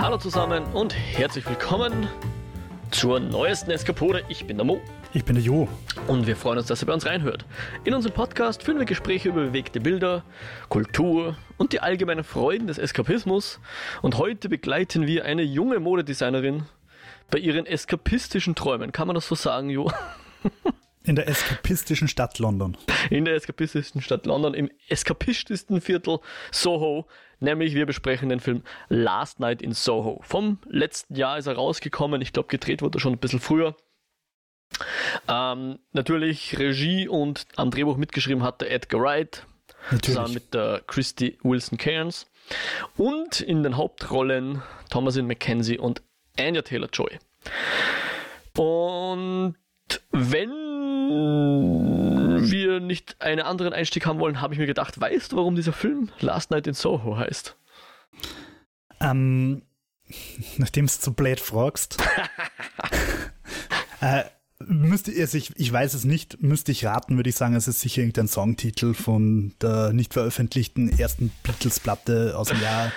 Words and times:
Hallo 0.00 0.16
zusammen 0.16 0.64
und 0.72 0.96
herzlich 0.96 1.46
willkommen 1.46 2.08
zur 2.90 3.20
neuesten 3.20 3.70
Eskapode. 3.70 4.24
Ich 4.30 4.46
bin 4.46 4.56
der 4.56 4.64
Mo. 4.64 4.80
Ich 5.12 5.26
bin 5.26 5.34
der 5.34 5.44
Jo. 5.44 5.68
Und 6.06 6.26
wir 6.26 6.36
freuen 6.36 6.56
uns, 6.56 6.68
dass 6.68 6.82
ihr 6.82 6.86
bei 6.86 6.94
uns 6.94 7.04
reinhört. 7.04 7.44
In 7.84 7.92
unserem 7.92 8.14
Podcast 8.14 8.62
führen 8.62 8.78
wir 8.78 8.86
Gespräche 8.86 9.28
über 9.28 9.42
bewegte 9.42 9.78
Bilder, 9.78 10.24
Kultur 10.70 11.36
und 11.58 11.74
die 11.74 11.80
allgemeinen 11.80 12.24
Freuden 12.24 12.66
des 12.66 12.78
Eskapismus. 12.78 13.60
Und 14.00 14.16
heute 14.16 14.48
begleiten 14.48 15.06
wir 15.06 15.26
eine 15.26 15.42
junge 15.42 15.80
Modedesignerin 15.80 16.62
bei 17.30 17.38
ihren 17.38 17.66
eskapistischen 17.66 18.54
Träumen. 18.54 18.92
Kann 18.92 19.06
man 19.06 19.14
das 19.14 19.28
so 19.28 19.34
sagen, 19.34 19.68
Jo? 19.68 19.92
In 21.02 21.16
der 21.16 21.28
eskapistischen 21.28 22.08
Stadt 22.08 22.38
London. 22.38 22.76
In 23.10 23.26
der 23.26 23.34
eskapistischen 23.34 24.00
Stadt 24.00 24.26
London, 24.26 24.54
im 24.54 24.70
eskapistischsten 24.88 25.80
Viertel 25.80 26.20
Soho. 26.52 27.06
Nämlich 27.40 27.74
wir 27.74 27.86
besprechen 27.86 28.28
den 28.28 28.40
Film 28.40 28.62
Last 28.88 29.40
Night 29.40 29.62
in 29.62 29.72
Soho. 29.72 30.20
Vom 30.22 30.58
letzten 30.68 31.16
Jahr 31.16 31.38
ist 31.38 31.46
er 31.46 31.54
rausgekommen. 31.54 32.20
Ich 32.20 32.32
glaube, 32.32 32.48
gedreht 32.48 32.82
wurde 32.82 32.98
er 32.98 33.00
schon 33.00 33.14
ein 33.14 33.18
bisschen 33.18 33.40
früher. 33.40 33.74
Ähm, 35.26 35.78
natürlich 35.92 36.58
Regie 36.58 37.08
und 37.08 37.46
am 37.56 37.70
Drehbuch 37.70 37.96
mitgeschrieben 37.96 38.42
hat 38.42 38.60
der 38.60 38.70
Edgar 38.70 39.00
Wright. 39.00 39.46
Natürlich. 39.84 40.02
Zusammen 40.02 40.34
mit 40.34 40.54
der 40.54 40.82
Christy 40.86 41.38
Wilson 41.42 41.78
Cairns. 41.78 42.30
Und 42.96 43.40
in 43.40 43.62
den 43.62 43.76
Hauptrollen 43.76 44.62
Thomasin 44.90 45.26
McKenzie 45.26 45.78
und 45.78 46.02
Anya 46.38 46.62
Taylor-Joy. 46.62 47.18
Und 48.56 49.54
wenn 50.10 50.50
wir 52.48 52.80
nicht 52.80 53.20
einen 53.20 53.40
anderen 53.40 53.72
Einstieg 53.72 54.06
haben 54.06 54.18
wollen, 54.18 54.40
habe 54.40 54.54
ich 54.54 54.60
mir 54.60 54.66
gedacht, 54.66 55.00
weißt 55.00 55.32
du, 55.32 55.36
warum 55.36 55.56
dieser 55.56 55.72
Film 55.72 56.10
Last 56.20 56.50
Night 56.50 56.66
in 56.66 56.74
Soho 56.74 57.16
heißt? 57.16 57.56
Ähm, 59.00 59.62
nachdem 60.56 60.86
du 60.86 60.92
zu 60.92 61.12
blöd 61.12 61.40
fragst. 61.40 61.98
äh, 64.00 64.24
müsste 64.66 65.12
also 65.18 65.38
ich, 65.38 65.52
ich 65.56 65.72
weiß 65.72 65.94
es 65.94 66.04
nicht, 66.04 66.42
müsste 66.42 66.72
ich 66.72 66.84
raten, 66.84 67.16
würde 67.16 67.30
ich 67.30 67.36
sagen, 67.36 67.54
es 67.54 67.68
ist 67.68 67.80
sicher 67.80 68.02
irgendein 68.02 68.28
Songtitel 68.28 68.94
von 68.94 69.54
der 69.60 69.92
nicht 69.92 70.12
veröffentlichten 70.12 70.98
ersten 70.98 71.32
Beatles-Platte 71.42 72.34
aus 72.36 72.48
dem 72.48 72.60
Jahr 72.60 72.92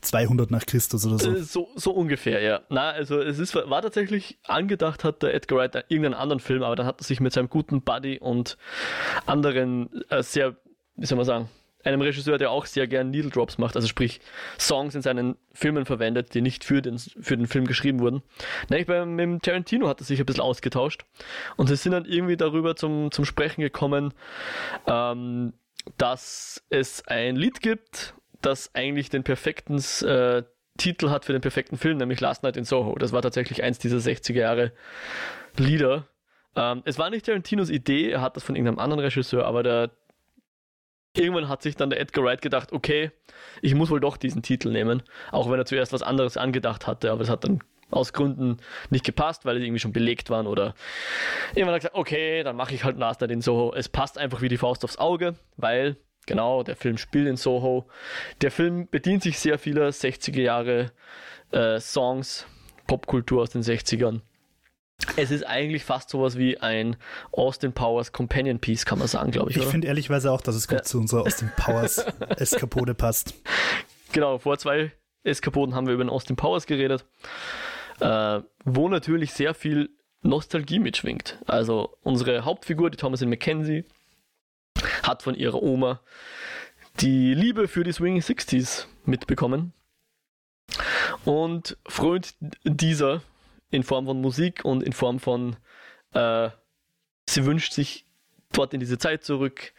200 0.00 0.50
nach 0.50 0.66
Christus 0.66 1.06
oder 1.06 1.18
so. 1.18 1.30
Äh, 1.30 1.42
so. 1.42 1.68
So 1.74 1.92
ungefähr, 1.92 2.40
ja. 2.40 2.60
Na, 2.68 2.90
also 2.90 3.20
es 3.20 3.38
ist, 3.38 3.54
war 3.54 3.82
tatsächlich 3.82 4.38
angedacht, 4.44 5.04
hat 5.04 5.22
der 5.22 5.34
Edgar 5.34 5.58
Wright 5.58 5.74
irgendeinen 5.88 6.14
anderen 6.14 6.40
Film, 6.40 6.62
aber 6.62 6.76
dann 6.76 6.86
hat 6.86 7.00
er 7.00 7.04
sich 7.04 7.20
mit 7.20 7.32
seinem 7.32 7.48
guten 7.48 7.82
Buddy 7.82 8.18
und 8.18 8.56
anderen 9.26 10.04
äh, 10.10 10.22
sehr, 10.22 10.56
wie 10.96 11.06
soll 11.06 11.16
man 11.16 11.26
sagen, 11.26 11.48
einem 11.84 12.00
Regisseur, 12.00 12.38
der 12.38 12.50
auch 12.50 12.66
sehr 12.66 12.86
gern 12.86 13.10
Needle 13.10 13.30
Drops 13.30 13.58
macht, 13.58 13.76
also 13.76 13.88
sprich 13.88 14.20
Songs 14.58 14.94
in 14.94 15.02
seinen 15.02 15.36
Filmen 15.52 15.86
verwendet, 15.86 16.34
die 16.34 16.42
nicht 16.42 16.64
für 16.64 16.82
den, 16.82 16.98
für 16.98 17.36
den 17.36 17.46
Film 17.46 17.66
geschrieben 17.66 18.00
wurden. 18.00 18.22
Nämlich 18.68 18.86
beim 18.86 19.14
mit 19.14 19.22
dem 19.22 19.42
Tarantino 19.42 19.88
hat 19.88 20.00
er 20.00 20.04
sich 20.04 20.20
ein 20.20 20.26
bisschen 20.26 20.42
ausgetauscht 20.42 21.04
und 21.56 21.68
sie 21.68 21.76
sind 21.76 21.92
dann 21.92 22.04
irgendwie 22.04 22.36
darüber 22.36 22.76
zum, 22.76 23.10
zum 23.10 23.24
Sprechen 23.24 23.62
gekommen, 23.62 24.12
ähm, 24.86 25.54
dass 25.96 26.62
es 26.68 27.06
ein 27.06 27.36
Lied 27.36 27.60
gibt 27.60 28.14
das 28.42 28.74
eigentlich 28.74 29.10
den 29.10 29.22
perfekten 29.22 29.78
äh, 30.04 30.42
Titel 30.78 31.10
hat 31.10 31.24
für 31.24 31.32
den 31.32 31.42
perfekten 31.42 31.76
Film, 31.76 31.98
nämlich 31.98 32.20
Last 32.20 32.42
Night 32.42 32.56
in 32.56 32.64
Soho. 32.64 32.96
Das 32.96 33.12
war 33.12 33.22
tatsächlich 33.22 33.62
eins 33.62 33.78
dieser 33.78 33.98
60er 33.98 34.38
Jahre 34.38 34.72
Lieder. 35.56 36.06
Ähm, 36.56 36.82
es 36.84 36.98
war 36.98 37.10
nicht 37.10 37.26
Tarantinos 37.26 37.70
Idee, 37.70 38.10
er 38.10 38.20
hat 38.20 38.36
das 38.36 38.44
von 38.44 38.56
irgendeinem 38.56 38.78
anderen 38.78 39.00
Regisseur, 39.00 39.46
aber 39.46 39.62
der 39.62 39.90
Irgendwann 41.16 41.48
hat 41.48 41.62
sich 41.62 41.74
dann 41.74 41.90
der 41.90 41.98
Edgar 41.98 42.24
Wright 42.24 42.40
gedacht, 42.40 42.72
okay, 42.72 43.10
ich 43.62 43.74
muss 43.74 43.90
wohl 43.90 43.98
doch 43.98 44.16
diesen 44.16 44.42
Titel 44.42 44.70
nehmen, 44.70 45.02
auch 45.32 45.50
wenn 45.50 45.58
er 45.58 45.66
zuerst 45.66 45.92
was 45.92 46.02
anderes 46.02 46.36
angedacht 46.36 46.86
hatte, 46.86 47.10
aber 47.10 47.22
es 47.22 47.28
hat 47.28 47.42
dann 47.42 47.60
aus 47.90 48.12
Gründen 48.12 48.58
nicht 48.90 49.04
gepasst, 49.04 49.44
weil 49.44 49.58
sie 49.58 49.64
irgendwie 49.64 49.80
schon 49.80 49.92
belegt 49.92 50.30
waren 50.30 50.46
oder 50.46 50.74
irgendwann 51.48 51.74
hat 51.74 51.74
er 51.74 51.78
gesagt, 51.78 51.94
okay, 51.96 52.44
dann 52.44 52.54
mache 52.54 52.74
ich 52.74 52.84
halt 52.84 52.96
Last 52.96 53.20
Night 53.20 53.32
in 53.32 53.40
Soho. 53.40 53.74
Es 53.74 53.88
passt 53.88 54.18
einfach 54.18 54.40
wie 54.40 54.48
die 54.48 54.56
Faust 54.56 54.84
aufs 54.84 54.98
Auge, 54.98 55.34
weil 55.56 55.96
Genau, 56.30 56.62
der 56.62 56.76
Film 56.76 56.96
spielt 56.96 57.26
in 57.26 57.36
Soho. 57.36 57.88
Der 58.40 58.52
Film 58.52 58.86
bedient 58.88 59.24
sich 59.24 59.40
sehr 59.40 59.58
vieler 59.58 59.88
60er 59.88 60.40
Jahre 60.40 60.92
äh, 61.50 61.80
Songs, 61.80 62.46
Popkultur 62.86 63.42
aus 63.42 63.50
den 63.50 63.62
60ern. 63.62 64.20
Es 65.16 65.32
ist 65.32 65.42
eigentlich 65.42 65.82
fast 65.82 66.08
sowas 66.08 66.38
wie 66.38 66.56
ein 66.56 66.94
Austin 67.32 67.72
Powers 67.72 68.12
Companion 68.12 68.60
Piece, 68.60 68.84
kann 68.84 69.00
man 69.00 69.08
sagen, 69.08 69.32
glaube 69.32 69.50
ich. 69.50 69.56
Ich 69.56 69.64
finde 69.64 69.88
ehrlichweise 69.88 70.30
auch, 70.30 70.40
dass 70.40 70.54
es 70.54 70.68
gut 70.68 70.78
ja. 70.78 70.84
zu 70.84 70.98
unserer 70.98 71.22
Austin 71.22 71.50
Powers 71.56 71.98
Eskapode 72.36 72.94
passt. 72.94 73.34
Genau, 74.12 74.38
vor 74.38 74.56
zwei 74.58 74.92
Eskapoden 75.24 75.74
haben 75.74 75.88
wir 75.88 75.94
über 75.94 76.04
den 76.04 76.10
Austin 76.10 76.36
Powers 76.36 76.66
geredet, 76.66 77.06
äh, 77.98 78.40
wo 78.64 78.88
natürlich 78.88 79.32
sehr 79.32 79.54
viel 79.54 79.90
Nostalgie 80.22 80.78
mitschwingt. 80.78 81.40
Also 81.44 81.96
unsere 82.02 82.44
Hauptfigur, 82.44 82.88
die 82.88 82.98
Thomasin 82.98 83.30
McKenzie, 83.30 83.84
hat 85.02 85.22
von 85.22 85.34
ihrer 85.34 85.62
Oma 85.62 86.00
die 87.00 87.34
Liebe 87.34 87.68
für 87.68 87.84
die 87.84 87.92
Swing 87.92 88.18
60s 88.18 88.86
mitbekommen 89.04 89.72
und 91.24 91.76
frönt 91.86 92.34
dieser 92.64 93.22
in 93.70 93.82
Form 93.82 94.06
von 94.06 94.20
Musik 94.20 94.64
und 94.64 94.82
in 94.82 94.92
Form 94.92 95.20
von 95.20 95.56
äh, 96.12 96.50
sie 97.28 97.44
wünscht 97.44 97.72
sich 97.72 98.04
dort 98.52 98.74
in 98.74 98.80
diese 98.80 98.98
Zeit 98.98 99.24
zurück 99.24 99.72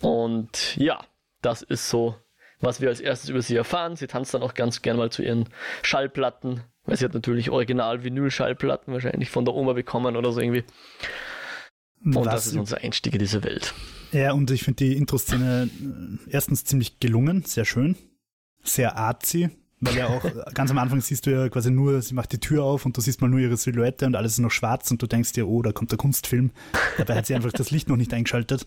und 0.00 0.76
ja, 0.76 1.00
das 1.42 1.62
ist 1.62 1.90
so, 1.90 2.16
was 2.60 2.80
wir 2.80 2.88
als 2.88 3.00
erstes 3.00 3.30
über 3.30 3.42
sie 3.42 3.56
erfahren. 3.56 3.96
Sie 3.96 4.06
tanzt 4.06 4.34
dann 4.34 4.42
auch 4.42 4.54
ganz 4.54 4.82
gern 4.82 4.96
mal 4.96 5.10
zu 5.10 5.22
ihren 5.22 5.48
Schallplatten, 5.82 6.62
weil 6.84 6.96
sie 6.96 7.04
hat 7.04 7.14
natürlich 7.14 7.50
original 7.50 8.04
Vinyl-Schallplatten 8.04 8.92
wahrscheinlich 8.92 9.30
von 9.30 9.44
der 9.44 9.54
Oma 9.54 9.72
bekommen 9.72 10.16
oder 10.16 10.32
so 10.32 10.40
irgendwie. 10.40 10.64
Und 12.04 12.16
was 12.16 12.34
das 12.34 12.46
ist 12.48 12.56
unser 12.56 12.78
Einstieg 12.78 13.14
in 13.14 13.18
diese 13.18 13.44
Welt. 13.44 13.74
Ja, 14.14 14.32
und 14.32 14.50
ich 14.52 14.62
finde 14.62 14.84
die 14.84 14.96
Intro-Szene 14.96 15.68
äh, 15.68 16.30
erstens 16.30 16.64
ziemlich 16.64 17.00
gelungen, 17.00 17.42
sehr 17.44 17.64
schön, 17.64 17.96
sehr 18.62 18.96
artsy, 18.96 19.50
weil 19.80 19.96
ja 19.96 20.06
auch 20.06 20.24
ganz 20.54 20.70
am 20.70 20.78
Anfang 20.78 21.00
siehst 21.00 21.26
du 21.26 21.32
ja 21.32 21.48
quasi 21.48 21.72
nur, 21.72 22.00
sie 22.00 22.14
macht 22.14 22.30
die 22.30 22.38
Tür 22.38 22.62
auf 22.62 22.86
und 22.86 22.96
du 22.96 23.00
siehst 23.00 23.20
mal 23.20 23.28
nur 23.28 23.40
ihre 23.40 23.56
Silhouette 23.56 24.06
und 24.06 24.14
alles 24.14 24.34
ist 24.34 24.38
noch 24.38 24.52
schwarz 24.52 24.88
und 24.92 25.02
du 25.02 25.08
denkst 25.08 25.32
dir, 25.32 25.48
oh, 25.48 25.62
da 25.62 25.72
kommt 25.72 25.90
der 25.90 25.98
Kunstfilm. 25.98 26.52
Dabei 26.96 27.16
hat 27.16 27.26
sie 27.26 27.34
einfach 27.34 27.50
das 27.50 27.72
Licht 27.72 27.88
noch 27.88 27.96
nicht 27.96 28.14
eingeschaltet. 28.14 28.66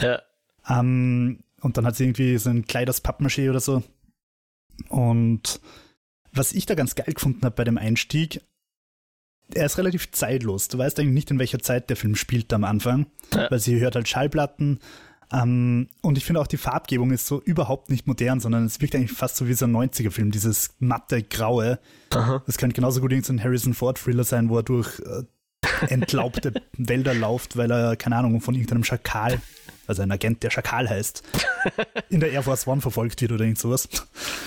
Ja. 0.00 0.22
Ähm, 0.66 1.40
und 1.60 1.76
dann 1.76 1.84
hat 1.84 1.96
sie 1.96 2.04
irgendwie 2.04 2.38
so 2.38 2.48
ein 2.48 2.64
Kleid 2.64 2.88
aus 2.88 3.04
Pappmaché 3.04 3.50
oder 3.50 3.60
so. 3.60 3.82
Und 4.88 5.60
was 6.32 6.52
ich 6.52 6.64
da 6.64 6.74
ganz 6.74 6.94
geil 6.94 7.12
gefunden 7.12 7.44
habe 7.44 7.54
bei 7.54 7.64
dem 7.64 7.76
Einstieg, 7.76 8.40
er 9.54 9.66
ist 9.66 9.78
relativ 9.78 10.10
zeitlos. 10.10 10.68
Du 10.68 10.78
weißt 10.78 10.98
eigentlich 10.98 11.14
nicht, 11.14 11.30
in 11.30 11.38
welcher 11.38 11.60
Zeit 11.60 11.88
der 11.90 11.96
Film 11.96 12.16
spielt 12.16 12.52
am 12.52 12.64
Anfang, 12.64 13.06
ja. 13.34 13.50
weil 13.50 13.58
sie 13.58 13.78
hört 13.80 13.94
halt 13.94 14.08
Schallplatten. 14.08 14.80
Ähm, 15.32 15.88
und 16.02 16.18
ich 16.18 16.24
finde 16.24 16.40
auch 16.40 16.46
die 16.46 16.56
Farbgebung 16.56 17.10
ist 17.10 17.26
so 17.26 17.40
überhaupt 17.42 17.90
nicht 17.90 18.06
modern, 18.06 18.40
sondern 18.40 18.64
es 18.64 18.80
wirkt 18.80 18.94
eigentlich 18.94 19.12
fast 19.12 19.36
so 19.36 19.48
wie 19.48 19.54
so 19.54 19.66
ein 19.66 19.74
90er-Film, 19.74 20.30
dieses 20.30 20.74
matte 20.78 21.22
Graue. 21.22 21.78
Aha. 22.10 22.42
Das 22.46 22.58
könnte 22.58 22.74
genauso 22.74 23.00
gut 23.00 23.12
irgendein 23.12 23.42
Harrison 23.42 23.74
Ford-Thriller 23.74 24.24
sein, 24.24 24.48
wo 24.48 24.58
er 24.58 24.62
durch 24.62 25.00
äh, 25.00 25.22
entlaubte 25.88 26.54
Wälder 26.76 27.14
läuft, 27.14 27.56
weil 27.56 27.70
er, 27.70 27.96
keine 27.96 28.16
Ahnung, 28.16 28.40
von 28.40 28.54
irgendeinem 28.54 28.84
Schakal, 28.84 29.40
also 29.88 30.02
ein 30.02 30.12
Agent, 30.12 30.42
der 30.42 30.50
Schakal 30.50 30.88
heißt, 30.88 31.22
in 32.08 32.20
der 32.20 32.30
Air 32.30 32.42
Force 32.44 32.66
One 32.66 32.80
verfolgt 32.80 33.20
wird 33.20 33.32
oder 33.32 33.44
irgend 33.44 33.58
sowas. 33.58 33.88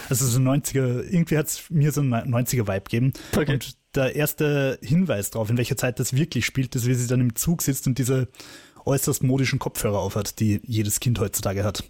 Also 0.10 0.26
so 0.26 0.40
ein 0.40 0.62
90er, 0.62 1.04
irgendwie 1.10 1.38
hat 1.38 1.48
es 1.48 1.70
mir 1.70 1.92
so 1.92 2.02
einen 2.02 2.14
90er-Vibe 2.14 2.82
gegeben. 2.82 3.14
Okay. 3.36 3.54
Und 3.54 3.79
der 3.96 4.16
erste 4.16 4.80
Hinweis 4.82 5.32
darauf, 5.32 5.50
in 5.50 5.58
welcher 5.58 5.78
Zeit 5.78 6.00
das 6.00 6.16
wirklich 6.16 6.46
spielt, 6.46 6.76
ist, 6.76 6.86
wie 6.86 6.94
sie 6.94 7.08
dann 7.08 7.22
im 7.22 7.36
Zug 7.36 7.62
sitzt 7.62 7.88
und 7.88 7.98
diese 7.98 8.28
äußerst 8.86 9.24
modischen 9.24 9.60
Kopfhörer 9.60 10.00
aufhat, 10.00 10.40
die 10.40 10.62
jedes 10.64 11.00
Kind 11.00 11.20
heutzutage 11.20 11.64
hat. 11.64 11.84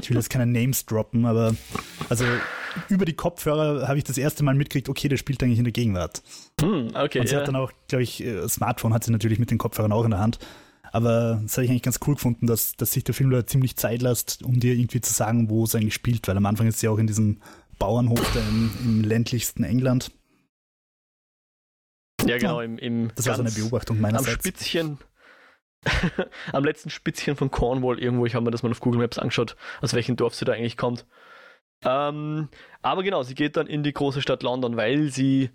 Ich 0.00 0.08
will 0.08 0.16
jetzt 0.16 0.30
keine 0.30 0.46
Names 0.46 0.86
droppen, 0.86 1.26
aber 1.26 1.54
also 2.08 2.24
über 2.88 3.04
die 3.04 3.12
Kopfhörer 3.12 3.86
habe 3.86 3.98
ich 3.98 4.04
das 4.04 4.18
erste 4.18 4.42
Mal 4.42 4.54
mitgekriegt, 4.54 4.88
okay, 4.88 5.08
der 5.08 5.16
spielt 5.16 5.42
eigentlich 5.42 5.58
in 5.58 5.64
der 5.64 5.72
Gegenwart. 5.72 6.22
Hm, 6.60 6.88
okay, 6.94 7.20
und 7.20 7.28
sie 7.28 7.34
ja. 7.34 7.40
hat 7.40 7.48
dann 7.48 7.56
auch, 7.56 7.72
glaube 7.88 8.02
ich, 8.02 8.24
äh, 8.24 8.48
Smartphone 8.48 8.94
hat 8.94 9.04
sie 9.04 9.12
natürlich 9.12 9.38
mit 9.38 9.50
den 9.50 9.58
Kopfhörern 9.58 9.92
auch 9.92 10.04
in 10.04 10.10
der 10.10 10.20
Hand. 10.20 10.38
Aber 10.92 11.40
das 11.42 11.56
habe 11.56 11.64
ich 11.64 11.70
eigentlich 11.70 11.82
ganz 11.82 12.00
cool 12.06 12.14
gefunden, 12.14 12.46
dass, 12.46 12.76
dass 12.76 12.92
sich 12.92 13.02
der 13.04 13.14
Film 13.14 13.30
da 13.30 13.46
ziemlich 13.46 13.76
Zeit 13.76 14.02
lässt, 14.02 14.42
um 14.42 14.60
dir 14.60 14.74
irgendwie 14.74 15.00
zu 15.00 15.12
sagen, 15.12 15.48
wo 15.48 15.64
es 15.64 15.74
eigentlich 15.74 15.94
spielt, 15.94 16.28
weil 16.28 16.36
am 16.36 16.46
Anfang 16.46 16.66
ist 16.66 16.80
sie 16.80 16.88
auch 16.88 16.98
in 16.98 17.06
diesem 17.06 17.40
Bauernhof 17.78 18.20
da 18.34 18.40
im, 18.40 18.70
im 18.84 19.02
ländlichsten 19.02 19.64
England. 19.64 20.10
Ja, 22.26 22.38
genau, 22.38 22.60
im, 22.60 22.78
im 22.78 23.12
das 23.14 23.26
war 23.26 23.34
so 23.34 23.42
eine 23.42 23.50
Beobachtung 23.50 24.00
meinerseits. 24.00 24.34
Am 24.34 24.40
Spitzchen, 24.40 24.98
am 26.52 26.64
letzten 26.64 26.90
Spitzchen 26.90 27.36
von 27.36 27.50
Cornwall 27.50 27.98
irgendwo, 27.98 28.26
ich 28.26 28.34
habe 28.34 28.44
mir 28.44 28.50
das 28.50 28.62
mal 28.62 28.70
auf 28.70 28.80
Google 28.80 29.00
Maps 29.00 29.18
angeschaut, 29.18 29.56
aus 29.80 29.94
welchem 29.94 30.16
Dorf 30.16 30.34
sie 30.34 30.44
da 30.44 30.52
eigentlich 30.52 30.76
kommt. 30.76 31.06
Ähm, 31.84 32.48
aber 32.80 33.02
genau, 33.02 33.22
sie 33.22 33.34
geht 33.34 33.56
dann 33.56 33.66
in 33.66 33.82
die 33.82 33.92
große 33.92 34.22
Stadt 34.22 34.42
London, 34.42 34.76
weil 34.76 35.08
sie 35.08 35.50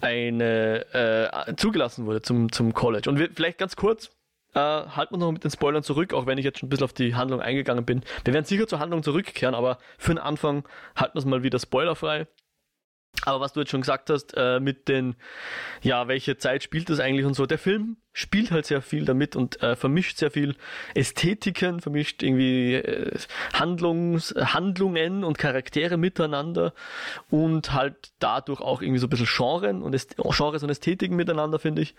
eine 0.00 0.86
äh, 0.92 1.56
zugelassen 1.56 2.06
wurde 2.06 2.22
zum, 2.22 2.52
zum 2.52 2.74
College. 2.74 3.08
Und 3.08 3.18
wir, 3.18 3.30
vielleicht 3.34 3.58
ganz 3.58 3.74
kurz, 3.74 4.10
äh, 4.54 4.60
halten 4.60 5.14
wir 5.14 5.18
noch 5.18 5.32
mit 5.32 5.42
den 5.42 5.50
Spoilern 5.50 5.82
zurück, 5.82 6.14
auch 6.14 6.26
wenn 6.26 6.38
ich 6.38 6.44
jetzt 6.44 6.60
schon 6.60 6.68
ein 6.68 6.70
bisschen 6.70 6.84
auf 6.84 6.92
die 6.92 7.14
Handlung 7.14 7.40
eingegangen 7.40 7.84
bin. 7.84 8.02
Wir 8.24 8.34
werden 8.34 8.44
sicher 8.44 8.68
zur 8.68 8.78
Handlung 8.78 9.02
zurückkehren, 9.02 9.54
aber 9.54 9.78
für 9.98 10.12
den 10.12 10.18
Anfang 10.18 10.64
halten 10.96 11.14
wir 11.14 11.18
es 11.18 11.24
mal 11.24 11.42
wieder 11.42 11.58
spoilerfrei. 11.58 12.26
Aber 13.24 13.40
was 13.40 13.52
du 13.52 13.60
jetzt 13.60 13.70
schon 13.70 13.80
gesagt 13.80 14.10
hast, 14.10 14.34
äh, 14.36 14.60
mit 14.60 14.88
den, 14.88 15.16
ja, 15.82 16.08
welche 16.08 16.36
Zeit 16.36 16.62
spielt 16.62 16.90
das 16.90 17.00
eigentlich 17.00 17.24
und 17.24 17.34
so, 17.34 17.46
der 17.46 17.58
Film 17.58 17.96
spielt 18.12 18.50
halt 18.50 18.66
sehr 18.66 18.82
viel 18.82 19.04
damit 19.04 19.34
und 19.34 19.62
äh, 19.62 19.76
vermischt 19.76 20.18
sehr 20.18 20.30
viel 20.30 20.56
Ästhetiken, 20.94 21.80
vermischt 21.80 22.22
irgendwie 22.22 22.74
äh, 22.74 23.18
Handlungs, 23.52 24.34
Handlungen 24.36 25.24
und 25.24 25.38
Charaktere 25.38 25.96
miteinander 25.96 26.74
und 27.30 27.72
halt 27.72 28.12
dadurch 28.18 28.60
auch 28.60 28.82
irgendwie 28.82 29.00
so 29.00 29.06
ein 29.06 29.10
bisschen 29.10 29.26
Genren 29.26 29.82
und 29.82 29.94
Äst 29.94 30.16
Genres 30.16 30.62
und 30.62 30.70
Ästhetiken 30.70 31.16
miteinander, 31.16 31.58
finde 31.58 31.82
ich. 31.82 31.94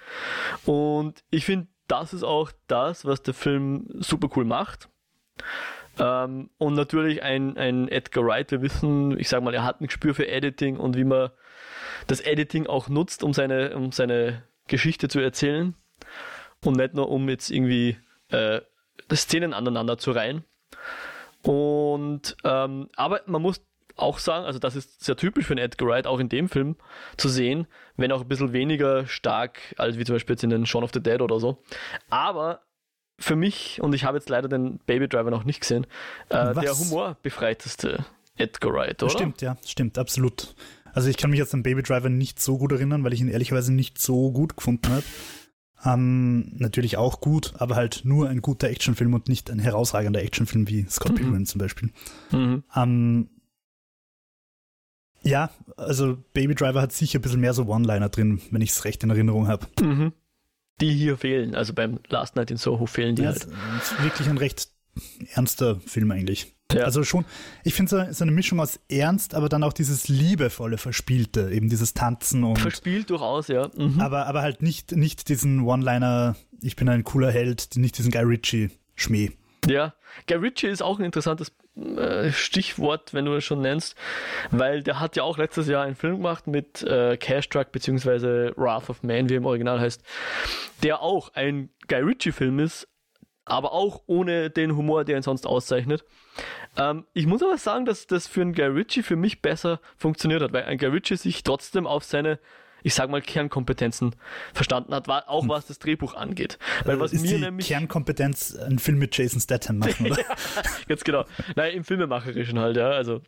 Und 0.66 1.24
ich 1.32 1.46
finde, 1.46 1.68
das 1.88 2.14
ist 2.14 2.24
auch 2.24 2.52
das, 2.68 3.06
was 3.06 3.22
der 3.22 3.34
Film 3.34 3.88
super 4.00 4.30
cool 4.36 4.46
macht. 4.46 4.90
Ähm, 6.00 6.50
und 6.58 6.74
natürlich 6.74 7.24
ein, 7.24 7.58
ein 7.58 7.88
Edgar 7.88 8.26
Wright, 8.26 8.52
wir 8.52 8.62
wissen, 8.62 9.18
ich 9.20 9.30
sag 9.30 9.44
mal, 9.44 9.54
er 9.54 9.64
hat 9.64 9.82
ein 9.82 9.88
Gespür 9.88 10.14
für 10.14 10.28
Editing 10.28 10.78
und 10.78 10.96
wie 10.96 11.04
man 11.04 11.32
das 12.08 12.22
Editing 12.22 12.68
auch 12.68 12.90
nutzt, 12.90 13.24
um 13.24 13.34
seine, 13.34 13.76
um 13.76 13.92
seine 13.92 14.44
Geschichte 14.68 15.08
zu 15.08 15.20
erzählen. 15.20 15.76
Und 16.64 16.78
nicht 16.78 16.94
nur, 16.94 17.10
um 17.10 17.30
jetzt 17.30 17.52
irgendwie 17.52 17.98
äh, 18.30 18.62
Szenen 19.14 19.54
aneinander 19.54 19.98
zu 19.98 20.12
reihen. 20.12 20.44
Und 21.44 22.36
ähm, 22.44 22.90
aber 22.96 23.22
man 23.28 23.42
muss 23.42 23.62
auch 23.98 24.20
sagen, 24.20 24.46
also 24.46 24.60
das 24.60 24.76
ist 24.76 25.04
sehr 25.04 25.16
typisch 25.16 25.46
für 25.46 25.54
einen 25.54 25.64
Edgar 25.64 25.88
Wright, 25.88 26.08
auch 26.08 26.20
in 26.20 26.28
dem 26.28 26.50
Film 26.50 26.76
zu 27.18 27.30
sehen, 27.30 27.68
wenn 27.96 28.12
auch 28.12 28.22
ein 28.22 28.28
bisschen 28.28 28.52
weniger 28.52 29.08
stark, 29.08 29.60
als 29.78 29.98
wie 29.98 30.04
zum 30.04 30.16
Beispiel 30.16 30.34
jetzt 30.34 30.44
in 30.44 30.50
den 30.50 30.66
Shaun 30.66 30.84
of 30.84 30.92
the 30.94 31.02
Dead 31.02 31.22
oder 31.22 31.40
so. 31.40 31.62
Aber 32.10 32.62
für 33.18 33.36
mich, 33.36 33.82
und 33.82 33.94
ich 33.94 34.04
habe 34.04 34.18
jetzt 34.18 34.30
leider 34.30 34.48
den 34.48 34.80
Baby 34.86 35.08
Driver 35.08 35.32
noch 35.32 35.46
nicht 35.46 35.62
gesehen, 35.62 35.86
äh, 36.30 36.54
der 36.54 36.78
humorbefreiteste 36.78 38.06
Edgar 38.36 38.74
Wright, 38.74 39.02
oder? 39.02 39.12
Stimmt, 39.12 39.42
ja, 39.42 39.58
stimmt, 39.66 39.98
absolut. 39.98 40.56
Also 40.94 41.10
ich 41.10 41.18
kann 41.18 41.30
mich 41.30 41.40
jetzt 41.40 41.54
an 41.54 41.64
Baby 41.64 41.84
Driver 41.84 42.10
nicht 42.10 42.40
so 42.40 42.58
gut 42.58 42.72
erinnern, 42.72 43.04
weil 43.04 43.14
ich 43.14 43.22
ihn 43.22 43.28
ehrlicherweise 43.28 43.74
nicht 43.74 44.00
so 44.00 44.32
gut 44.32 44.56
gefunden 44.58 44.90
habe. 44.90 45.04
Ähm, 45.84 46.54
natürlich 46.58 46.98
auch 46.98 47.22
gut, 47.22 47.54
aber 47.58 47.76
halt 47.76 48.02
nur 48.06 48.30
ein 48.30 48.42
guter 48.42 48.70
Actionfilm 48.70 49.14
und 49.14 49.28
nicht 49.28 49.52
ein 49.52 49.60
herausragender 49.60 50.22
Actionfilm 50.22 50.68
wie 50.68 50.86
Scott 50.90 51.12
mhm. 51.12 51.16
Pilgrim 51.16 51.46
zum 51.46 51.60
Beispiel. 51.60 51.92
Mhm. 52.32 52.64
Ähm, 52.76 53.30
ja, 55.22 55.50
also 55.78 56.18
Baby 56.34 56.56
Driver 56.56 56.82
hat 56.82 56.92
sicher 56.92 57.20
ein 57.20 57.22
bisschen 57.22 57.42
mehr 57.42 57.54
so 57.54 57.66
One-Liner 57.66 58.10
drin, 58.10 58.42
wenn 58.52 58.62
ich 58.62 58.72
es 58.72 58.86
recht 58.86 59.04
in 59.04 59.10
Erinnerung 59.10 59.48
habe. 59.48 59.68
Mhm 59.82 60.14
die 60.82 60.92
hier 60.94 61.18
fehlen. 61.18 61.56
Also 61.56 61.74
beim 61.74 62.00
Last 62.10 62.36
Night 62.36 62.52
in 62.52 62.58
Soho 62.58 62.86
fehlen 62.86 63.16
die 63.16 63.24
ja, 63.24 63.30
halt. 63.30 63.48
Das 63.78 63.92
ist 63.92 64.04
wirklich 64.04 64.28
ein 64.30 64.38
recht 64.38 64.70
ernster 65.34 65.80
Film 65.86 66.12
eigentlich. 66.12 66.56
Ja. 66.74 66.84
Also 66.84 67.04
schon, 67.04 67.26
ich 67.64 67.76
finde 67.76 68.08
es 68.10 68.18
so 68.18 68.24
eine 68.24 68.32
Mischung 68.32 68.60
aus 68.60 68.80
Ernst, 68.90 69.36
aber 69.36 69.50
dann 69.50 69.64
auch 69.64 69.74
dieses 69.74 70.08
liebevolle, 70.08 70.78
verspielte, 70.78 71.52
eben 71.52 71.70
dieses 71.70 71.94
Tanzen 71.94 72.44
und. 72.44 72.58
Verspielt 72.58 73.10
durchaus, 73.10 73.48
ja. 73.48 73.70
Mhm. 73.78 74.00
Aber, 74.02 74.26
aber 74.26 74.42
halt 74.42 74.62
nicht, 74.62 74.92
nicht 74.94 75.30
diesen 75.30 75.62
One-Liner, 75.62 76.36
ich 76.62 76.76
bin 76.76 76.90
ein 76.90 77.04
cooler 77.04 77.32
Held, 77.32 77.76
nicht 77.76 77.98
diesen 77.98 78.12
Guy 78.12 78.24
Ritchie-Schmäh. 78.24 79.32
Ja, 79.68 79.94
Guy 80.28 80.38
Ritchie 80.38 80.68
ist 80.68 80.82
auch 80.82 80.98
ein 80.98 81.06
interessantes 81.06 81.52
Stichwort, 82.32 83.14
wenn 83.14 83.26
du 83.26 83.34
es 83.34 83.44
schon 83.44 83.62
nennst, 83.62 83.96
weil 84.52 84.82
der 84.82 85.00
hat 85.00 85.16
ja 85.18 85.24
auch 85.24 85.38
letztes 85.38 85.68
Jahr 85.68 85.84
einen 85.84 85.96
Film 85.96 86.18
gemacht 86.18 86.48
mit 86.48 86.84
äh, 86.84 87.18
Cash 87.18 87.50
Truck 87.50 87.72
beziehungsweise 87.72 88.54
Wrath 88.56 88.90
of 88.90 89.04
Man, 89.04 89.30
wie 89.30 89.36
im 89.36 89.46
Original 89.46 89.80
heißt, 89.80 90.02
der 90.84 91.02
auch 91.02 91.34
ein 91.34 91.70
Guy 91.88 92.00
Ritchie-Film 92.00 92.60
ist, 92.60 92.88
aber 93.44 93.74
auch 93.74 94.04
ohne 94.08 94.50
den 94.50 94.76
Humor, 94.76 95.04
der 95.04 95.18
ihn 95.18 95.24
sonst 95.24 95.46
auszeichnet. 95.46 96.06
Ähm, 96.78 97.06
ich 97.14 97.28
muss 97.28 97.44
aber 97.44 97.58
sagen, 97.58 97.86
dass 97.86 98.08
das 98.08 98.26
für 98.26 98.42
einen 98.42 98.54
Guy 98.54 98.68
Ritchie 98.68 99.04
für 99.04 99.18
mich 99.18 99.42
besser 99.42 99.82
funktioniert 99.98 100.42
hat, 100.42 100.54
weil 100.54 100.64
ein 100.64 100.78
Guy 100.78 100.90
Ritchie 100.90 101.18
sich 101.18 101.44
trotzdem 101.44 101.88
auf 101.88 102.04
seine 102.06 102.40
ich 102.86 102.94
sag 102.94 103.10
mal, 103.10 103.20
Kernkompetenzen 103.20 104.16
verstanden 104.54 104.94
hat, 104.94 105.10
auch 105.10 105.42
hm. 105.42 105.50
was 105.50 105.66
das 105.66 105.80
Drehbuch 105.80 106.14
angeht. 106.14 106.60
Weil 106.84 107.00
was 107.00 107.14
ist 107.14 107.24
mir 107.24 107.30
die 107.30 107.38
nämlich. 107.40 107.68
Kernkompetenz, 107.68 108.56
einen 108.56 108.78
Film 108.78 109.00
mit 109.00 109.18
Jason 109.18 109.42
Statham 109.42 109.80
machen, 109.80 110.12
oder? 110.12 110.22
ja, 110.30 110.36
ganz 110.88 111.04
genau. 111.04 111.26
Nein, 111.56 111.74
im 111.74 111.84
Filmemacherischen 111.84 112.60
halt, 112.60 112.78
ja. 112.78 112.92
Also 112.92 113.24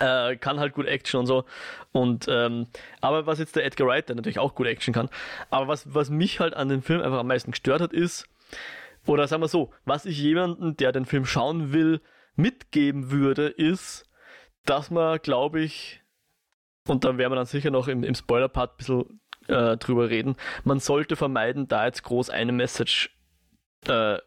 äh, 0.00 0.36
kann 0.36 0.60
halt 0.60 0.72
gut 0.72 0.86
Action 0.86 1.20
und 1.20 1.26
so. 1.26 1.44
Und 1.92 2.24
ähm, 2.26 2.68
aber 3.02 3.26
was 3.26 3.38
jetzt 3.38 3.54
der 3.54 3.66
Edgar 3.66 3.86
Wright, 3.86 4.08
der 4.08 4.16
natürlich 4.16 4.38
auch 4.38 4.54
gut 4.54 4.66
Action 4.66 4.94
kann, 4.94 5.10
aber 5.50 5.68
was, 5.68 5.92
was 5.92 6.08
mich 6.08 6.40
halt 6.40 6.54
an 6.54 6.70
dem 6.70 6.80
Film 6.80 7.02
einfach 7.02 7.18
am 7.18 7.26
meisten 7.26 7.50
gestört 7.50 7.82
hat, 7.82 7.92
ist, 7.92 8.30
oder 9.04 9.28
sagen 9.28 9.42
wir 9.42 9.48
so, 9.48 9.74
was 9.84 10.06
ich 10.06 10.18
jemanden, 10.18 10.74
der 10.78 10.92
den 10.92 11.04
Film 11.04 11.26
schauen 11.26 11.74
will, 11.74 12.00
mitgeben 12.34 13.10
würde, 13.10 13.48
ist, 13.48 14.08
dass 14.64 14.90
man, 14.90 15.18
glaube 15.18 15.60
ich, 15.60 16.00
und 16.88 17.04
dann 17.04 17.18
werden 17.18 17.32
wir 17.32 17.36
dann 17.36 17.46
sicher 17.46 17.70
noch 17.70 17.88
im, 17.88 18.04
im 18.04 18.14
Spoiler-Part 18.14 18.72
ein 18.72 18.76
bisschen 18.76 19.20
äh, 19.48 19.76
drüber 19.76 20.10
reden. 20.10 20.36
Man 20.64 20.80
sollte 20.80 21.16
vermeiden, 21.16 21.68
da 21.68 21.86
jetzt 21.86 22.02
groß 22.02 22.30
eine 22.30 22.52
Message 22.52 23.10
äh, 23.86 24.18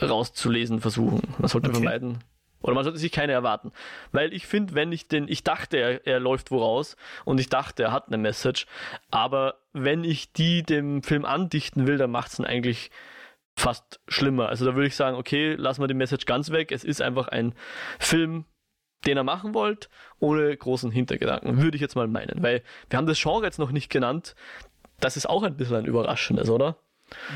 rauszulesen 0.00 0.80
versuchen. 0.80 1.22
Man 1.38 1.48
sollte 1.48 1.68
okay. 1.68 1.80
vermeiden. 1.80 2.18
Oder 2.60 2.74
man 2.74 2.84
sollte 2.84 2.98
sich 2.98 3.12
keine 3.12 3.32
erwarten. 3.32 3.72
Weil 4.12 4.32
ich 4.32 4.46
finde, 4.46 4.74
wenn 4.74 4.90
ich 4.92 5.08
den, 5.08 5.28
ich 5.28 5.44
dachte, 5.44 5.76
er, 5.76 6.06
er 6.06 6.20
läuft 6.20 6.50
woraus 6.50 6.96
und 7.24 7.38
ich 7.38 7.48
dachte, 7.48 7.84
er 7.84 7.92
hat 7.92 8.08
eine 8.08 8.18
Message, 8.18 8.66
aber 9.10 9.54
wenn 9.72 10.04
ich 10.04 10.32
die 10.32 10.62
dem 10.62 11.02
Film 11.02 11.24
andichten 11.24 11.86
will, 11.86 11.96
dann 11.96 12.10
macht 12.10 12.32
es 12.32 12.38
ihn 12.38 12.44
eigentlich 12.44 12.90
fast 13.56 14.00
schlimmer. 14.08 14.48
Also 14.48 14.64
da 14.64 14.74
würde 14.74 14.88
ich 14.88 14.96
sagen, 14.96 15.16
okay, 15.16 15.54
lassen 15.54 15.82
wir 15.82 15.86
die 15.86 15.94
Message 15.94 16.26
ganz 16.26 16.50
weg. 16.50 16.72
Es 16.72 16.84
ist 16.84 17.00
einfach 17.00 17.28
ein 17.28 17.54
Film, 17.98 18.44
den 19.06 19.16
er 19.16 19.24
machen 19.24 19.54
wollt, 19.54 19.88
ohne 20.18 20.56
großen 20.56 20.90
Hintergedanken, 20.90 21.62
würde 21.62 21.76
ich 21.76 21.80
jetzt 21.80 21.96
mal 21.96 22.08
meinen. 22.08 22.42
Weil 22.42 22.62
wir 22.90 22.96
haben 22.96 23.06
das 23.06 23.20
Genre 23.20 23.44
jetzt 23.44 23.58
noch 23.58 23.70
nicht 23.70 23.90
genannt. 23.90 24.34
Das 25.00 25.16
ist 25.16 25.28
auch 25.28 25.42
ein 25.42 25.56
bisschen 25.56 25.76
ein 25.76 25.84
überraschendes, 25.84 26.50
oder? 26.50 26.76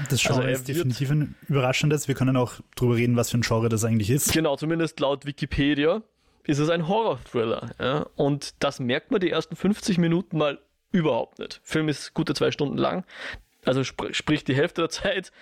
Das 0.08 0.20
Genre 0.20 0.42
also 0.42 0.50
ist 0.50 0.68
definitiv 0.68 1.10
ein 1.10 1.36
überraschendes. 1.48 2.08
Wir 2.08 2.14
können 2.14 2.36
auch 2.36 2.54
drüber 2.74 2.96
reden, 2.96 3.16
was 3.16 3.30
für 3.30 3.38
ein 3.38 3.42
Genre 3.42 3.68
das 3.68 3.84
eigentlich 3.84 4.10
ist. 4.10 4.32
Genau, 4.32 4.56
zumindest 4.56 4.98
laut 5.00 5.26
Wikipedia 5.26 6.02
ist 6.44 6.58
es 6.58 6.68
ein 6.70 6.88
Horror-Thriller. 6.88 7.70
Ja? 7.78 8.06
Und 8.16 8.54
das 8.62 8.80
merkt 8.80 9.10
man 9.10 9.20
die 9.20 9.30
ersten 9.30 9.56
50 9.56 9.98
Minuten 9.98 10.38
mal 10.38 10.58
überhaupt 10.90 11.38
nicht. 11.38 11.60
Film 11.62 11.88
ist 11.88 12.14
gute 12.14 12.34
zwei 12.34 12.50
Stunden 12.50 12.78
lang. 12.78 13.04
Also 13.64 13.82
sp 13.86 14.10
sprich 14.12 14.44
die 14.44 14.56
Hälfte 14.56 14.82
der 14.82 14.88
Zeit 14.90 15.32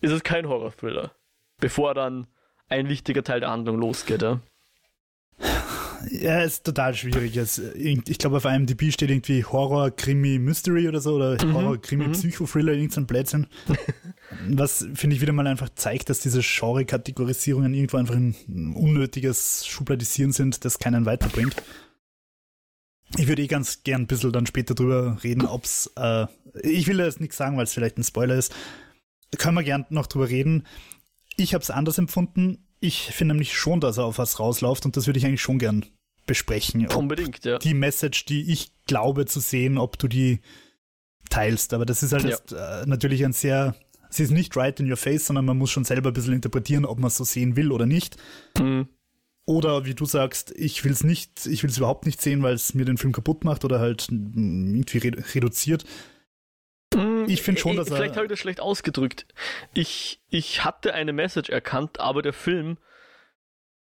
ist 0.00 0.10
es 0.12 0.22
kein 0.22 0.48
Horror-Thriller. 0.48 1.12
Bevor 1.60 1.94
dann 1.94 2.26
ein 2.68 2.88
wichtiger 2.88 3.22
Teil 3.22 3.40
der 3.40 3.50
Handlung 3.50 3.78
losgeht. 3.78 4.22
Ja? 4.22 4.40
Ja, 6.08 6.40
ist 6.40 6.64
total 6.64 6.94
schwierig. 6.94 7.36
Ich 7.36 8.18
glaube, 8.18 8.38
auf 8.38 8.44
IMDb 8.44 8.92
steht 8.92 9.10
irgendwie 9.10 9.44
Horror, 9.44 9.90
Krimi, 9.90 10.38
Mystery 10.38 10.88
oder 10.88 11.00
so, 11.00 11.16
oder 11.16 11.44
mhm, 11.44 11.54
Horror, 11.54 11.80
Krimi, 11.80 12.08
mhm. 12.08 12.12
Psycho-Thriller, 12.12 12.72
irgendein 12.72 13.06
Blödsinn. 13.06 13.46
Was, 14.48 14.86
finde 14.94 15.16
ich, 15.16 15.22
wieder 15.22 15.32
mal 15.32 15.46
einfach 15.46 15.68
zeigt, 15.74 16.08
dass 16.08 16.20
diese 16.20 16.40
Genre-Kategorisierungen 16.40 17.74
irgendwo 17.74 17.98
einfach 17.98 18.14
ein 18.14 18.34
unnötiges 18.74 19.66
Schubladisieren 19.66 20.32
sind, 20.32 20.64
das 20.64 20.78
keinen 20.78 21.04
weiterbringt. 21.04 21.56
Ich 23.16 23.26
würde 23.26 23.42
eh 23.42 23.48
ganz 23.48 23.82
gern 23.82 24.02
ein 24.02 24.06
bisschen 24.06 24.32
dann 24.32 24.46
später 24.46 24.74
drüber 24.74 25.18
reden, 25.24 25.44
ob's, 25.44 25.90
äh, 25.96 26.26
ich 26.62 26.86
will 26.86 27.00
jetzt 27.00 27.20
nichts 27.20 27.36
sagen, 27.36 27.56
weil 27.56 27.64
es 27.64 27.74
vielleicht 27.74 27.98
ein 27.98 28.04
Spoiler 28.04 28.36
ist. 28.36 28.54
Können 29.36 29.56
wir 29.56 29.64
gern 29.64 29.84
noch 29.90 30.06
drüber 30.06 30.28
reden. 30.28 30.66
Ich 31.36 31.54
habe 31.54 31.62
es 31.62 31.70
anders 31.70 31.98
empfunden 31.98 32.58
ich 32.80 33.02
finde 33.12 33.34
nämlich 33.34 33.56
schon, 33.56 33.80
dass 33.80 33.98
er 33.98 34.04
auf 34.04 34.18
was 34.18 34.40
rausläuft 34.40 34.86
und 34.86 34.96
das 34.96 35.06
würde 35.06 35.18
ich 35.18 35.26
eigentlich 35.26 35.42
schon 35.42 35.58
gern 35.58 35.84
besprechen. 36.26 36.86
Unbedingt, 36.88 37.44
ja. 37.44 37.58
Die 37.58 37.74
Message, 37.74 38.24
die 38.24 38.52
ich 38.52 38.72
glaube 38.86 39.26
zu 39.26 39.40
sehen, 39.40 39.78
ob 39.78 39.98
du 39.98 40.08
die 40.08 40.40
teilst. 41.28 41.74
Aber 41.74 41.86
das 41.86 42.02
ist 42.02 42.12
halt 42.12 42.24
ja. 42.24 42.30
jetzt, 42.30 42.52
äh, 42.52 42.86
natürlich 42.86 43.24
ein 43.24 43.32
sehr, 43.32 43.74
sie 44.10 44.24
ist 44.24 44.30
nicht 44.30 44.56
right 44.56 44.78
in 44.80 44.90
your 44.90 44.96
face, 44.96 45.26
sondern 45.26 45.44
man 45.44 45.58
muss 45.58 45.70
schon 45.70 45.84
selber 45.84 46.10
ein 46.10 46.12
bisschen 46.12 46.34
interpretieren, 46.34 46.84
ob 46.84 46.98
man 46.98 47.08
es 47.08 47.16
so 47.16 47.24
sehen 47.24 47.56
will 47.56 47.72
oder 47.72 47.86
nicht. 47.86 48.16
Mhm. 48.58 48.88
Oder 49.46 49.84
wie 49.84 49.94
du 49.94 50.04
sagst, 50.04 50.52
ich 50.56 50.84
will 50.84 50.92
es 50.92 51.02
nicht, 51.02 51.46
ich 51.46 51.62
will 51.62 51.70
es 51.70 51.78
überhaupt 51.78 52.06
nicht 52.06 52.20
sehen, 52.20 52.42
weil 52.42 52.54
es 52.54 52.74
mir 52.74 52.84
den 52.84 52.98
Film 52.98 53.12
kaputt 53.12 53.44
macht 53.44 53.64
oder 53.64 53.80
halt 53.80 54.06
irgendwie 54.10 54.98
reduziert. 54.98 55.84
Ich 57.28 57.42
finde 57.42 57.60
schon, 57.60 57.76
dass 57.76 57.90
er. 57.90 57.96
Vielleicht 57.96 58.16
habe 58.16 58.26
ich 58.26 58.30
das 58.30 58.38
schlecht 58.38 58.60
ausgedrückt. 58.60 59.26
Ich, 59.74 60.20
ich 60.28 60.64
hatte 60.64 60.94
eine 60.94 61.12
Message 61.12 61.50
erkannt, 61.50 62.00
aber 62.00 62.22
der 62.22 62.32
Film 62.32 62.78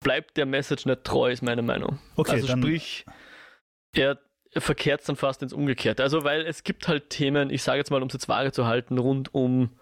bleibt 0.01 0.37
der 0.37 0.47
Message 0.47 0.87
nicht 0.87 1.05
treu, 1.05 1.31
ist 1.31 1.43
meine 1.43 1.63
Meinung. 1.63 1.99
Okay, 2.17 2.33
also 2.33 2.47
sprich, 2.47 3.05
er 3.93 4.19
verkehrt 4.57 5.09
dann 5.09 5.17
fast 5.17 5.43
ins 5.43 5.53
Umgekehrte. 5.53 6.03
Also, 6.03 6.25
weil 6.25 6.43
es 6.43 6.63
gibt 6.63 6.87
halt 6.89 7.11
Themen, 7.11 7.51
ich 7.51 7.63
sage 7.63 7.79
jetzt 7.79 7.91
mal, 7.91 8.03
um 8.03 8.09
es 8.09 8.15
jetzt 8.15 8.29
vage 8.29 8.53
zu 8.53 8.67
halten, 8.67 8.99
rund 8.99 9.35
um, 9.35 9.79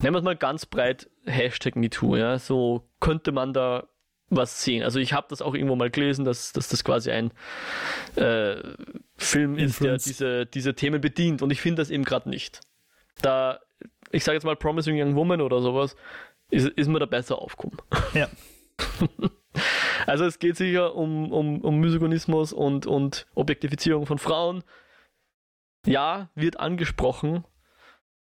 nennen 0.00 0.14
wir 0.14 0.18
es 0.18 0.24
mal 0.24 0.36
ganz 0.36 0.66
breit, 0.66 1.10
Hashtag 1.26 1.76
MeToo, 1.76 2.16
ja. 2.16 2.38
So 2.38 2.88
könnte 3.00 3.32
man 3.32 3.52
da 3.52 3.88
was 4.30 4.62
sehen. 4.62 4.84
Also 4.84 5.00
ich 5.00 5.12
habe 5.12 5.26
das 5.28 5.42
auch 5.42 5.54
irgendwo 5.54 5.76
mal 5.76 5.90
gelesen, 5.90 6.24
dass, 6.24 6.52
dass 6.52 6.68
das 6.68 6.84
quasi 6.84 7.10
ein 7.10 7.32
äh, 8.14 8.56
Film 9.16 9.58
ist, 9.58 9.82
der 9.82 9.98
diese, 9.98 10.46
diese 10.46 10.74
Themen 10.74 11.00
bedient. 11.00 11.42
Und 11.42 11.50
ich 11.50 11.60
finde 11.60 11.82
das 11.82 11.90
eben 11.90 12.04
gerade 12.04 12.30
nicht. 12.30 12.60
Da, 13.22 13.60
ich 14.10 14.24
sage 14.24 14.36
jetzt 14.36 14.44
mal 14.44 14.56
Promising 14.56 15.00
Young 15.00 15.14
Woman 15.14 15.40
oder 15.40 15.60
sowas, 15.60 15.96
ist, 16.50 16.68
ist 16.68 16.88
mir 16.88 16.98
da 16.98 17.06
besser 17.06 17.38
aufgekommen. 17.38 17.78
Ja. 18.14 18.28
Also 20.06 20.24
es 20.24 20.38
geht 20.38 20.56
sicher 20.56 20.94
um, 20.94 21.32
um, 21.32 21.60
um 21.60 21.78
Misogynismus 21.78 22.52
und, 22.52 22.86
und 22.86 23.26
Objektifizierung 23.34 24.06
von 24.06 24.18
Frauen. 24.18 24.62
Ja, 25.86 26.30
wird 26.34 26.58
angesprochen. 26.58 27.44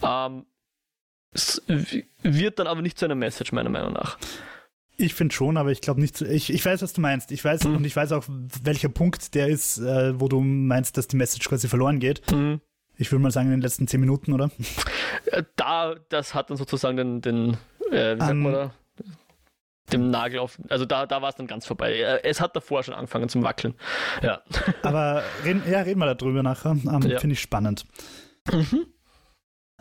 Ähm, 0.03 0.47
wird 2.23 2.59
dann 2.59 2.67
aber 2.67 2.83
nicht 2.83 2.99
zu 2.99 3.05
einer 3.05 3.15
Message, 3.15 3.53
meiner 3.53 3.71
Meinung 3.71 3.93
nach. 3.93 4.19
Ich 4.97 5.15
finde 5.15 5.35
schon, 5.35 5.57
aber 5.57 5.71
ich 5.71 5.81
glaube 5.81 6.01
nicht. 6.01 6.21
Ich, 6.21 6.53
ich 6.53 6.65
weiß, 6.65 6.83
was 6.83 6.93
du 6.93 7.01
meinst. 7.01 7.33
Ich 7.33 7.45
weiß 7.45 7.65
mhm. 7.65 7.77
und 7.77 7.85
ich 7.85 7.97
weiß 7.97 8.13
auch, 8.13 8.25
welcher 8.29 8.89
Punkt 8.89 9.35
der 9.35 9.49
ist, 9.49 9.79
äh, 9.79 10.21
wo 10.21 10.29
du 10.29 10.41
meinst, 10.41 10.97
dass 10.97 11.09
die 11.09 11.17
Message 11.17 11.49
quasi 11.49 11.69
verloren 11.69 11.99
geht. 11.99 12.31
Mhm. 12.31 12.61
Ich 12.97 13.11
würde 13.11 13.23
mal 13.23 13.31
sagen, 13.31 13.47
in 13.47 13.53
den 13.53 13.61
letzten 13.63 13.87
zehn 13.89 14.01
Minuten, 14.01 14.33
oder? 14.33 14.51
Äh, 15.27 15.45
da, 15.57 15.95
das 16.09 16.35
hat 16.35 16.51
dann 16.51 16.57
sozusagen 16.57 16.97
den, 16.97 17.21
den 17.21 17.57
äh, 17.91 18.17
wie 18.17 18.21
sagt 18.21 18.33
um, 18.33 18.43
man 18.43 18.53
da? 18.53 18.75
Dem 19.93 20.11
Nagel 20.11 20.41
auf. 20.41 20.59
Also 20.69 20.85
da, 20.85 21.07
da 21.07 21.21
war 21.23 21.29
es 21.29 21.35
dann 21.35 21.47
ganz 21.47 21.67
vorbei. 21.67 21.95
Äh, 21.95 22.23
es 22.25 22.41
hat 22.41 22.57
davor 22.57 22.83
schon 22.83 22.95
angefangen 22.95 23.29
zum 23.29 23.43
Wackeln. 23.43 23.75
Ja. 24.23 24.43
Aber 24.83 25.23
reden, 25.45 25.63
ja, 25.71 25.81
reden 25.81 26.01
wir 26.01 26.15
darüber 26.15 26.43
nachher. 26.43 26.71
Um, 26.71 27.03
ja. 27.03 27.19
Finde 27.19 27.35
ich 27.35 27.41
spannend. 27.41 27.87
Mhm. 28.51 28.87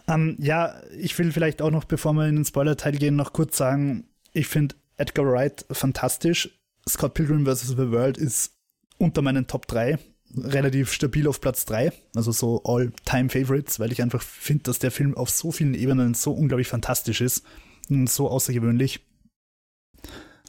Um, 0.07 0.35
ja, 0.39 0.81
ich 0.97 1.17
will 1.17 1.31
vielleicht 1.31 1.61
auch 1.61 1.71
noch, 1.71 1.85
bevor 1.85 2.13
wir 2.13 2.27
in 2.27 2.35
den 2.35 2.45
Spoiler-Teil 2.45 2.93
gehen, 2.93 3.15
noch 3.15 3.33
kurz 3.33 3.57
sagen, 3.57 4.09
ich 4.33 4.47
finde 4.47 4.75
Edgar 4.97 5.25
Wright 5.25 5.65
fantastisch. 5.71 6.49
Scott 6.87 7.13
Pilgrim 7.13 7.45
vs. 7.45 7.69
The 7.69 7.91
World 7.91 8.17
ist 8.17 8.57
unter 8.97 9.21
meinen 9.21 9.47
Top 9.47 9.67
3 9.67 9.97
relativ 10.37 10.91
stabil 10.91 11.27
auf 11.27 11.41
Platz 11.41 11.65
3, 11.65 11.91
also 12.15 12.31
so 12.31 12.63
All-Time-Favorites, 12.63 13.79
weil 13.79 13.91
ich 13.91 14.01
einfach 14.01 14.21
finde, 14.21 14.63
dass 14.63 14.79
der 14.79 14.91
Film 14.91 15.15
auf 15.15 15.29
so 15.29 15.51
vielen 15.51 15.73
Ebenen 15.73 16.13
so 16.13 16.31
unglaublich 16.31 16.67
fantastisch 16.67 17.21
ist 17.21 17.43
und 17.89 18.09
so 18.09 18.29
außergewöhnlich. 18.29 19.05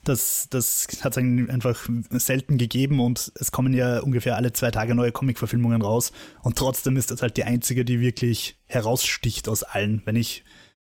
Das, 0.04 0.48
das 0.50 0.88
hat 1.02 1.16
es 1.16 1.18
einfach 1.48 1.88
selten 2.10 2.58
gegeben 2.58 2.98
und 2.98 3.32
es 3.36 3.52
kommen 3.52 3.72
ja 3.72 4.00
ungefähr 4.00 4.34
alle 4.36 4.52
zwei 4.52 4.72
Tage 4.72 4.96
neue 4.96 5.12
Comic-Verfilmungen 5.12 5.80
raus 5.80 6.12
und 6.42 6.58
trotzdem 6.58 6.96
ist 6.96 7.12
das 7.12 7.22
halt 7.22 7.36
die 7.36 7.44
einzige, 7.44 7.84
die 7.84 8.00
wirklich 8.00 8.60
heraussticht 8.66 9.48
aus 9.48 9.62
allen, 9.62 10.02
wenn 10.04 10.16
ich, 10.16 10.44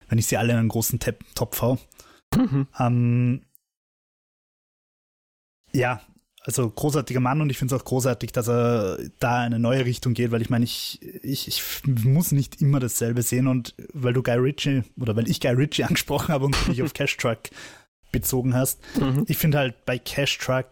wenn 0.09 0.19
ich 0.19 0.27
sie 0.27 0.37
alle 0.37 0.53
in 0.53 0.59
einen 0.59 0.69
großen 0.69 0.99
Topf 1.35 1.63
hau. 1.63 1.79
Mhm. 2.35 2.67
Ähm, 2.81 3.43
ja, 5.73 6.01
also 6.47 6.69
großartiger 6.69 7.21
Mann 7.21 7.41
und 7.41 7.51
ich 7.51 7.59
finde 7.59 7.75
es 7.75 7.81
auch 7.81 7.85
großartig, 7.85 8.33
dass 8.33 8.49
er 8.49 8.99
da 9.19 9.41
eine 9.41 9.59
neue 9.59 9.87
Richtung 9.87 10.13
geht, 10.13 10.31
weil 10.31 10.43
ich 10.43 10.51
meine, 10.51 10.65
ich, 10.65 11.01
ich, 11.23 11.49
ich 11.49 11.63
muss 11.87 12.33
nicht 12.33 12.61
immer 12.61 12.81
dasselbe 12.81 13.23
sehen 13.23 13.49
und 13.49 13.75
weil 13.95 14.13
du 14.13 14.23
Guy 14.23 14.37
Ritchie 14.37 14.83
oder 15.01 15.17
weil 15.17 15.29
ich 15.29 15.41
Guy 15.41 15.53
Ritchie 15.53 15.85
angesprochen 15.85 16.29
habe 16.29 16.45
und 16.45 16.57
dich 16.69 16.83
auf 16.83 16.93
Cash 16.95 17.17
Truck 17.17 17.41
bezogen 18.13 18.55
hast, 18.55 18.81
mhm. 18.99 19.25
ich 19.27 19.39
finde 19.39 19.59
halt 19.59 19.87
bei 19.87 19.99
Cash 19.99 20.39
Truck, 20.39 20.67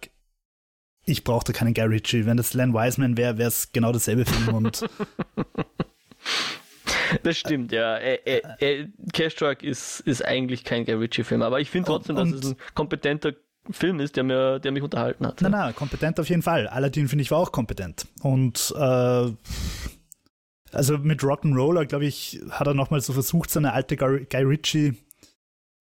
ich 1.06 1.24
brauchte 1.24 1.52
keinen 1.52 1.74
Guy 1.74 1.86
Ritchie. 1.86 2.26
Wenn 2.26 2.36
das 2.36 2.54
Len 2.54 2.74
Wiseman 2.74 3.16
wäre, 3.16 3.38
wäre 3.38 3.48
es 3.48 3.72
genau 3.72 3.92
dasselbe 3.92 4.24
Film 4.26 4.54
und 4.54 4.84
Das 7.22 7.36
stimmt, 7.36 7.72
ja. 7.72 7.98
Äh, 7.98 8.88
Cash 9.12 9.34
Truck 9.34 9.62
ist, 9.62 10.00
ist 10.00 10.24
eigentlich 10.24 10.64
kein 10.64 10.84
Guy 10.86 10.94
Ritchie-Film, 10.94 11.42
aber 11.42 11.60
ich 11.60 11.68
finde 11.68 11.86
trotzdem, 11.88 12.16
dass 12.16 12.30
es 12.30 12.50
ein 12.50 12.56
kompetenter 12.74 13.34
Film 13.70 14.00
ist, 14.00 14.16
der, 14.16 14.24
mir, 14.24 14.58
der 14.58 14.72
mich 14.72 14.82
unterhalten 14.82 15.26
hat. 15.26 15.40
Nein, 15.40 15.52
nein, 15.52 15.74
kompetent 15.74 16.18
auf 16.18 16.28
jeden 16.28 16.42
Fall. 16.42 16.66
Aladdin, 16.66 17.08
finde 17.08 17.22
ich, 17.22 17.30
war 17.30 17.38
auch 17.38 17.52
kompetent. 17.52 18.06
Und 18.22 18.74
äh, 18.76 19.32
also 20.72 20.98
mit 20.98 21.20
Rock'n'Roller, 21.20 21.84
glaube 21.86 22.06
ich, 22.06 22.40
hat 22.50 22.66
er 22.66 22.74
nochmal 22.74 23.00
so 23.00 23.12
versucht, 23.12 23.50
seine 23.50 23.72
alte 23.72 23.96
Guy 23.96 24.42
Ritchie 24.42 24.94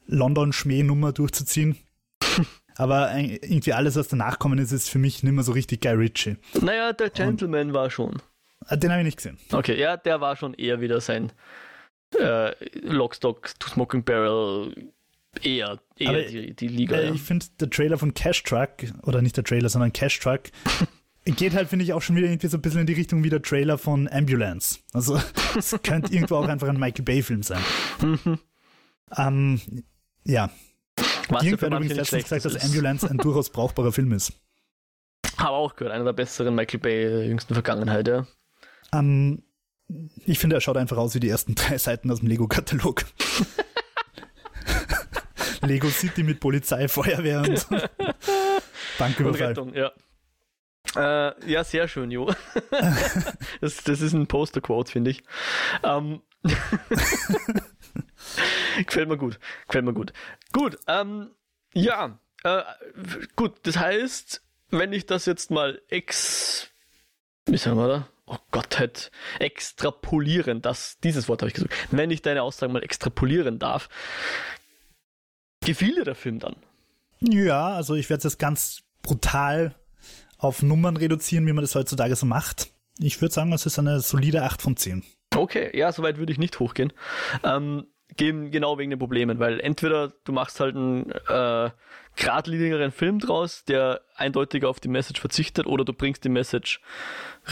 London-Schmäh-Nummer 0.05 1.11
durchzuziehen. 1.11 1.77
Aber 2.75 3.15
irgendwie 3.15 3.73
alles, 3.73 3.95
was 3.95 4.07
danach 4.07 4.39
kommen 4.39 4.59
ist, 4.59 4.71
ist 4.71 4.89
für 4.89 4.99
mich 4.99 5.23
nicht 5.23 5.33
mehr 5.33 5.43
so 5.43 5.51
richtig 5.51 5.81
Guy 5.81 5.93
Ritchie. 5.93 6.37
Naja, 6.61 6.93
der 6.93 7.09
Gentleman 7.09 7.69
Und, 7.69 7.73
war 7.73 7.89
schon. 7.89 8.21
Ah, 8.67 8.75
den 8.75 8.91
habe 8.91 9.01
ich 9.01 9.05
nicht 9.05 9.17
gesehen. 9.17 9.37
Okay, 9.51 9.79
ja, 9.79 9.97
der 9.97 10.21
war 10.21 10.35
schon 10.35 10.53
eher 10.53 10.81
wieder 10.81 11.01
sein 11.01 11.31
äh, 12.17 12.53
Lockstock 12.79 13.59
to 13.59 13.69
Smoking 13.69 14.03
Barrel 14.03 14.73
eher, 15.41 15.79
eher 15.97 16.23
die, 16.23 16.53
die, 16.53 16.67
Liga. 16.67 16.97
Äh, 16.97 17.07
ja. 17.07 17.13
Ich 17.13 17.21
finde, 17.21 17.45
der 17.59 17.69
Trailer 17.69 17.97
von 17.97 18.13
Cash 18.13 18.43
Truck, 18.43 18.69
oder 19.03 19.21
nicht 19.21 19.37
der 19.37 19.43
Trailer, 19.43 19.69
sondern 19.69 19.93
Cash 19.93 20.19
Truck, 20.19 20.43
geht 21.25 21.53
halt, 21.53 21.69
finde 21.69 21.85
ich, 21.85 21.93
auch 21.93 22.01
schon 22.01 22.15
wieder 22.15 22.27
irgendwie 22.27 22.47
so 22.47 22.57
ein 22.57 22.61
bisschen 22.61 22.81
in 22.81 22.87
die 22.87 22.93
Richtung 22.93 23.23
wie 23.23 23.29
der 23.29 23.41
Trailer 23.41 23.77
von 23.77 24.07
Ambulance. 24.09 24.79
Also, 24.93 25.19
es 25.57 25.75
könnte 25.83 26.13
irgendwo 26.13 26.35
auch 26.35 26.47
einfach 26.47 26.67
ein 26.67 26.79
Michael 26.79 27.05
Bay-Film 27.05 27.43
sein. 27.43 27.61
Ähm, 29.17 29.61
ja. 30.23 30.49
Was 31.29 31.43
Irgendwer 31.43 31.69
hat 31.69 31.77
übrigens 31.77 31.95
letztens 31.95 32.23
gesagt, 32.23 32.45
dass 32.45 32.63
Ambulance 32.63 33.09
ein 33.09 33.17
durchaus 33.19 33.49
brauchbarer 33.49 33.91
Film 33.91 34.11
ist. 34.11 34.33
Habe 35.37 35.51
auch 35.51 35.75
gehört, 35.75 35.93
einer 35.93 36.03
der 36.03 36.13
besseren 36.13 36.55
Michael 36.55 36.79
Bay 36.79 37.03
der 37.05 37.27
jüngsten 37.27 37.53
Vergangenheit, 37.53 38.07
ja. 38.07 38.27
Ähm, 38.93 39.43
ich 40.25 40.39
finde, 40.39 40.55
er 40.55 40.61
schaut 40.61 40.77
einfach 40.77 40.97
aus 40.97 41.15
wie 41.15 41.19
die 41.19 41.29
ersten 41.29 41.55
drei 41.55 41.77
Seiten 41.77 42.11
aus 42.11 42.19
dem 42.19 42.27
Lego-Katalog. 42.27 43.05
Lego 45.61 45.89
City 45.89 46.23
mit 46.23 46.39
Polizei, 46.39 46.87
Feuerwehr 46.87 47.41
und 47.41 47.67
Banküberfall. 48.97 49.57
Und 49.57 49.73
Rettung, 49.73 49.73
ja. 49.73 49.91
Äh, 50.95 51.49
ja, 51.49 51.63
sehr 51.63 51.87
schön, 51.87 52.11
Jo. 52.11 52.33
das, 53.61 53.83
das 53.83 54.01
ist 54.01 54.13
ein 54.13 54.27
Poster-Quote, 54.27 54.91
finde 54.91 55.11
ich. 55.11 55.23
Ähm, 55.83 56.21
gefällt 58.85 59.07
mir 59.07 59.17
gut. 59.17 59.39
Gefällt 59.67 59.85
mir 59.85 59.93
gut. 59.93 60.11
Gut, 60.51 60.77
ähm, 60.87 61.31
ja, 61.73 62.19
äh, 62.43 62.63
gut, 63.35 63.59
das 63.63 63.77
heißt, 63.77 64.41
wenn 64.69 64.91
ich 64.93 65.05
das 65.05 65.25
jetzt 65.25 65.51
mal 65.51 65.81
ex. 65.89 66.69
Wie 67.45 67.57
sagen 67.57 67.77
wir 67.77 67.87
da? 67.87 68.07
Oh 68.25 68.37
Gott, 68.51 68.79
halt 68.79 69.11
extrapolieren, 69.39 70.61
das, 70.61 70.97
dieses 71.03 71.27
Wort 71.27 71.41
habe 71.41 71.49
ich 71.49 71.53
gesagt. 71.53 71.73
Wenn 71.91 72.11
ich 72.11 72.21
deine 72.21 72.43
Aussage 72.43 72.71
mal 72.71 72.83
extrapolieren 72.83 73.59
darf, 73.59 73.89
Gefiel 75.63 75.95
dir 75.95 76.03
der 76.03 76.15
Film 76.15 76.39
dann? 76.39 76.55
Ja, 77.19 77.69
also 77.69 77.95
ich 77.95 78.09
werde 78.09 78.19
es 78.19 78.23
jetzt 78.33 78.39
ganz 78.39 78.83
brutal 79.03 79.75
auf 80.37 80.63
Nummern 80.63 80.97
reduzieren, 80.97 81.45
wie 81.45 81.53
man 81.53 81.63
das 81.63 81.75
heutzutage 81.75 82.15
so 82.15 82.25
macht. 82.25 82.71
Ich 82.99 83.21
würde 83.21 83.33
sagen, 83.33 83.53
es 83.53 83.65
ist 83.65 83.77
eine 83.77 83.99
solide 83.99 84.43
8 84.43 84.61
von 84.61 84.75
10. 84.75 85.03
Okay, 85.35 85.75
ja, 85.77 85.91
soweit 85.91 86.17
würde 86.17 86.31
ich 86.31 86.39
nicht 86.39 86.59
hochgehen. 86.59 86.91
Ähm, 87.43 87.85
genau 88.17 88.77
wegen 88.77 88.89
den 88.89 88.99
Problemen, 88.99 89.39
weil 89.39 89.59
entweder 89.59 90.13
du 90.25 90.31
machst 90.31 90.59
halt 90.59 90.75
einen 90.75 91.11
äh, 91.11 91.69
geradlinigeren 92.15 92.91
Film 92.91 93.19
draus, 93.19 93.63
der 93.63 94.01
eindeutig 94.15 94.65
auf 94.65 94.79
die 94.79 94.89
Message 94.89 95.21
verzichtet, 95.21 95.67
oder 95.67 95.85
du 95.85 95.93
bringst 95.93 96.23
die 96.23 96.29
Message 96.29 96.81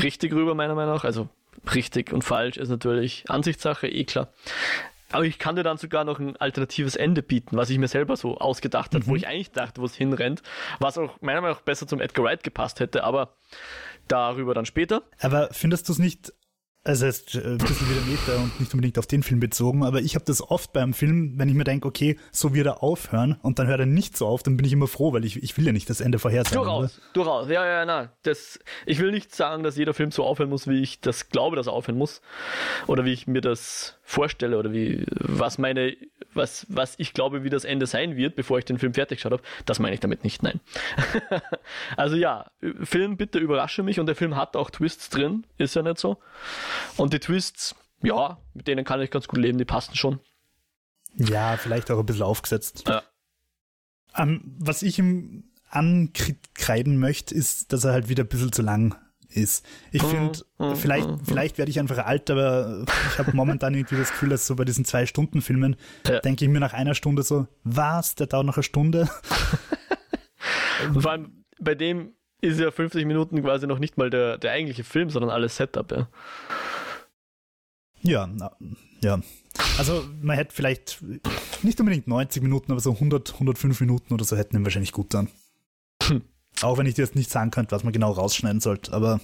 richtig 0.01 0.34
rüber, 0.34 0.56
meiner 0.56 0.75
Meinung 0.75 0.96
nach. 0.96 1.04
Also 1.06 1.30
richtig 1.74 2.12
und 2.12 2.24
falsch 2.24 2.58
ist 2.58 2.70
natürlich 2.70 3.24
Ansichtssache, 3.30 3.88
eh 3.88 4.04
klar. 4.04 4.30
Aber 5.12 5.25
ich 5.25 5.39
kann 5.39 5.56
dir 5.56 5.63
dann 5.63 5.78
sogar 5.78 6.04
noch 6.04 6.20
ein 6.20 6.38
alternatives 6.38 6.96
Ende 6.96 7.24
bieten, 7.24 7.58
was 7.58 7.70
ich 7.70 7.78
mir 7.78 7.88
selber 7.88 8.16
so 8.16 8.38
ausgedacht 8.38 8.94
habe, 8.94 9.06
mhm. 9.06 9.10
wo 9.10 9.16
ich 9.16 9.28
eigentlich 9.28 9.51
dachte, 9.51 9.82
wo 9.82 9.86
es 9.86 9.96
hinrennt, 9.96 10.44
was 10.80 10.98
auch 10.98 11.20
meiner 11.22 11.42
Meinung 11.42 11.58
nach 11.58 11.63
besser 11.63 11.88
zum 11.88 12.01
Edgar 12.01 12.25
Wright 12.25 12.44
gepasst 12.44 12.80
hätte, 12.80 13.04
aber 13.04 13.34
darüber 14.08 14.54
dann 14.54 14.66
später. 14.66 15.04
Aber 15.20 15.50
findest 15.51 15.88
du 15.89 15.94
es 15.94 16.00
nicht 16.00 16.34
also 16.86 17.08
es 17.08 17.20
ist 17.20 17.36
ein 17.36 17.58
bisschen 17.58 17.89
wieder 17.89 18.01
Meta 18.01 18.42
und 18.42 18.60
nicht 18.60 18.74
unbedingt 18.74 18.98
auf 18.98 19.06
den 19.06 19.22
Film 19.22 19.42
bezogen, 19.42 19.84
aber 19.84 20.00
ich 20.00 20.16
habe 20.16 20.24
das 20.24 20.42
oft 20.42 20.72
beim 20.72 20.94
Film, 20.94 21.34
wenn 21.36 21.50
ich 21.50 21.56
mir 21.56 21.66
denke, 21.66 21.88
okay, 21.88 22.18
so 22.32 22.54
wird 22.54 22.68
er 22.68 22.82
aufhören 22.82 23.38
und 23.42 23.60
dann 23.60 23.68
hört 23.68 23.82
er 23.82 23.86
nicht 23.86 24.16
so 24.16 24.28
auf, 24.28 24.44
dann 24.44 24.56
bin 24.56 24.66
ich 24.66 24.72
immer 24.72 24.88
froh, 24.88 25.12
weil 25.12 25.25
ich, 25.25 25.44
ich 25.44 25.58
will 25.58 25.66
ja 25.66 25.74
nicht 25.74 25.89
das 25.89 26.00
Ende 26.00 26.20
vorhersagen. 26.20 26.58
Durchaus, 26.58 26.98
oder? 26.98 27.08
durchaus, 27.13 27.50
ja, 27.50 27.66
ja, 27.66 27.86
nein. 27.86 28.10
Das, 28.24 28.60
ich 28.86 29.00
will 29.00 29.12
nicht 29.12 29.36
sagen, 29.36 29.63
dass 29.63 29.75
jeder 29.75 29.94
Film 29.94 30.12
so 30.12 30.24
aufhören 30.24 30.50
muss, 30.50 30.68
wie 30.68 30.82
ich 30.82 31.01
das 31.01 31.30
glaube, 31.30 31.58
dass 31.58 31.68
er 31.68 31.74
aufhören 31.74 31.98
muss. 31.98 32.22
Oder 32.88 33.04
wie 33.04 33.12
ich 33.12 33.28
mir 33.28 33.42
das 33.42 33.99
vorstelle 34.10 34.58
oder 34.58 34.74
wie, 34.74 35.06
was 35.12 35.60
meine, 35.60 35.96
was, 36.34 36.66
was 36.68 36.96
ich 36.98 37.13
glaube, 37.13 37.44
wie 37.44 37.51
das 37.51 37.63
Ende 37.63 37.86
sein 37.86 38.18
wird, 38.18 38.36
bevor 38.36 38.58
ich 38.58 38.66
den 38.66 38.80
Film 38.80 38.96
fertig 38.96 39.20
geschaut 39.20 39.34
habe. 39.34 39.44
Das 39.66 39.78
meine 39.78 39.94
ich 39.94 40.00
damit 40.00 40.24
nicht, 40.24 40.42
nein. 40.42 40.60
also 41.96 42.16
ja, 42.16 42.50
Film, 42.82 43.18
bitte 43.18 43.38
überrasche 43.38 43.84
mich 43.84 44.00
und 44.00 44.08
der 44.08 44.16
Film 44.16 44.36
hat 44.36 44.56
auch 44.56 44.72
Twists 44.72 45.10
drin, 45.10 45.46
ist 45.60 45.75
ja 45.75 45.84
nicht 45.84 46.00
so. 46.00 46.18
Und 46.98 47.13
die 47.13 47.20
Twists, 47.20 47.75
ja, 48.01 48.39
mit 48.56 48.68
denen 48.68 48.84
kann 48.84 49.00
ich 49.00 49.12
ganz 49.12 49.28
gut 49.28 49.39
leben, 49.39 49.60
die 49.60 49.66
passen 49.66 49.96
schon. 49.96 50.20
Ja, 51.16 51.58
vielleicht 51.58 51.92
auch 51.92 52.00
ein 52.00 52.06
bisschen 52.08 52.24
aufgesetzt. 52.24 52.88
Ja. 52.88 53.04
Um, 54.18 54.30
ähm, 54.30 54.56
was 54.58 54.82
ich 54.82 54.98
ihm 54.98 55.51
ankreiden 55.70 56.98
möchte, 56.98 57.36
ist, 57.36 57.72
dass 57.74 57.84
er 57.84 57.92
halt 57.92 58.10
wieder 58.10 58.24
ein 58.24 58.28
bisschen 58.28 58.51
zu 58.51 58.63
lang 58.63 58.96
ist. 59.30 59.66
Ich 59.92 60.04
mhm, 60.04 60.08
finde, 60.08 60.40
mhm, 60.58 60.76
vielleicht, 60.76 61.10
mhm, 61.10 61.20
vielleicht 61.26 61.58
werde 61.58 61.72
ich 61.72 61.80
einfach 61.80 62.06
alt, 62.06 62.30
aber 62.30 62.86
ich 63.12 63.20
habe 63.20 63.36
momentan 63.36 63.74
irgendwie 63.76 63.98
das 63.98 64.12
Gefühl, 64.12 64.30
dass 64.30 64.48
so 64.48 64.56
bei 64.56 64.66
diesen 64.66 64.86
Zwei-Stunden-Filmen 64.86 65.76
ja. 66.08 66.20
denke 66.20 66.46
ich 66.46 66.52
mir 66.52 66.60
nach 66.60 66.74
einer 66.74 66.96
Stunde 66.96 67.24
so, 67.24 67.48
was, 67.64 68.16
der 68.16 68.28
dauert 68.28 68.46
noch 68.46 68.58
eine 68.58 68.64
Stunde? 68.64 69.10
Vor 71.00 71.12
allem 71.12 71.44
bei 71.60 71.76
dem 71.76 72.14
ist 72.42 72.60
ja 72.60 72.72
50 72.72 73.06
Minuten 73.06 73.42
quasi 73.42 73.68
noch 73.68 73.80
nicht 73.80 73.98
mal 73.98 74.10
der, 74.10 74.38
der 74.38 74.52
eigentliche 74.52 74.84
Film, 74.84 75.10
sondern 75.10 75.30
alles 75.30 75.58
Setup, 75.58 75.92
ja. 75.92 76.08
Ja, 78.02 78.28
na, 78.28 78.52
ja. 79.04 79.20
Also 79.78 80.06
man 80.22 80.38
hätte 80.38 80.56
vielleicht 80.56 81.04
nicht 81.64 81.80
unbedingt 81.80 82.08
90 82.08 82.42
Minuten, 82.42 82.72
aber 82.72 82.80
so 82.80 82.94
100, 82.94 83.34
105 83.34 83.82
Minuten 83.82 84.14
oder 84.14 84.24
so 84.24 84.38
hätten 84.38 84.56
ihn 84.56 84.64
wahrscheinlich 84.64 84.94
gut 84.94 85.14
dann. 85.14 85.28
Auch 86.62 86.78
wenn 86.78 86.86
ich 86.86 86.96
dir 86.96 87.04
jetzt 87.04 87.16
nicht 87.16 87.30
sagen 87.30 87.51
könnte, 87.51 87.72
was 87.75 87.84
man 87.84 87.94
genau 87.94 88.12
rausschneiden 88.12 88.60
sollte, 88.60 88.94
aber. 88.94 89.20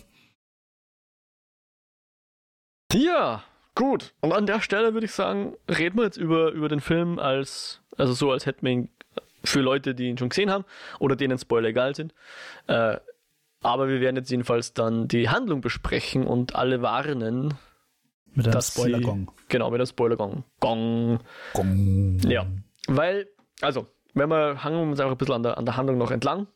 Ja, 2.94 3.44
gut. 3.74 4.13
Und 4.22 4.32
an 4.32 4.46
der 4.46 4.62
Stelle 4.62 4.94
würde 4.94 5.06
ich 5.06 5.12
sagen, 5.12 5.56
reden 5.70 5.98
wir 5.98 6.06
jetzt 6.06 6.18
über, 6.18 6.51
über 6.51 6.70
den 6.70 6.80
Film 6.80 7.20
als, 7.20 7.82
also 7.98 8.13
so, 8.13 8.32
als 8.32 8.46
hätten 8.46 8.65
wir 8.65 8.72
ihn 8.72 8.89
für 9.44 9.62
Leute, 9.62 9.96
die 9.96 10.10
ihn 10.10 10.18
schon 10.18 10.30
gesehen 10.30 10.50
haben 10.50 10.65
oder 11.00 11.15
denen 11.15 11.38
Spoiler 11.38 11.70
egal 11.70 11.96
sind. 11.96 12.13
Äh, 12.68 12.98
aber 13.62 13.88
wir 13.88 14.00
werden 14.00 14.15
jetzt 14.15 14.30
jedenfalls 14.30 14.74
dann 14.74 15.08
die 15.08 15.30
Handlung 15.30 15.62
besprechen 15.62 16.27
und 16.27 16.56
alle 16.56 16.82
warnen. 16.82 17.56
Mit 18.34 18.48
einem 18.48 18.62
Spoiler-Gong. 18.62 19.32
Genau, 19.48 19.72
mit 19.72 19.80
einem 19.80 19.88
Spoiler-Gong. 19.88 20.44
Gong. 20.60 21.20
Gong. 21.54 22.20
Ja, 22.27 22.46
weil, 22.88 23.27
also, 23.62 23.88
wenn 24.13 24.30
wir 24.30 24.63
hangen 24.63 24.89
uns 24.89 25.00
einfach 25.00 25.13
ein 25.13 25.18
bisschen 25.18 25.36
an 25.36 25.44
der, 25.44 25.58
an 25.58 25.65
der 25.65 25.77
Handlung 25.77 25.98
noch 25.98 26.12
entlang. 26.12 26.48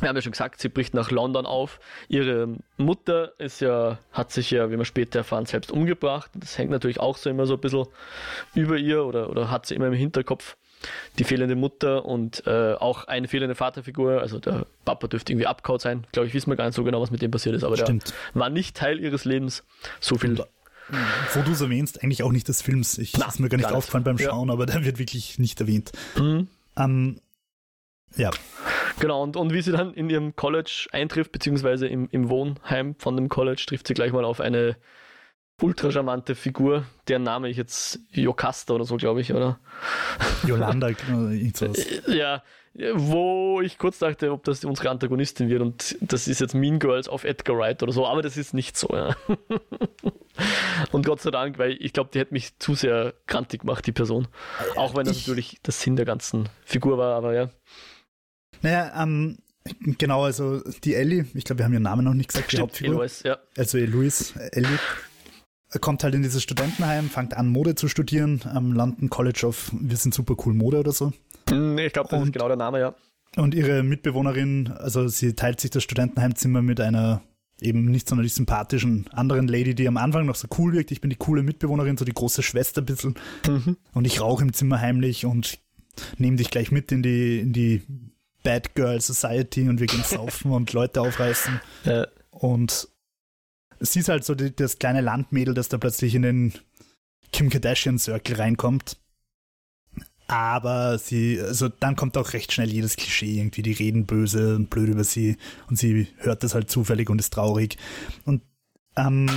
Wir 0.00 0.08
haben 0.08 0.16
ja 0.16 0.22
schon 0.22 0.32
gesagt, 0.32 0.60
sie 0.60 0.68
bricht 0.68 0.94
nach 0.94 1.10
London 1.10 1.44
auf. 1.44 1.80
Ihre 2.08 2.56
Mutter 2.76 3.32
ist 3.38 3.60
ja, 3.60 3.98
hat 4.12 4.30
sich 4.30 4.50
ja, 4.50 4.70
wie 4.70 4.76
wir 4.76 4.84
später 4.84 5.20
erfahren, 5.20 5.46
selbst 5.46 5.72
umgebracht. 5.72 6.30
Das 6.34 6.56
hängt 6.56 6.70
natürlich 6.70 7.00
auch 7.00 7.16
so 7.16 7.30
immer 7.30 7.46
so 7.46 7.54
ein 7.54 7.60
bisschen 7.60 7.86
über 8.54 8.76
ihr 8.76 9.04
oder, 9.04 9.28
oder 9.28 9.50
hat 9.50 9.66
sie 9.66 9.74
immer 9.74 9.86
im 9.86 9.94
Hinterkopf. 9.94 10.56
Die 11.18 11.24
fehlende 11.24 11.56
Mutter 11.56 12.04
und 12.04 12.46
äh, 12.46 12.74
auch 12.74 13.04
eine 13.08 13.26
fehlende 13.26 13.56
Vaterfigur, 13.56 14.20
also 14.20 14.38
der 14.38 14.66
Papa 14.84 15.08
dürfte 15.08 15.32
irgendwie 15.32 15.48
abgehauen 15.48 15.80
sein. 15.80 16.06
Glaube 16.12 16.28
ich, 16.28 16.34
wissen 16.34 16.50
wir 16.50 16.56
gar 16.56 16.66
nicht 16.66 16.76
so 16.76 16.84
genau, 16.84 17.00
was 17.00 17.10
mit 17.10 17.20
dem 17.20 17.32
passiert 17.32 17.56
ist, 17.56 17.64
aber 17.64 17.76
Stimmt. 17.76 18.10
der 18.10 18.40
war 18.40 18.50
nicht 18.50 18.76
Teil 18.76 19.00
ihres 19.00 19.24
Lebens. 19.24 19.64
So 19.98 20.16
viel. 20.16 20.38
Wo 21.34 21.42
du 21.42 21.50
es 21.50 21.60
erwähnst, 21.60 22.02
eigentlich 22.02 22.22
auch 22.22 22.30
nicht 22.30 22.46
des 22.46 22.62
Films. 22.62 22.96
Ich 22.98 23.14
Na, 23.18 23.26
ist 23.26 23.40
mir 23.40 23.48
gar 23.48 23.56
nicht 23.56 23.68
gar 23.68 23.76
aufgefallen 23.76 24.04
beim 24.04 24.16
Ja. 24.18 24.30
Schauen, 24.30 24.50
aber 24.50 24.66
der 24.66 24.84
wird 24.84 24.98
wirklich 25.00 25.38
nicht 25.40 25.60
erwähnt. 25.60 25.90
Mhm. 26.16 26.46
Ähm, 26.76 27.20
ja, 28.16 28.30
Genau, 29.00 29.22
und, 29.22 29.36
und 29.36 29.52
wie 29.52 29.62
sie 29.62 29.72
dann 29.72 29.94
in 29.94 30.10
ihrem 30.10 30.34
College 30.34 30.86
eintrifft, 30.92 31.32
beziehungsweise 31.32 31.86
im, 31.86 32.08
im 32.10 32.28
Wohnheim 32.28 32.94
von 32.98 33.16
dem 33.16 33.28
College, 33.28 33.64
trifft 33.66 33.86
sie 33.86 33.94
gleich 33.94 34.12
mal 34.12 34.24
auf 34.24 34.40
eine 34.40 34.76
ultra 35.60 35.90
charmante 35.90 36.34
Figur, 36.34 36.84
deren 37.08 37.22
Name 37.24 37.48
ich 37.48 37.56
jetzt 37.56 38.00
Jocasta 38.10 38.74
oder 38.74 38.84
so, 38.84 38.96
glaube 38.96 39.20
ich, 39.20 39.32
oder? 39.32 39.58
Yolanda, 40.46 40.88
äh, 40.90 40.94
irgend 41.36 41.56
sowas. 41.56 41.84
Ja, 42.06 42.42
wo 42.94 43.60
ich 43.60 43.76
kurz 43.78 43.98
dachte, 43.98 44.30
ob 44.30 44.44
das 44.44 44.64
unsere 44.64 44.90
Antagonistin 44.90 45.48
wird 45.48 45.62
und 45.62 45.96
das 46.00 46.28
ist 46.28 46.40
jetzt 46.40 46.54
Mean 46.54 46.78
Girls 46.78 47.08
auf 47.08 47.24
Edgar 47.24 47.56
Wright 47.58 47.82
oder 47.82 47.90
so, 47.92 48.06
aber 48.06 48.22
das 48.22 48.36
ist 48.36 48.54
nicht 48.54 48.76
so, 48.76 48.88
ja. 48.92 49.16
Und 50.92 51.04
Gott 51.04 51.20
sei 51.20 51.32
Dank, 51.32 51.58
weil 51.58 51.76
ich 51.80 51.92
glaube, 51.92 52.10
die 52.14 52.20
hätte 52.20 52.32
mich 52.32 52.56
zu 52.60 52.76
sehr 52.76 53.12
krantig 53.26 53.62
gemacht, 53.62 53.84
die 53.84 53.92
Person. 53.92 54.28
Auch 54.76 54.94
wenn 54.94 55.04
das 55.04 55.16
ich- 55.16 55.26
natürlich 55.26 55.58
das 55.64 55.80
Sinn 55.80 55.96
der 55.96 56.04
ganzen 56.04 56.48
Figur 56.64 56.96
war, 56.98 57.16
aber 57.16 57.34
ja. 57.34 57.50
Naja, 58.62 58.92
ähm, 59.02 59.38
genau, 59.98 60.24
also 60.24 60.60
die 60.84 60.94
Ellie, 60.94 61.26
ich 61.34 61.44
glaube, 61.44 61.58
wir 61.60 61.64
haben 61.66 61.72
ihren 61.72 61.82
Namen 61.82 62.04
noch 62.04 62.14
nicht 62.14 62.28
gesagt, 62.30 62.46
die 62.52 62.56
Stimmt, 62.56 62.62
Hauptfigur. 62.70 62.94
Eloise, 62.96 63.28
ja. 63.28 63.38
also 63.56 63.78
Louis, 63.78 64.34
Ellie, 64.52 64.78
kommt 65.80 66.02
halt 66.04 66.14
in 66.14 66.22
dieses 66.22 66.42
Studentenheim, 66.42 67.10
fängt 67.10 67.34
an, 67.36 67.48
Mode 67.48 67.74
zu 67.74 67.88
studieren 67.88 68.40
am 68.52 68.72
London 68.72 69.10
College 69.10 69.46
of 69.46 69.70
Wir 69.78 69.96
sind 69.96 70.14
super 70.14 70.34
cool 70.46 70.54
Mode 70.54 70.78
oder 70.80 70.92
so. 70.92 71.12
Hm, 71.50 71.78
Ich 71.78 71.92
glaube, 71.92 72.08
das 72.10 72.20
ist 72.20 72.26
Und- 72.26 72.32
genau 72.32 72.48
der 72.48 72.56
Name, 72.56 72.80
ja. 72.80 72.94
Und 73.36 73.54
ihre 73.54 73.82
Mitbewohnerin, 73.82 74.68
also 74.78 75.06
sie 75.08 75.34
teilt 75.34 75.60
sich 75.60 75.70
das 75.70 75.82
Studentenheimzimmer 75.82 76.62
mit 76.62 76.80
einer 76.80 77.20
eben 77.60 77.84
nicht 77.84 78.08
sonderlich 78.08 78.32
sympathischen 78.34 79.06
anderen 79.12 79.48
Lady, 79.48 79.74
die 79.74 79.86
am 79.86 79.96
Anfang 79.98 80.24
noch 80.26 80.34
so 80.36 80.48
cool 80.58 80.72
wirkt. 80.72 80.90
Ich 80.92 81.00
bin 81.02 81.10
die 81.10 81.16
coole 81.16 81.42
Mitbewohnerin, 81.42 81.96
so 81.98 82.04
die 82.06 82.14
große 82.14 82.42
Schwester 82.42 82.80
ein 82.80 82.86
bisschen. 82.86 83.14
Mhm. 83.46 83.76
Und 83.92 84.06
ich 84.06 84.20
rauche 84.22 84.42
im 84.44 84.52
Zimmer 84.54 84.80
heimlich 84.80 85.26
und 85.26 85.58
nehme 86.16 86.36
dich 86.36 86.50
gleich 86.50 86.70
mit 86.72 86.90
in 86.90 87.02
die, 87.02 87.40
in 87.40 87.52
die 87.52 87.82
Bad 88.48 88.74
Girl 88.74 88.98
Society 88.98 89.68
und 89.68 89.78
wir 89.78 89.86
gehen 89.86 90.02
saufen 90.04 90.52
und 90.52 90.72
Leute 90.72 91.02
aufreißen. 91.02 91.60
Äh, 91.84 92.06
Und 92.30 92.88
sie 93.78 94.00
ist 94.00 94.08
halt 94.08 94.24
so 94.24 94.34
die, 94.34 94.56
das 94.56 94.78
kleine 94.78 95.02
Landmädel, 95.02 95.52
das 95.52 95.68
da 95.68 95.76
plötzlich 95.76 96.14
in 96.14 96.22
den 96.22 96.54
Kim 97.30 97.50
Kardashian 97.50 97.98
Circle 97.98 98.36
reinkommt. 98.36 98.96
Aber 100.28 100.96
sie, 100.96 101.38
also 101.38 101.68
dann 101.68 101.94
kommt 101.94 102.16
auch 102.16 102.32
recht 102.32 102.52
schnell 102.52 102.70
jedes 102.70 102.96
Klischee 102.96 103.38
irgendwie, 103.38 103.60
die 103.60 103.72
reden 103.72 104.06
böse 104.06 104.56
und 104.56 104.70
blöd 104.70 104.88
über 104.88 105.04
sie 105.04 105.36
und 105.68 105.78
sie 105.78 106.08
hört 106.16 106.42
das 106.42 106.54
halt 106.54 106.70
zufällig 106.70 107.10
und 107.10 107.18
ist 107.18 107.34
traurig. 107.34 107.76
Und 108.24 108.42
ähm, 108.96 109.28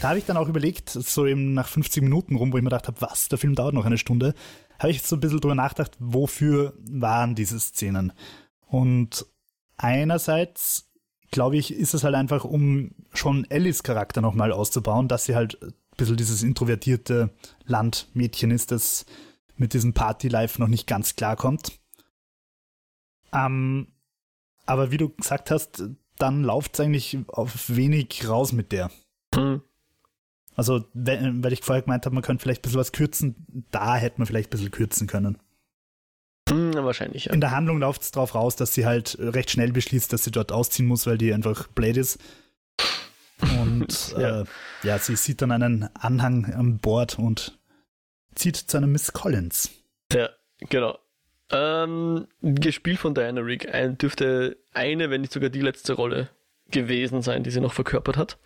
da 0.00 0.08
habe 0.08 0.18
ich 0.18 0.24
dann 0.24 0.36
auch 0.36 0.48
überlegt, 0.48 0.90
so 0.90 1.24
eben 1.24 1.54
nach 1.54 1.68
50 1.68 2.02
Minuten 2.02 2.34
rum, 2.34 2.52
wo 2.52 2.56
ich 2.56 2.64
mir 2.64 2.70
gedacht 2.70 2.88
habe, 2.88 3.00
was, 3.00 3.28
der 3.28 3.38
Film 3.38 3.54
dauert 3.54 3.74
noch 3.74 3.86
eine 3.86 3.98
Stunde, 3.98 4.34
habe 4.80 4.90
ich 4.90 5.02
so 5.02 5.14
ein 5.16 5.20
bisschen 5.20 5.40
drüber 5.40 5.54
nachgedacht, 5.54 5.96
wofür 6.00 6.74
waren 6.90 7.36
diese 7.36 7.60
Szenen? 7.60 8.12
Und 8.66 9.26
einerseits, 9.76 10.90
glaube 11.30 11.56
ich, 11.56 11.72
ist 11.72 11.94
es 11.94 12.04
halt 12.04 12.14
einfach, 12.14 12.44
um 12.44 12.90
schon 13.12 13.48
Ellis 13.50 13.82
Charakter 13.82 14.20
nochmal 14.20 14.52
auszubauen, 14.52 15.08
dass 15.08 15.24
sie 15.24 15.34
halt 15.34 15.62
ein 15.62 15.74
bisschen 15.96 16.16
dieses 16.16 16.42
introvertierte 16.42 17.30
Landmädchen 17.64 18.50
ist, 18.50 18.72
das 18.72 19.06
mit 19.56 19.72
diesem 19.72 19.94
Party-Life 19.94 20.60
noch 20.60 20.68
nicht 20.68 20.86
ganz 20.86 21.16
klarkommt. 21.16 21.78
Ähm, 23.32 23.88
aber 24.66 24.90
wie 24.90 24.98
du 24.98 25.08
gesagt 25.10 25.50
hast, 25.50 25.82
dann 26.18 26.42
läuft 26.42 26.74
es 26.74 26.80
eigentlich 26.80 27.18
auf 27.28 27.68
wenig 27.68 28.28
raus 28.28 28.52
mit 28.52 28.72
der. 28.72 28.90
hm. 29.34 29.62
Also, 30.54 30.86
weil 30.94 31.52
ich 31.52 31.62
vorher 31.62 31.82
gemeint 31.82 32.06
habe, 32.06 32.14
man 32.14 32.24
könnte 32.24 32.42
vielleicht 32.42 32.60
ein 32.60 32.62
bisschen 32.62 32.80
was 32.80 32.92
kürzen, 32.92 33.66
da 33.70 33.96
hätte 33.96 34.18
man 34.18 34.26
vielleicht 34.26 34.48
ein 34.48 34.50
bisschen 34.50 34.70
kürzen 34.70 35.06
können. 35.06 35.38
Hm, 36.48 36.74
wahrscheinlich, 36.74 37.26
ja. 37.26 37.32
In 37.32 37.40
der 37.40 37.50
Handlung 37.50 37.78
läuft 37.78 38.02
es 38.02 38.10
darauf 38.12 38.34
raus, 38.34 38.56
dass 38.56 38.74
sie 38.74 38.86
halt 38.86 39.16
recht 39.18 39.50
schnell 39.50 39.72
beschließt, 39.72 40.12
dass 40.12 40.24
sie 40.24 40.30
dort 40.30 40.52
ausziehen 40.52 40.86
muss, 40.86 41.06
weil 41.06 41.18
die 41.18 41.32
einfach 41.32 41.66
blöd 41.68 41.96
ist. 41.96 42.18
Und 43.60 44.14
Ja. 44.18 44.42
Äh, 44.42 44.44
ja, 44.82 44.98
sie 44.98 45.16
sieht 45.16 45.42
dann 45.42 45.50
einen 45.50 45.88
Anhang 45.94 46.52
an 46.52 46.78
Bord 46.78 47.18
und 47.18 47.58
zieht 48.34 48.56
zu 48.56 48.76
einer 48.76 48.86
Miss 48.86 49.12
Collins. 49.12 49.70
Ja, 50.12 50.30
genau. 50.60 50.98
Ähm, 51.50 52.26
gespielt 52.42 52.98
von 52.98 53.14
Diana 53.14 53.40
Rigg. 53.40 53.68
Ein, 53.68 53.98
dürfte 53.98 54.56
eine, 54.72 55.10
wenn 55.10 55.20
nicht 55.20 55.32
sogar 55.32 55.50
die 55.50 55.60
letzte 55.60 55.92
Rolle 55.94 56.28
gewesen 56.70 57.22
sein, 57.22 57.44
die 57.44 57.50
sie 57.50 57.60
noch 57.60 57.72
verkörpert 57.72 58.16
hat. 58.16 58.38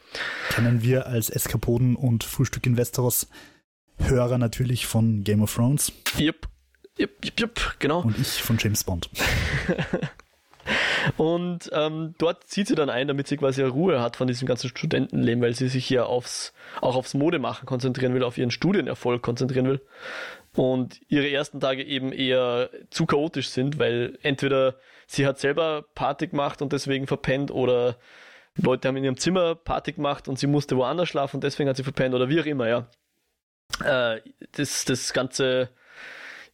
Kennen 0.50 0.82
wir 0.82 1.06
als 1.06 1.30
Eskapoden 1.30 1.96
und 1.96 2.24
Frühstück 2.24 2.66
in 2.66 2.76
Westeros 2.76 3.28
Hörer 3.98 4.38
natürlich 4.38 4.86
von 4.86 5.24
Game 5.24 5.42
of 5.42 5.54
Thrones 5.54 5.92
Jupp, 6.16 6.48
jupp, 7.00 7.24
jupp, 7.24 7.40
jupp, 7.40 7.76
genau. 7.78 8.00
und 8.02 8.18
ich 8.18 8.42
von 8.42 8.56
James 8.58 8.84
Bond. 8.84 9.08
Und 11.16 11.70
ähm, 11.72 12.14
dort 12.18 12.44
zieht 12.44 12.68
sie 12.68 12.74
dann 12.74 12.90
ein, 12.90 13.08
damit 13.08 13.26
sie 13.26 13.36
quasi 13.36 13.62
Ruhe 13.62 14.00
hat 14.00 14.16
von 14.16 14.26
diesem 14.26 14.46
ganzen 14.46 14.68
Studentenleben, 14.68 15.42
weil 15.42 15.54
sie 15.54 15.68
sich 15.68 15.86
hier 15.86 16.06
aufs, 16.06 16.52
auch 16.80 16.96
aufs 16.96 17.14
Modemachen 17.14 17.66
konzentrieren 17.66 18.14
will, 18.14 18.22
auf 18.22 18.38
ihren 18.38 18.50
Studienerfolg 18.50 19.22
konzentrieren 19.22 19.66
will. 19.66 19.80
Und 20.54 21.00
ihre 21.08 21.30
ersten 21.30 21.60
Tage 21.60 21.84
eben 21.84 22.12
eher 22.12 22.70
zu 22.90 23.06
chaotisch 23.06 23.48
sind, 23.48 23.78
weil 23.78 24.18
entweder 24.22 24.76
sie 25.06 25.26
hat 25.26 25.38
selber 25.38 25.84
Party 25.94 26.26
gemacht 26.26 26.60
und 26.60 26.72
deswegen 26.72 27.06
verpennt 27.06 27.50
oder 27.50 27.96
Leute 28.56 28.88
haben 28.88 28.96
in 28.96 29.04
ihrem 29.04 29.16
Zimmer 29.16 29.54
Party 29.54 29.92
gemacht 29.92 30.28
und 30.28 30.38
sie 30.38 30.48
musste 30.48 30.76
woanders 30.76 31.08
schlafen 31.08 31.36
und 31.36 31.44
deswegen 31.44 31.68
hat 31.68 31.76
sie 31.76 31.84
verpennt 31.84 32.14
oder 32.14 32.28
wie 32.28 32.40
auch 32.40 32.46
immer, 32.46 32.68
ja. 32.68 32.88
Äh, 33.84 34.20
das, 34.52 34.84
das 34.84 35.12
Ganze 35.12 35.70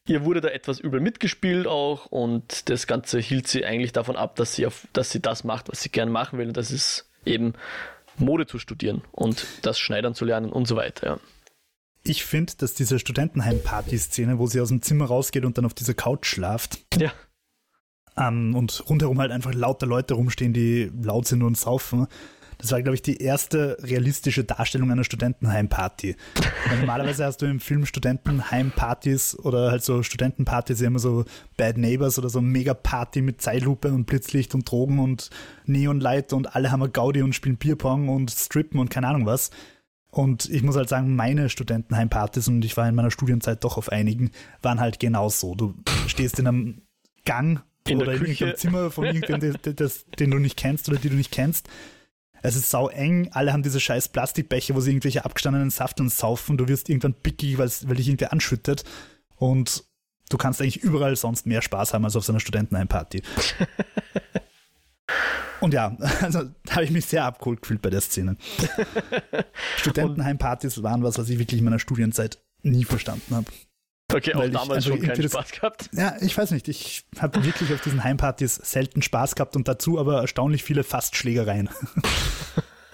ihr 0.07 0.25
wurde 0.25 0.41
da 0.41 0.49
etwas 0.49 0.81
übel 0.81 1.01
mitgespielt 1.01 1.67
auch 1.67 2.07
und 2.07 2.69
das 2.69 2.87
Ganze 2.87 3.19
hielt 3.19 3.49
sie 3.49 3.65
eigentlich 3.65 3.93
davon 3.93 4.17
ab, 4.17 4.37
dass 4.37 4.55
sie, 4.55 4.67
auf, 4.67 4.87
dass 4.93 5.11
sie 5.11 5.21
das 5.21 5.45
macht, 5.45 5.69
was 5.69 5.83
sie 5.83 5.91
gern 5.91 6.11
machen 6.11 6.39
will 6.39 6.49
und 6.49 6.57
das 6.57 6.71
ist 6.71 7.11
eben 7.25 7.55
Mode 8.19 8.47
zu 8.47 8.59
studieren 8.59 9.03
und 9.13 9.47
das 9.63 9.79
Schneidern 9.79 10.15
zu 10.15 10.25
lernen 10.25 10.51
und 10.51 10.67
so 10.67 10.77
weiter. 10.77 11.07
Ja. 11.07 11.19
Ich 12.03 12.25
finde, 12.25 12.53
dass 12.57 12.75
diese 12.75 12.99
Studentenheim-Party-Szene, 12.99 14.39
wo 14.39 14.47
sie 14.47 14.61
aus 14.61 14.69
dem 14.69 14.81
Zimmer 14.81 15.07
rausgeht 15.07 15.45
und 15.45 15.59
dann 15.59 15.67
auf 15.67 15.75
dieser 15.75 15.95
Couch 15.95 16.27
schlaft, 16.27 16.79
ja. 16.97 17.13
ähm, 18.17 18.55
und 18.55 18.89
rundherum 18.89 19.19
halt 19.19 19.33
einfach 19.33 19.53
lauter 19.53 19.87
Leute 19.87 20.15
rumstehen, 20.15 20.53
die 20.53 20.91
laut 21.03 21.27
sind 21.27 21.43
und 21.43 21.57
saufen. 21.57 22.07
Das 22.59 22.73
war, 22.73 22.81
glaube 22.83 22.95
ich, 22.95 23.03
die 23.03 23.19
erste 23.19 23.77
realistische 23.83 24.43
Darstellung 24.45 24.91
einer 24.91 25.05
Studentenheimparty. 25.05 26.17
Normalerweise 26.81 27.25
hast 27.27 27.43
du 27.43 27.47
im 27.47 27.61
Film 27.61 27.85
Studentenheimpartys 27.87 29.39
oder 29.39 29.71
halt 29.71 29.83
so 29.85 30.03
Studentenpartys 30.03 30.81
immer 30.81 30.99
so 30.99 31.25
Bad 31.57 31.77
Neighbors 31.79 32.19
oder 32.19 32.29
so 32.31 32.41
Mega-Party 32.41 33.23
mit 33.23 33.43
Zeitlupe 33.43 33.93
und 33.93 34.07
Blitzlicht 34.07 34.55
und 34.55 34.71
Drogen 34.71 34.99
und 34.99 35.31
Neonlight 35.67 36.33
und 36.33 36.55
alle 36.57 36.71
haben 36.73 36.93
Gaudi 36.93 37.23
und 37.23 37.35
spielen 37.35 37.57
Bierpong 37.57 38.09
und 38.09 38.31
strippen 38.31 38.79
und 38.81 38.89
keine 38.91 39.09
Ahnung 39.09 39.27
was. 39.27 39.51
Und 40.11 40.49
ich 40.49 40.63
muss 40.63 40.77
halt 40.77 40.89
sagen, 40.89 41.15
meine 41.15 41.51
Studentenheimpartys, 41.51 42.49
und 42.49 42.65
ich 42.65 42.75
war 42.79 42.89
in 42.89 42.95
meiner 42.95 43.11
Studienzeit 43.11 43.63
doch 43.65 43.77
auf 43.77 43.91
einigen, 43.93 44.31
waren 44.63 44.81
halt 44.81 44.99
genau 44.99 45.29
so. 45.29 45.55
Du 45.55 45.75
stehst 46.07 46.39
in 46.39 46.47
einem 46.47 46.83
Gang 47.27 47.63
In 47.87 47.99
der 47.99 48.09
oder 48.09 48.17
in 48.17 48.23
irgendeinem 48.23 48.57
Zimmer 48.57 48.91
von 48.91 49.05
irgendjemandem, 49.05 49.57
das- 49.77 50.07
den 50.19 50.31
du 50.31 50.39
nicht 50.39 50.57
kennst 50.57 50.89
oder 50.89 50.97
die 50.99 51.11
du 51.11 51.17
nicht 51.17 51.33
kennst. 51.33 51.69
Es 52.47 52.55
ist 52.55 52.71
sau 52.71 52.89
eng, 52.89 53.29
alle 53.33 53.53
haben 53.53 53.65
diese 53.65 53.81
scheiß 53.81 54.07
Plastikbecher, 54.09 54.77
wo 54.77 54.81
sie 54.81 54.91
irgendwelche 54.91 55.25
abgestandenen 55.25 55.71
Saft 55.71 56.01
und 56.01 56.13
saufen. 56.13 56.57
Du 56.57 56.69
wirst 56.69 56.89
irgendwann 56.89 57.15
pickig, 57.15 57.59
weil 57.59 57.69
dich 57.69 58.07
irgendwer 58.07 58.33
anschüttet. 58.33 58.85
Und 59.35 59.83
du 60.29 60.37
kannst 60.37 60.61
eigentlich 60.61 60.83
überall 60.83 61.17
sonst 61.17 61.47
mehr 61.47 61.61
Spaß 61.61 61.93
haben 61.93 62.05
als 62.05 62.15
auf 62.15 62.25
so 62.25 62.33
einer 62.33 62.39
Studentenheimparty. 62.39 63.23
Und 65.61 65.75
ja, 65.75 65.97
also 66.21 66.45
da 66.65 66.75
habe 66.75 66.85
ich 66.85 66.93
mich 66.93 67.07
sehr 67.07 67.25
abgeholt 67.25 67.63
gefühlt 67.63 67.83
bei 67.83 67.91
der 67.91 68.01
Szene. 68.01 68.37
Studentenheimpartys 69.79 70.81
waren 70.85 71.03
was, 71.03 71.19
was 71.19 71.29
ich 71.29 71.41
wirklich 71.41 71.59
in 71.59 71.65
meiner 71.65 71.81
Studienzeit 71.81 72.39
nie 72.63 72.85
verstanden 72.85 73.35
habe. 73.35 73.47
Okay, 74.17 74.35
auch 74.35 74.49
damals 74.49 74.87
schon 74.87 75.01
keinen 75.03 75.29
Spaß 75.29 75.53
gehabt. 75.53 75.91
Ja, 75.93 76.17
ich 76.23 76.37
weiß 76.37 76.51
nicht. 76.53 76.69
Ich 76.69 77.05
habe 77.21 77.45
wirklich 77.45 77.71
auf 77.75 77.83
diesen 77.83 78.03
Heimpartys 78.03 78.55
selten 78.55 79.03
Spaß 79.03 79.35
gehabt 79.35 79.57
und 79.57 79.69
dazu 79.69 79.99
aber 79.99 80.23
erstaunlich 80.23 80.65
viele 80.65 80.85
Fastschlägereien. 80.85 81.69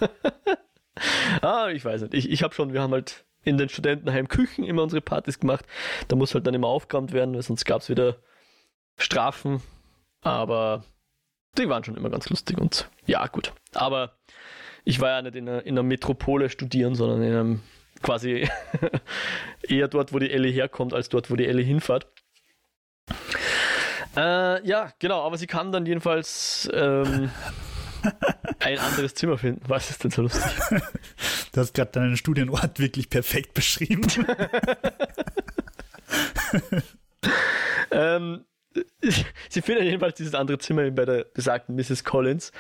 ah, 1.43 1.69
ich 1.73 1.85
weiß 1.85 2.03
nicht. 2.03 2.15
Ich, 2.15 2.29
ich 2.29 2.43
habe 2.43 2.55
schon, 2.55 2.73
wir 2.73 2.83
haben 2.83 2.93
halt 2.93 3.25
in 3.45 3.57
den 3.57 3.69
Studentenheimküchen 3.69 4.65
immer 4.65 4.83
unsere 4.83 5.01
Partys 5.01 5.39
gemacht. 5.39 5.65
Da 6.09 6.17
muss 6.17 6.35
halt 6.35 6.45
dann 6.45 6.55
immer 6.55 6.67
aufgeräumt 6.67 7.13
werden, 7.13 7.35
weil 7.35 7.43
sonst 7.43 7.65
gab 7.67 7.83
es 7.83 7.89
wieder 7.89 8.17
Strafen. 8.97 9.63
Aber 10.23 10.85
die 11.57 11.69
waren 11.69 11.85
schon 11.85 11.97
immer 11.97 12.11
ganz 12.11 12.29
lustig 12.31 12.59
und 12.59 12.91
ja, 13.07 13.25
gut. 13.29 13.53
Aber 13.75 14.17
ich 14.85 14.99
war 14.99 15.11
ja 15.11 15.23
nicht 15.23 15.37
in 15.37 15.49
einer, 15.49 15.65
in 15.65 15.75
einer 15.75 15.85
Metropole 15.85 16.51
studieren, 16.51 16.97
sondern 16.97 17.23
in 17.23 17.33
einem 17.33 17.61
quasi 18.03 18.49
eher 19.69 19.89
dort, 19.89 20.13
wo 20.13 20.19
die 20.19 20.31
Ellie 20.31 20.53
herkommt, 20.53 20.93
als 20.95 21.09
dort, 21.09 21.31
wo 21.31 21.37
die 21.37 21.47
Ellie 21.47 21.65
hinfährt. 21.65 22.07
Äh, 24.17 24.67
ja, 24.67 24.93
genau, 24.99 25.23
aber 25.23 25.39
sie 25.39 25.47
kann 25.47 25.73
dann 25.73 25.87
jedenfalls 25.87 26.69
ähm, 26.73 27.31
ein 28.59 28.79
anderes 28.79 29.15
Zimmer 29.15 29.39
finden. 29.39 29.63
Was 29.69 29.91
ist 29.91 30.05
denn 30.05 30.11
so 30.11 30.23
lustig? 30.23 30.53
Du 31.53 31.61
hast 31.61 31.75
gerade 31.75 31.93
deinen 31.93 32.17
Studienort 32.17 32.79
wirklich 32.79 33.09
perfekt 33.11 33.55
beschrieben. 33.55 34.07
ähm, 37.91 38.45
sie 39.49 39.63
findet 39.63 39.85
jedenfalls 39.85 40.15
dieses 40.15 40.35
andere 40.35 40.59
Zimmer 40.59 40.91
bei 40.91 41.05
der 41.05 41.25
besagten 41.25 41.75
Mrs. 41.77 42.05
Collins. 42.05 42.53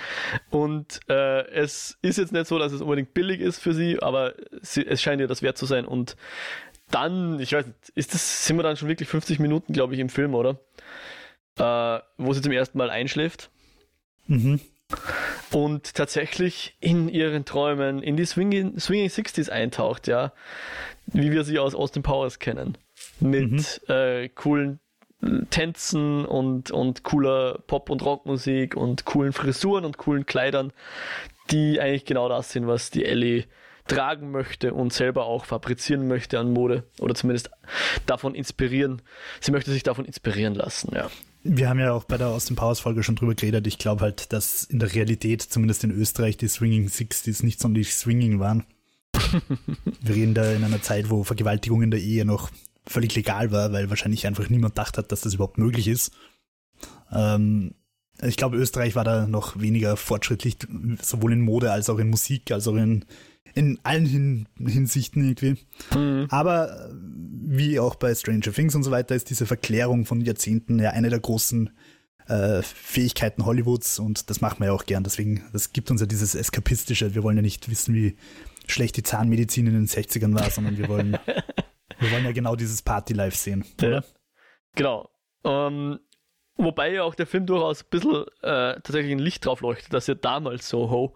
Und 0.51 1.01
äh, 1.09 1.46
es 1.48 1.98
ist 2.03 2.18
jetzt 2.18 2.33
nicht 2.33 2.46
so, 2.46 2.59
dass 2.59 2.72
es 2.72 2.81
unbedingt 2.81 3.14
billig 3.14 3.40
ist 3.40 3.61
für 3.61 3.75
sie, 3.75 4.03
aber 4.03 4.35
sie, 4.61 4.87
es 4.87 5.03
scheint 5.03 5.20
ihr 5.20 5.29
das 5.29 5.42
wert 5.42 5.59
zu 5.59 5.66
sein. 5.66 5.85
Und 5.85 6.16
dann, 6.90 7.40
ich 7.40 7.53
weiß 7.53 7.66
nicht, 7.66 7.79
ist 7.94 8.14
das, 8.14 8.46
sind 8.46 8.57
wir 8.57 8.62
dann 8.62 8.77
schon 8.77 8.88
wirklich 8.88 9.09
50 9.09 9.38
Minuten, 9.38 9.72
glaube 9.72 9.94
ich, 9.94 10.01
im 10.01 10.09
Film, 10.09 10.35
oder? 10.35 10.59
Äh, 11.59 12.01
wo 12.18 12.33
sie 12.33 12.42
zum 12.42 12.53
ersten 12.53 12.79
Mal 12.79 12.90
einschläft. 12.90 13.51
Mhm. 14.27 14.61
Und 15.51 15.94
tatsächlich 15.94 16.77
in 16.81 17.09
ihren 17.09 17.44
Träumen 17.44 18.03
in 18.03 18.16
die 18.16 18.25
Swinging, 18.25 18.79
Swinging 18.79 19.09
60s 19.09 19.51
eintaucht, 19.51 20.07
ja. 20.07 20.33
Wie 21.07 21.33
wir 21.33 21.44
sie 21.44 21.59
aus 21.59 21.75
Austin 21.75 22.03
Powers 22.03 22.38
kennen. 22.38 22.79
Mit 23.20 23.51
mhm. 23.51 23.94
äh, 23.94 24.29
coolen 24.29 24.81
Tänzen 25.50 26.24
und, 26.24 26.70
und 26.70 27.04
cooler 27.04 27.58
Pop- 27.66 27.90
und 27.90 28.04
Rockmusik 28.04 28.76
und 28.76 29.04
coolen 29.04 29.32
Frisuren 29.32 29.85
und 29.85 29.96
coolen 29.96 30.26
Kleidern, 30.26 30.72
die 31.50 31.80
eigentlich 31.80 32.04
genau 32.04 32.28
das 32.28 32.50
sind, 32.50 32.66
was 32.66 32.90
die 32.90 33.04
Ellie 33.04 33.44
tragen 33.87 34.30
möchte 34.30 34.74
und 34.74 34.92
selber 34.92 35.24
auch 35.26 35.44
fabrizieren 35.44 36.06
möchte 36.08 36.38
an 36.38 36.52
Mode 36.52 36.85
oder 37.00 37.14
zumindest 37.14 37.50
davon 38.06 38.35
inspirieren. 38.35 39.02
Sie 39.40 39.52
möchte 39.52 39.70
sich 39.70 39.82
davon 39.82 40.04
inspirieren 40.04 40.54
lassen, 40.54 40.92
ja. 40.94 41.11
Wir 41.44 41.68
haben 41.68 41.80
ja 41.80 41.92
auch 41.92 42.04
bei 42.04 42.16
der 42.18 42.28
Austin 42.28 42.54
Powers 42.54 42.78
Folge 42.78 43.02
schon 43.02 43.16
drüber 43.16 43.35
geredet. 43.35 43.66
Ich 43.66 43.78
glaube 43.78 44.02
halt, 44.02 44.32
dass 44.32 44.62
in 44.62 44.78
der 44.78 44.94
Realität, 44.94 45.42
zumindest 45.42 45.82
in 45.82 45.90
Österreich, 45.90 46.37
die 46.37 46.46
Swinging 46.46 46.88
Sixties 46.88 47.42
nicht 47.42 47.58
sonderlich 47.58 47.94
swinging 47.94 48.38
waren. 48.38 48.64
Wir 50.00 50.14
reden 50.14 50.35
da 50.35 50.52
in 50.52 50.62
einer 50.62 50.82
Zeit, 50.82 51.11
wo 51.11 51.24
Vergewaltigung 51.24 51.82
in 51.82 51.90
der 51.90 52.00
Ehe 52.00 52.24
noch 52.24 52.50
völlig 52.87 53.14
legal 53.14 53.53
war, 53.53 53.73
weil 53.73 53.90
wahrscheinlich 53.90 54.27
einfach 54.27 54.49
niemand 54.49 54.75
gedacht 54.75 54.99
hat, 54.99 55.12
dass 55.12 55.21
das 55.23 55.35
überhaupt 55.35 55.59
möglich 55.59 55.88
ist. 55.88 56.12
Ähm, 57.12 57.75
ich 58.23 58.37
glaube, 58.37 58.57
Österreich 58.57 58.95
war 58.95 59.05
da 59.05 59.27
noch 59.27 59.61
weniger 59.61 59.97
fortschrittlich, 59.97 60.57
sowohl 61.01 61.33
in 61.33 61.40
Mode 61.40 61.73
als 61.73 61.90
auch 61.90 61.99
in 61.99 62.11
Musik, 62.11 62.51
als 62.53 62.68
auch 62.68 62.77
in, 62.77 63.05
in 63.55 63.79
allen 63.83 64.07
Hin 64.07 64.49
Hinsichten 64.59 65.25
irgendwie. 65.25 65.57
Mhm. 65.95 66.27
Aber 66.31 66.90
wie 66.92 67.81
auch 67.81 67.97
bei 67.97 68.14
Stranger 68.14 68.53
Things 68.53 68.75
und 68.75 68.83
so 68.83 68.90
weiter 68.90 69.14
ist 69.14 69.31
diese 69.31 69.47
Verklärung 69.47 70.07
von 70.07 70.21
Jahrzehnten 70.21 70.79
ja 70.79 70.90
eine 70.90 71.11
der 71.11 71.21
großen 71.21 71.71
äh, 72.29 72.62
Fähigkeiten 72.62 73.45
Hollywoods 73.45 73.99
und 73.99 74.31
das 74.31 74.40
machen 74.40 74.61
wir 74.61 74.66
ja 74.66 74.73
auch 74.73 74.87
gern. 74.87 75.05
Deswegen, 75.05 75.42
das 75.53 75.73
gibt 75.73 75.90
uns 75.90 76.01
ja 76.01 76.07
dieses 76.07 76.35
Eskapistische. 76.35 77.14
Wir 77.14 77.23
wollen 77.23 77.37
ja 77.37 77.42
nicht 77.42 77.68
wissen, 77.68 77.95
wie 77.95 78.16
schlecht 78.66 78.97
die 78.97 79.03
Zahnmedizin 79.03 79.66
in 79.66 79.75
den 79.75 79.88
60ern 79.88 80.35
war, 80.35 80.49
sondern 80.51 80.79
wir 80.79 80.88
wollen 80.88 81.18
Wir 82.03 82.11
wollen 82.11 82.25
ja 82.25 82.33
genau 82.33 82.57
dieses 82.57 82.83
Party-Life 82.83 83.37
sehen, 83.37 83.65
oder? 83.81 84.05
Genau. 84.75 85.09
Ähm, 85.45 86.01
wobei 86.57 86.93
ja 86.93 87.05
auch 87.05 87.15
der 87.15 87.27
Film 87.27 87.47
durchaus 87.47 87.85
ein 87.85 87.91
bisschen 87.91 88.25
äh, 88.43 88.75
tatsächlich 88.81 89.12
ein 89.12 89.21
Licht 89.21 89.47
drauf 89.47 89.61
leuchtet, 89.61 89.95
dass 89.95 90.09
ja 90.09 90.15
damals 90.15 90.69
Soho, 90.69 91.15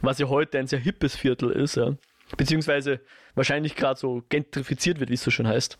was 0.00 0.18
ja 0.18 0.28
heute 0.28 0.58
ein 0.58 0.66
sehr 0.66 0.80
hippes 0.80 1.14
Viertel 1.14 1.50
ist, 1.52 1.76
ja, 1.76 1.94
beziehungsweise 2.36 3.00
wahrscheinlich 3.36 3.76
gerade 3.76 3.98
so 3.98 4.24
gentrifiziert 4.28 4.98
wird, 4.98 5.10
wie 5.10 5.14
es 5.14 5.22
so 5.22 5.30
schön 5.30 5.46
heißt. 5.46 5.78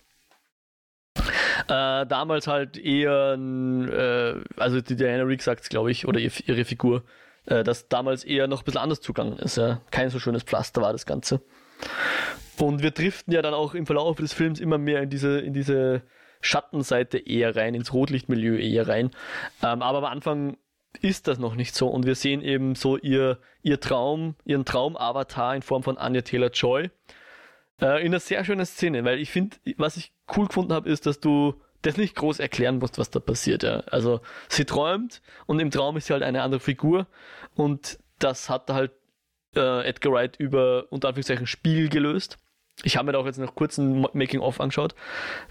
Äh, 1.16 2.06
damals 2.06 2.46
halt 2.46 2.76
eher, 2.76 3.34
äh, 3.34 4.40
also 4.56 4.80
die 4.80 4.94
Diana 4.94 5.24
Rigg 5.24 5.42
sagt 5.42 5.62
es, 5.62 5.68
glaube 5.68 5.90
ich, 5.90 6.06
oder 6.06 6.20
ihre 6.20 6.64
Figur, 6.64 7.02
äh, 7.46 7.64
dass 7.64 7.88
damals 7.88 8.22
eher 8.22 8.46
noch 8.46 8.62
ein 8.62 8.64
bisschen 8.64 8.80
anders 8.80 9.00
zugangen 9.00 9.36
ist. 9.38 9.56
Ja. 9.56 9.80
Kein 9.90 10.10
so 10.10 10.20
schönes 10.20 10.44
Pflaster 10.44 10.80
war 10.80 10.92
das 10.92 11.06
Ganze. 11.06 11.40
Und 12.58 12.82
wir 12.82 12.90
driften 12.90 13.32
ja 13.32 13.42
dann 13.42 13.54
auch 13.54 13.74
im 13.74 13.86
Verlauf 13.86 14.16
des 14.16 14.32
Films 14.32 14.60
immer 14.60 14.78
mehr 14.78 15.02
in 15.02 15.10
diese, 15.10 15.40
in 15.40 15.52
diese 15.52 16.02
Schattenseite 16.40 17.18
eher 17.18 17.56
rein, 17.56 17.74
ins 17.74 17.92
Rotlichtmilieu 17.92 18.56
eher 18.56 18.86
rein. 18.86 19.10
Ähm, 19.62 19.82
aber 19.82 19.98
am 19.98 20.04
Anfang 20.04 20.56
ist 21.00 21.26
das 21.26 21.38
noch 21.38 21.54
nicht 21.54 21.74
so 21.74 21.88
und 21.88 22.06
wir 22.06 22.14
sehen 22.14 22.40
eben 22.40 22.74
so 22.74 22.96
ihr, 22.96 23.38
ihr 23.62 23.80
Traum, 23.80 24.36
ihren 24.44 24.64
Traum-Avatar 24.64 25.56
in 25.56 25.62
Form 25.62 25.82
von 25.82 25.98
Anya 25.98 26.22
Taylor-Joy 26.22 26.90
äh, 27.80 28.00
in 28.00 28.12
einer 28.12 28.20
sehr 28.20 28.44
schönen 28.44 28.66
Szene, 28.66 29.04
weil 29.04 29.18
ich 29.18 29.30
finde, 29.30 29.56
was 29.76 29.96
ich 29.96 30.12
cool 30.36 30.46
gefunden 30.46 30.72
habe, 30.72 30.88
ist, 30.88 31.06
dass 31.06 31.20
du 31.20 31.60
das 31.82 31.96
nicht 31.96 32.14
groß 32.14 32.38
erklären 32.38 32.78
musst, 32.78 32.98
was 32.98 33.10
da 33.10 33.20
passiert. 33.20 33.62
Ja. 33.62 33.80
Also 33.90 34.20
sie 34.48 34.64
träumt 34.64 35.20
und 35.46 35.60
im 35.60 35.70
Traum 35.70 35.96
ist 35.96 36.06
sie 36.06 36.12
halt 36.12 36.22
eine 36.22 36.42
andere 36.42 36.60
Figur 36.60 37.06
und 37.54 37.98
das 38.18 38.48
hat 38.48 38.70
halt 38.70 38.92
äh, 39.56 39.86
Edgar 39.86 40.12
Wright 40.12 40.36
über 40.36 40.86
unter 40.90 41.08
Anführungszeichen 41.08 41.46
Spiegel 41.46 41.88
gelöst. 41.88 42.38
Ich 42.82 42.96
habe 42.96 43.06
mir 43.06 43.12
da 43.12 43.18
auch 43.18 43.26
jetzt 43.26 43.38
noch 43.38 43.54
kurz 43.54 43.78
ein 43.78 44.06
Making-of 44.12 44.60
angeschaut, 44.60 44.94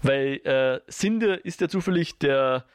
weil 0.02 0.40
äh, 0.44 0.80
Sinde 0.86 1.34
ist 1.34 1.60
ja 1.60 1.68
zufällig 1.68 2.18
der 2.18 2.66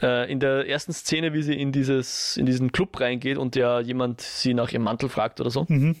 äh, 0.00 0.30
in 0.30 0.40
der 0.40 0.68
ersten 0.68 0.92
Szene, 0.92 1.32
wie 1.32 1.42
sie 1.42 1.54
in, 1.54 1.72
dieses, 1.72 2.36
in 2.36 2.46
diesen 2.46 2.72
Club 2.72 3.00
reingeht 3.00 3.38
und 3.38 3.56
ja 3.56 3.80
jemand 3.80 4.20
sie 4.20 4.54
nach 4.54 4.70
ihrem 4.72 4.84
Mantel 4.84 5.08
fragt 5.08 5.40
oder 5.40 5.50
so. 5.50 5.66
Mhm. 5.68 5.96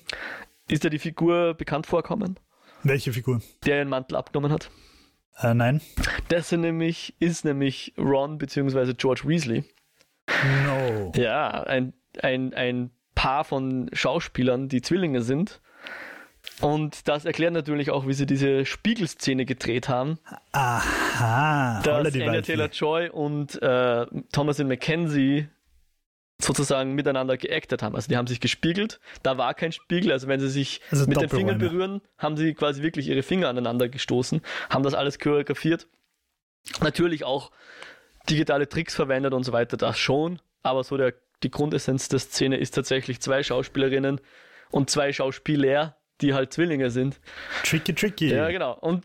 Ist 0.68 0.84
ja 0.84 0.90
die 0.90 0.98
Figur 0.98 1.54
bekannt 1.54 1.86
vorkommen? 1.86 2.38
Welche 2.82 3.12
Figur? 3.12 3.40
Der 3.64 3.78
ihren 3.78 3.88
Mantel 3.88 4.16
abgenommen 4.16 4.52
hat. 4.52 4.70
Äh, 5.40 5.54
nein. 5.54 5.80
Das 6.28 6.52
ist 6.52 6.58
nämlich, 6.58 7.14
ist 7.20 7.44
nämlich 7.44 7.94
Ron 7.96 8.38
bzw. 8.38 8.94
George 8.94 9.22
Weasley. 9.24 9.64
No. 10.64 11.12
Ja, 11.14 11.62
ein, 11.64 11.92
ein, 12.20 12.54
ein 12.54 12.90
Paar 13.14 13.44
von 13.44 13.90
Schauspielern, 13.92 14.68
die 14.68 14.82
Zwillinge 14.82 15.22
sind. 15.22 15.60
Und 16.62 17.08
das 17.08 17.24
erklärt 17.24 17.52
natürlich 17.52 17.90
auch, 17.90 18.06
wie 18.06 18.12
sie 18.12 18.24
diese 18.24 18.64
Spiegelszene 18.64 19.44
gedreht 19.44 19.88
haben. 19.88 20.18
Aha. 20.52 21.82
Dass 21.82 22.14
Anya 22.14 22.40
Taylor-Joy 22.40 23.10
und 23.10 23.60
äh, 23.60 24.06
Thomasin 24.32 24.68
McKenzie 24.68 25.48
sozusagen 26.38 26.94
miteinander 26.94 27.36
geactet 27.36 27.82
haben. 27.82 27.94
Also 27.94 28.08
die 28.08 28.16
haben 28.16 28.26
sich 28.26 28.40
gespiegelt. 28.40 29.00
Da 29.22 29.38
war 29.38 29.54
kein 29.54 29.72
Spiegel. 29.72 30.12
Also 30.12 30.28
wenn 30.28 30.40
sie 30.40 30.48
sich 30.48 30.80
also 30.90 31.06
mit 31.06 31.20
den 31.20 31.28
Fingern 31.28 31.58
berühren, 31.58 32.00
haben 32.16 32.36
sie 32.36 32.54
quasi 32.54 32.82
wirklich 32.82 33.08
ihre 33.08 33.22
Finger 33.22 33.48
aneinander 33.48 33.88
gestoßen, 33.88 34.40
haben 34.70 34.82
das 34.82 34.94
alles 34.94 35.18
choreografiert. 35.18 35.88
Natürlich 36.80 37.24
auch 37.24 37.50
digitale 38.30 38.68
Tricks 38.68 38.94
verwendet 38.94 39.34
und 39.34 39.42
so 39.44 39.52
weiter, 39.52 39.76
das 39.76 39.98
schon. 39.98 40.40
Aber 40.62 40.84
so 40.84 40.96
der 40.96 41.14
die 41.42 41.50
Grundessenz 41.50 42.08
der 42.08 42.20
Szene 42.20 42.56
ist 42.56 42.72
tatsächlich 42.72 43.20
zwei 43.20 43.42
Schauspielerinnen 43.42 44.20
und 44.70 44.90
zwei 44.90 45.12
Schauspieler, 45.12 45.96
die 46.22 46.34
halt 46.34 46.52
Zwillinge 46.52 46.90
sind. 46.90 47.20
Tricky, 47.64 47.94
tricky. 47.94 48.30
Ja, 48.30 48.50
genau. 48.50 48.78
Und 48.78 49.04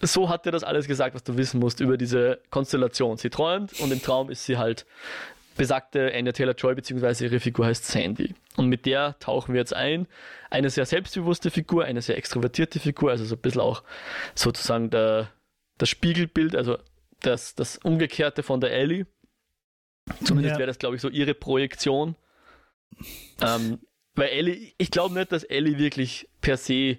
so 0.00 0.28
hat 0.28 0.46
er 0.46 0.52
das 0.52 0.64
alles 0.64 0.86
gesagt, 0.86 1.14
was 1.14 1.24
du 1.24 1.36
wissen 1.36 1.60
musst 1.60 1.80
über 1.80 1.96
diese 1.96 2.40
Konstellation. 2.50 3.16
Sie 3.16 3.30
träumt 3.30 3.78
und 3.80 3.92
im 3.92 4.02
Traum 4.02 4.30
ist 4.30 4.44
sie 4.44 4.56
halt 4.56 4.86
besagte 5.56 6.12
Anya 6.14 6.32
Taylor-Joy, 6.32 6.74
beziehungsweise 6.74 7.24
ihre 7.24 7.40
Figur 7.40 7.66
heißt 7.66 7.86
Sandy. 7.86 8.34
Und 8.56 8.68
mit 8.68 8.86
der 8.86 9.18
tauchen 9.18 9.54
wir 9.54 9.60
jetzt 9.60 9.74
ein. 9.74 10.06
Eine 10.50 10.70
sehr 10.70 10.86
selbstbewusste 10.86 11.50
Figur, 11.50 11.84
eine 11.84 12.02
sehr 12.02 12.16
extrovertierte 12.16 12.78
Figur, 12.78 13.10
also 13.10 13.24
so 13.24 13.34
ein 13.34 13.40
bisschen 13.40 13.60
auch 13.60 13.82
sozusagen 14.34 14.90
der, 14.90 15.30
das 15.78 15.88
Spiegelbild, 15.88 16.54
also 16.54 16.78
das, 17.20 17.54
das 17.54 17.78
Umgekehrte 17.78 18.42
von 18.42 18.60
der 18.60 18.72
Ellie. 18.72 19.06
Zumindest 20.24 20.54
ja. 20.54 20.58
wäre 20.58 20.68
das, 20.68 20.78
glaube 20.78 20.96
ich, 20.96 21.02
so 21.02 21.08
ihre 21.08 21.34
Projektion. 21.34 22.16
Ähm, 23.40 23.80
weil 24.16 24.28
Ellie, 24.28 24.72
ich 24.78 24.90
glaube 24.90 25.14
nicht, 25.14 25.32
dass 25.32 25.44
Ellie 25.44 25.78
wirklich 25.78 26.28
per 26.40 26.56
se 26.56 26.98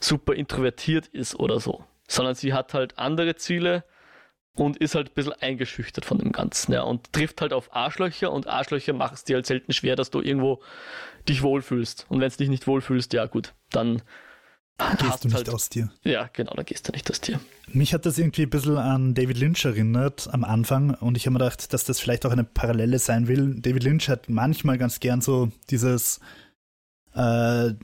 super 0.00 0.34
introvertiert 0.34 1.06
ist 1.08 1.34
oder 1.34 1.60
so, 1.60 1.84
sondern 2.08 2.34
sie 2.34 2.52
hat 2.52 2.74
halt 2.74 2.98
andere 2.98 3.36
Ziele 3.36 3.84
und 4.56 4.76
ist 4.76 4.94
halt 4.94 5.10
ein 5.10 5.14
bisschen 5.14 5.32
eingeschüchtert 5.32 6.04
von 6.04 6.18
dem 6.18 6.32
Ganzen, 6.32 6.72
ja, 6.72 6.82
und 6.82 7.12
trifft 7.12 7.40
halt 7.40 7.52
auf 7.52 7.74
Arschlöcher 7.74 8.32
und 8.32 8.46
Arschlöcher 8.46 8.92
machen 8.92 9.14
es 9.14 9.24
dir 9.24 9.36
halt 9.36 9.46
selten 9.46 9.72
schwer, 9.72 9.96
dass 9.96 10.10
du 10.10 10.20
irgendwo 10.20 10.62
dich 11.28 11.42
wohlfühlst. 11.42 12.06
Und 12.08 12.20
wenn 12.20 12.30
du 12.30 12.36
dich 12.36 12.48
nicht 12.48 12.66
wohlfühlst, 12.66 13.12
ja 13.14 13.26
gut, 13.26 13.54
dann 13.70 14.02
gehst 14.98 15.24
du 15.24 15.28
nicht 15.28 15.36
halt, 15.36 15.50
aus 15.50 15.68
dir. 15.68 15.90
Ja, 16.02 16.28
genau, 16.32 16.52
dann 16.54 16.64
gehst 16.64 16.86
du 16.86 16.92
nicht 16.92 17.10
aus 17.10 17.20
dir. 17.20 17.40
Mich 17.68 17.94
hat 17.94 18.06
das 18.06 18.18
irgendwie 18.18 18.42
ein 18.42 18.50
bisschen 18.50 18.76
an 18.76 19.14
David 19.14 19.38
Lynch 19.38 19.64
erinnert 19.64 20.28
am 20.32 20.44
Anfang 20.44 20.94
und 20.94 21.16
ich 21.16 21.26
habe 21.26 21.34
mir 21.34 21.38
gedacht, 21.40 21.72
dass 21.72 21.84
das 21.84 21.98
vielleicht 21.98 22.26
auch 22.26 22.32
eine 22.32 22.44
Parallele 22.44 22.98
sein 22.98 23.26
will. 23.26 23.60
David 23.60 23.82
Lynch 23.84 24.08
hat 24.08 24.28
manchmal 24.28 24.78
ganz 24.78 25.00
gern 25.00 25.20
so 25.20 25.50
dieses 25.70 26.20
äh, 27.14 27.74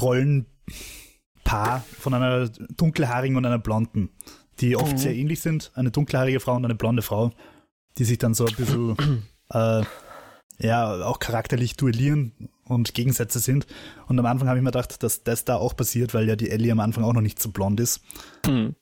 Rollenpaar 0.00 1.84
von 1.98 2.14
einer 2.14 2.48
dunkelhaarigen 2.48 3.36
und 3.36 3.46
einer 3.46 3.58
blonden 3.58 4.10
die 4.60 4.76
oft 4.76 4.92
mhm. 4.92 4.98
sehr 4.98 5.14
ähnlich 5.14 5.40
sind. 5.40 5.72
Eine 5.74 5.90
dunkelhaarige 5.90 6.40
Frau 6.40 6.54
und 6.54 6.64
eine 6.64 6.74
blonde 6.74 7.02
Frau, 7.02 7.32
die 7.98 8.04
sich 8.04 8.18
dann 8.18 8.34
so 8.34 8.46
ein 8.46 8.54
bisschen, 8.54 8.96
äh, 9.52 9.82
ja, 10.58 11.06
auch 11.06 11.18
charakterlich 11.18 11.76
duellieren 11.76 12.50
und 12.64 12.94
Gegensätze 12.94 13.38
sind. 13.38 13.66
Und 14.06 14.18
am 14.18 14.26
Anfang 14.26 14.48
habe 14.48 14.58
ich 14.58 14.62
mir 14.62 14.70
gedacht, 14.70 15.02
dass 15.02 15.24
das 15.24 15.44
da 15.44 15.56
auch 15.56 15.74
passiert, 15.74 16.14
weil 16.14 16.28
ja 16.28 16.36
die 16.36 16.50
Ellie 16.50 16.72
am 16.72 16.80
Anfang 16.80 17.04
auch 17.04 17.14
noch 17.14 17.22
nicht 17.22 17.40
so 17.40 17.50
blond 17.50 17.80
ist. 17.80 18.00
Mhm. 18.46 18.76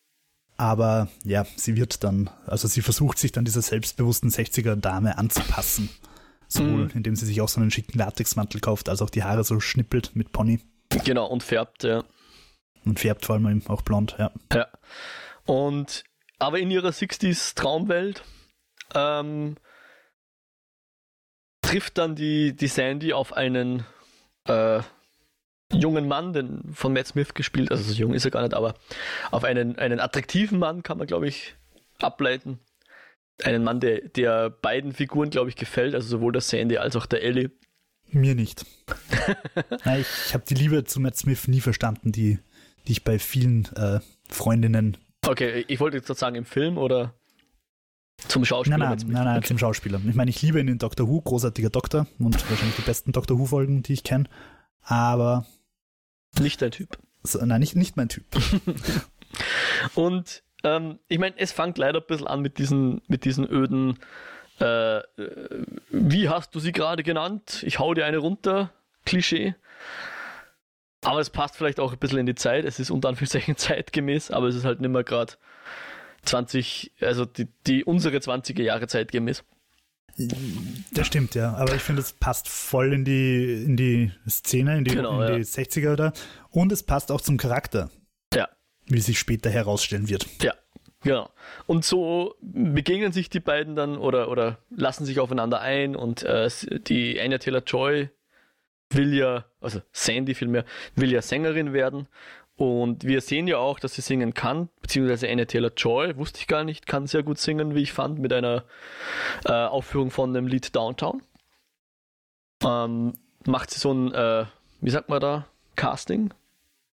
Aber 0.57 1.09
ja, 1.23 1.47
sie 1.57 1.77
wird 1.77 2.03
dann, 2.03 2.31
also 2.47 2.67
sie 2.67 2.83
versucht 2.83 3.19
sich 3.19 3.31
dann 3.31 3.45
dieser 3.45 3.63
selbstbewussten 3.63 4.31
60er-Dame 4.31 5.17
anzupassen. 5.17 5.89
Sowohl 6.49 6.85
mhm. 6.85 6.91
indem 6.95 7.15
sie 7.15 7.27
sich 7.27 7.41
auch 7.41 7.49
so 7.49 7.61
einen 7.61 7.71
schicken 7.71 7.99
Latexmantel 7.99 8.61
kauft, 8.61 8.89
als 8.89 9.03
auch 9.03 9.11
die 9.11 9.23
Haare 9.23 9.45
so 9.45 9.61
schnippelt 9.61 10.17
mit 10.17 10.33
Pony. 10.33 10.61
Genau, 11.05 11.27
und 11.27 11.43
färbt, 11.43 11.85
ja. 11.85 12.05
Und 12.85 13.01
färbt 13.01 13.27
vor 13.27 13.37
allem 13.37 13.63
auch 13.69 13.83
blond, 13.83 14.17
ja. 14.19 14.33
Ja. 14.53 14.67
Und 15.45 16.05
aber 16.39 16.59
in 16.59 16.71
ihrer 16.71 16.91
60s 16.91 17.55
Traumwelt 17.55 18.23
ähm, 18.95 19.57
trifft 21.63 21.99
dann 21.99 22.15
die, 22.15 22.57
die 22.57 22.69
Sandy 22.69 23.13
auf 23.13 23.33
einen 23.35 23.85
äh, 24.45 24.81
jungen 25.73 26.09
Mann, 26.09 26.33
den 26.33 26.73
von 26.73 26.93
Matt 26.93 27.09
Smith 27.09 27.35
gespielt, 27.35 27.71
also 27.71 27.83
so 27.83 27.93
jung 27.93 28.15
ist 28.15 28.25
er 28.25 28.31
gar 28.31 28.43
nicht, 28.43 28.55
aber 28.55 28.75
auf 29.31 29.45
einen, 29.45 29.79
einen 29.79 30.01
attraktiven 30.01 30.59
Mann 30.59 30.83
kann 30.83 30.97
man, 30.97 31.07
glaube 31.07 31.29
ich, 31.29 31.57
ableiten. 31.99 32.59
Einen 33.45 33.65
Mann, 33.65 33.81
der, 33.81 34.01
der 34.09 34.51
beiden 34.51 34.93
Figuren, 34.93 35.31
glaube 35.31 35.51
ich, 35.51 35.57
gefällt, 35.57 35.95
also 35.95 36.09
sowohl 36.09 36.33
der 36.33 36.41
Sandy 36.43 36.79
als 36.79 36.97
auch 36.97 37.07
der 37.07 37.23
Ellie. 37.23 37.51
Mir 38.11 38.35
nicht. 38.35 38.65
Nein, 39.85 40.05
ich 40.27 40.35
habe 40.35 40.45
die 40.49 40.55
Liebe 40.55 40.85
zu 40.85 40.99
Matt 41.01 41.17
Smith 41.17 41.47
nie 41.47 41.61
verstanden, 41.61 42.11
die, 42.11 42.39
die 42.87 42.93
ich 42.93 43.05
bei 43.05 43.19
vielen 43.19 43.67
äh, 43.77 44.01
Freundinnen 44.29 44.97
Okay, 45.27 45.65
ich 45.69 45.81
wollte 45.81 45.99
jetzt 45.99 46.15
sagen 46.19 46.37
im 46.37 46.45
Film 46.45 46.79
oder 46.79 47.15
zum 48.29 48.45
Schauspieler? 48.45 48.79
Nein, 48.79 48.99
nein, 48.99 49.09
nein, 49.09 49.25
nein 49.25 49.39
okay. 49.39 49.49
zum 49.49 49.59
Schauspieler. 49.59 50.01
Ich 50.09 50.15
meine, 50.15 50.31
ich 50.31 50.41
liebe 50.43 50.59
ihn 50.59 50.69
in 50.69 50.79
Doctor 50.79 51.07
Who, 51.09 51.21
großartiger 51.21 51.71
Doktor 51.71 52.07
und 52.19 52.51
wahrscheinlich 52.51 52.77
die 52.77 52.83
besten 52.83 53.13
Doctor 53.13 53.39
Who-Folgen, 53.39 53.83
die 53.83 53.93
ich 53.93 54.05
kenne. 54.05 54.25
Aber. 54.83 55.47
Nicht 56.41 56.63
dein 56.63 56.71
Typ. 56.71 56.99
So, 57.23 57.45
nein, 57.45 57.61
nicht, 57.61 57.77
nicht 57.77 57.97
mein 57.97 58.09
Typ. 58.09 58.25
und 59.95 60.43
ähm, 60.65 60.99
ich 61.09 61.19
meine, 61.19 61.35
es 61.39 61.53
fängt 61.53 61.79
leider 61.79 62.01
ein 62.01 62.07
bisschen 62.07 62.27
an 62.27 62.41
mit 62.41 62.59
diesen, 62.59 63.03
mit 63.09 63.25
diesen 63.25 63.49
öden. 63.49 63.99
Äh, 64.59 65.01
wie 65.91 66.29
hast 66.29 66.55
du 66.55 66.61
sie 66.61 66.73
gerade 66.73 67.03
genannt? 67.03 67.63
Ich 67.67 67.79
hau 67.79 67.95
dir 67.95 68.07
eine 68.07 68.19
runter. 68.19 68.73
Klischee. 69.05 69.55
Aber 71.03 71.21
es 71.21 71.31
passt 71.31 71.57
vielleicht 71.57 71.81
auch 71.81 71.93
ein 71.93 71.99
bisschen 71.99 72.19
in 72.19 72.27
die 72.27 72.35
Zeit. 72.35 72.65
Es 72.65 72.81
ist 72.81 72.91
unter 72.91 73.09
Anführungszeichen 73.09 73.57
zeitgemäß, 73.57 74.31
aber 74.31 74.49
es 74.49 74.55
ist 74.55 74.65
halt 74.65 74.81
nicht 74.81 74.91
mehr 74.91 75.05
gerade 75.05 75.35
20, 76.25 76.93
also 77.01 77.25
die, 77.25 77.49
die 77.67 77.85
unsere 77.85 78.19
20er 78.19 78.63
Jahre 78.63 78.87
zeitgemäß. 78.89 79.45
Das 80.93 81.07
stimmt, 81.07 81.37
ja. 81.37 81.55
Aber 81.55 81.75
ich 81.77 81.83
finde, 81.83 82.03
es 82.03 82.13
passt 82.13 82.49
voll 82.49 82.93
in 82.93 83.05
die, 83.05 83.63
in 83.65 83.77
die 83.77 84.13
Szene, 84.29 84.79
in 84.79 84.85
die, 84.85 84.91
genau, 84.91 85.23
in 85.23 85.35
die 85.35 85.49
ja. 85.49 85.63
60er 85.63 85.95
da. 85.95 86.13
Und 86.51 86.73
es 86.73 86.83
passt 86.83 87.13
auch 87.13 87.21
zum 87.21 87.37
Charakter. 87.37 87.91
Wie 88.89 89.01
sich 89.01 89.19
später 89.19 89.51
herausstellen 89.51 90.09
wird. 90.09 90.27
Ja, 90.43 90.55
genau. 91.03 91.31
Und 91.67 91.85
so 91.85 92.37
begegnen 92.41 93.13
sich 93.13 93.29
die 93.31 93.41
beiden 93.41 93.77
dann 93.77 93.99
oder, 93.99 94.31
oder 94.31 94.59
lassen 94.71 95.05
sich 95.05 95.21
aufeinander 95.21 95.61
ein 95.61 95.97
und 95.97 96.23
äh, 96.23 96.49
die 96.87 97.21
Anya 97.21 97.39
Taylor 97.39 97.63
Joy 97.63 98.11
will 98.91 99.15
ja, 99.15 99.45
also 99.61 99.81
Sandy 99.93 100.35
vielmehr, 100.35 100.65
will 100.95 101.13
ja 101.13 101.23
Sängerin 101.23 101.73
werden. 101.73 102.09
Und 102.59 103.05
wir 103.05 103.21
sehen 103.21 103.47
ja 103.47 103.59
auch, 103.59 103.79
dass 103.79 103.95
sie 103.95 104.01
singen 104.01 104.35
kann, 104.35 104.69
beziehungsweise 104.83 105.29
Anna 105.29 105.45
Taylor 105.45 105.71
Joy, 105.77 106.17
wusste 106.17 106.41
ich 106.41 106.49
gar 106.49 106.65
nicht, 106.65 106.89
kann 106.89 107.07
sehr 107.07 107.23
gut 107.23 107.39
singen, 107.39 107.77
wie 107.77 107.83
ich 107.83 107.93
fand, 107.93 108.19
mit 108.19 108.33
einer 108.33 108.65
äh, 109.45 109.53
Aufführung 109.53 110.11
von 110.11 110.35
dem 110.35 110.49
Lied 110.49 110.75
Downtown. 110.75 111.23
Ähm, 112.65 113.13
macht 113.47 113.71
sie 113.71 113.79
so 113.79 113.93
ein, 113.93 114.13
äh, 114.13 114.47
wie 114.81 114.91
sagt 114.91 115.09
man 115.09 115.21
da, 115.21 115.47
Casting? 115.77 116.35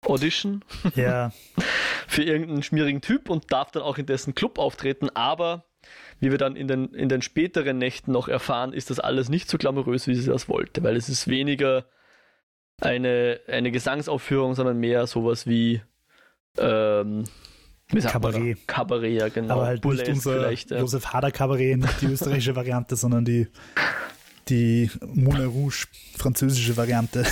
Audition? 0.05 0.63
Ja. 0.95 1.31
für 2.07 2.23
irgendeinen 2.23 2.63
schmierigen 2.63 3.01
Typ 3.01 3.29
und 3.29 3.51
darf 3.51 3.71
dann 3.71 3.83
auch 3.83 3.97
in 3.97 4.05
dessen 4.05 4.35
Club 4.35 4.59
auftreten, 4.59 5.09
aber 5.13 5.65
wie 6.19 6.31
wir 6.31 6.37
dann 6.37 6.55
in 6.55 6.67
den, 6.67 6.93
in 6.93 7.09
den 7.09 7.21
späteren 7.21 7.77
Nächten 7.77 8.11
noch 8.11 8.27
erfahren, 8.27 8.71
ist 8.71 8.89
das 8.89 8.99
alles 8.99 9.29
nicht 9.29 9.49
so 9.49 9.57
glamourös, 9.57 10.07
wie 10.07 10.15
sie 10.15 10.29
das 10.29 10.47
wollte, 10.47 10.83
weil 10.83 10.95
es 10.95 11.09
ist 11.09 11.27
weniger 11.27 11.85
eine, 12.81 13.41
eine 13.47 13.71
Gesangsaufführung, 13.71 14.55
sondern 14.55 14.79
mehr 14.79 15.07
sowas 15.07 15.47
wie 15.47 15.81
ähm, 16.57 17.25
Kabarett. 18.01 18.67
Kabarett, 18.67 19.19
ja, 19.19 19.29
genau. 19.29 19.55
Aber 19.55 19.65
halt 19.65 19.85
nicht 19.85 20.07
unser 20.07 20.51
ja. 20.51 20.79
Josef 20.79 21.07
Hader 21.07 21.31
Kabarett, 21.31 21.77
nicht 21.77 22.01
die 22.01 22.07
österreichische 22.07 22.55
Variante, 22.55 22.95
sondern 22.95 23.25
die, 23.25 23.47
die 24.49 24.89
Moulin 25.01 25.47
Rouge 25.47 25.85
französische 26.15 26.77
Variante. 26.77 27.25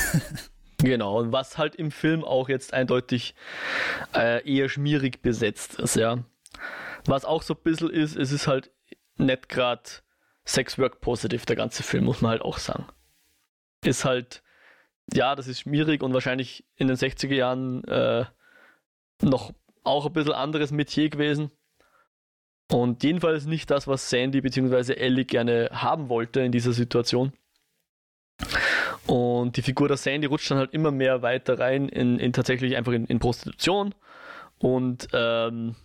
Genau, 0.81 1.19
und 1.19 1.31
was 1.31 1.57
halt 1.57 1.75
im 1.75 1.91
Film 1.91 2.23
auch 2.23 2.49
jetzt 2.49 2.73
eindeutig 2.73 3.35
äh, 4.15 4.47
eher 4.49 4.69
schmierig 4.69 5.21
besetzt 5.21 5.75
ist, 5.79 5.95
ja. 5.95 6.19
Was 7.05 7.25
auch 7.25 7.41
so 7.41 7.53
ein 7.53 7.61
bisschen 7.63 7.89
ist, 7.89 8.15
es 8.15 8.31
ist 8.31 8.47
halt 8.47 8.71
nicht 9.17 9.49
gerade 9.49 9.83
Sexwork 10.45 11.01
positive, 11.01 11.45
der 11.45 11.55
ganze 11.55 11.83
Film, 11.83 12.05
muss 12.05 12.21
man 12.21 12.31
halt 12.31 12.41
auch 12.41 12.57
sagen. 12.57 12.87
Ist 13.83 14.05
halt, 14.05 14.43
ja, 15.13 15.35
das 15.35 15.47
ist 15.47 15.61
schwierig 15.61 16.03
und 16.03 16.13
wahrscheinlich 16.13 16.65
in 16.75 16.87
den 16.87 16.97
60er 16.97 17.33
Jahren 17.33 17.83
äh, 17.85 18.25
noch 19.21 19.53
auch 19.83 20.05
ein 20.05 20.13
bisschen 20.13 20.33
anderes 20.33 20.71
Metier 20.71 21.09
gewesen. 21.09 21.51
Und 22.71 23.03
jedenfalls 23.03 23.45
nicht 23.45 23.69
das, 23.69 23.87
was 23.87 24.09
Sandy 24.09 24.41
bzw. 24.41 24.93
Ellie 24.93 25.25
gerne 25.25 25.69
haben 25.73 26.09
wollte 26.09 26.41
in 26.41 26.51
dieser 26.51 26.71
Situation. 26.71 27.33
Und 29.07 29.57
die 29.57 29.61
Figur 29.61 29.87
der 29.87 29.97
Sandy 29.97 30.27
rutscht 30.27 30.51
dann 30.51 30.59
halt 30.59 30.73
immer 30.73 30.91
mehr 30.91 31.21
weiter 31.21 31.59
rein 31.59 31.89
in, 31.89 32.19
in 32.19 32.33
tatsächlich 32.33 32.75
einfach 32.77 32.91
in, 32.91 33.05
in 33.05 33.19
Prostitution. 33.19 33.95
Und 34.59 35.07
ähm, 35.13 35.75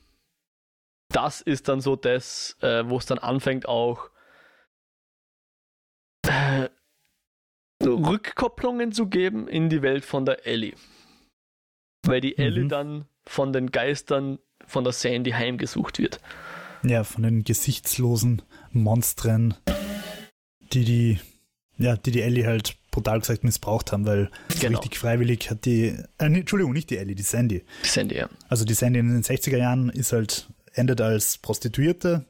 das 1.08 1.40
ist 1.40 1.68
dann 1.68 1.80
so 1.80 1.96
das, 1.96 2.56
äh, 2.60 2.84
wo 2.88 2.98
es 2.98 3.06
dann 3.06 3.18
anfängt 3.18 3.66
auch 3.68 4.10
äh, 6.26 6.68
Rückkopplungen 7.82 8.92
zu 8.92 9.06
geben 9.06 9.48
in 9.48 9.68
die 9.68 9.82
Welt 9.82 10.04
von 10.04 10.24
der 10.24 10.46
Ellie. 10.46 10.74
Weil 12.04 12.20
die 12.20 12.34
mhm. 12.36 12.42
Ellie 12.42 12.68
dann 12.68 13.04
von 13.26 13.52
den 13.52 13.70
Geistern 13.70 14.38
von 14.66 14.84
der 14.84 14.92
Sandy 14.92 15.30
heimgesucht 15.30 15.98
wird. 15.98 16.20
Ja, 16.82 17.04
von 17.04 17.22
den 17.22 17.44
gesichtslosen 17.44 18.42
Monstern, 18.70 19.54
die 20.72 20.84
die, 20.84 21.20
ja, 21.78 21.96
die 21.96 22.10
die 22.10 22.22
Ellie 22.22 22.46
halt 22.46 22.76
brutal 22.96 23.20
gesagt 23.20 23.44
missbraucht 23.44 23.92
haben, 23.92 24.06
weil 24.06 24.30
genau. 24.58 24.78
richtig 24.78 24.98
freiwillig 24.98 25.50
hat 25.50 25.66
die, 25.66 25.88
äh, 25.88 26.24
Entschuldigung, 26.24 26.72
nicht 26.72 26.88
die 26.88 26.96
Ellie, 26.96 27.14
die 27.14 27.22
Sandy. 27.22 27.62
Die 27.84 27.88
Sandy, 27.88 28.16
ja. 28.16 28.30
Also 28.48 28.64
die 28.64 28.72
Sandy 28.72 29.00
in 29.00 29.10
den 29.10 29.22
60er 29.22 29.58
Jahren 29.58 29.90
ist 29.90 30.14
halt 30.14 30.48
endet 30.72 31.02
als 31.02 31.36
Prostituierte, 31.36 32.24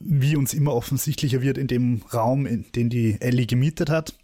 wie 0.00 0.34
uns 0.34 0.52
immer 0.52 0.74
offensichtlicher 0.74 1.42
wird 1.42 1.58
in 1.58 1.68
dem 1.68 2.02
Raum, 2.12 2.44
in 2.44 2.64
den 2.72 2.90
die 2.90 3.20
Ellie 3.20 3.46
gemietet 3.46 3.88
hat. 3.88 4.18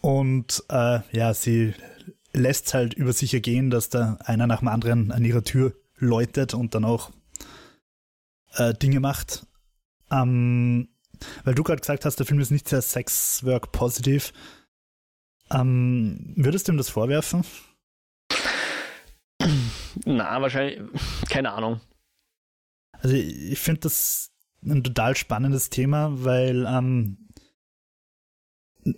Und 0.00 0.64
äh, 0.68 0.98
ja, 1.12 1.32
sie 1.32 1.74
lässt 2.32 2.74
halt 2.74 2.94
über 2.94 3.12
sich 3.12 3.32
ergehen, 3.32 3.70
dass 3.70 3.90
da 3.90 4.18
einer 4.24 4.48
nach 4.48 4.58
dem 4.58 4.68
anderen 4.68 5.12
an 5.12 5.24
ihrer 5.24 5.44
Tür 5.44 5.72
läutet 5.98 6.52
und 6.52 6.74
dann 6.74 6.84
auch 6.84 7.12
äh, 8.54 8.74
Dinge 8.74 8.98
macht. 8.98 9.46
Ähm, 10.10 10.88
weil 11.44 11.54
du 11.54 11.62
gerade 11.62 11.80
gesagt 11.80 12.04
hast, 12.04 12.16
der 12.16 12.26
Film 12.26 12.40
ist 12.40 12.50
nicht 12.50 12.68
sehr 12.68 12.82
Sexwork-positiv. 12.82 14.32
Ähm, 15.50 16.32
würdest 16.36 16.68
du 16.68 16.72
ihm 16.72 16.78
das 16.78 16.88
vorwerfen? 16.88 17.44
Na, 20.04 20.40
wahrscheinlich, 20.40 20.80
keine 21.28 21.52
Ahnung. 21.52 21.80
Also 22.92 23.16
ich 23.16 23.58
finde 23.58 23.80
das 23.80 24.30
ein 24.64 24.84
total 24.84 25.16
spannendes 25.16 25.70
Thema, 25.70 26.24
weil 26.24 26.66
ähm, 26.66 27.28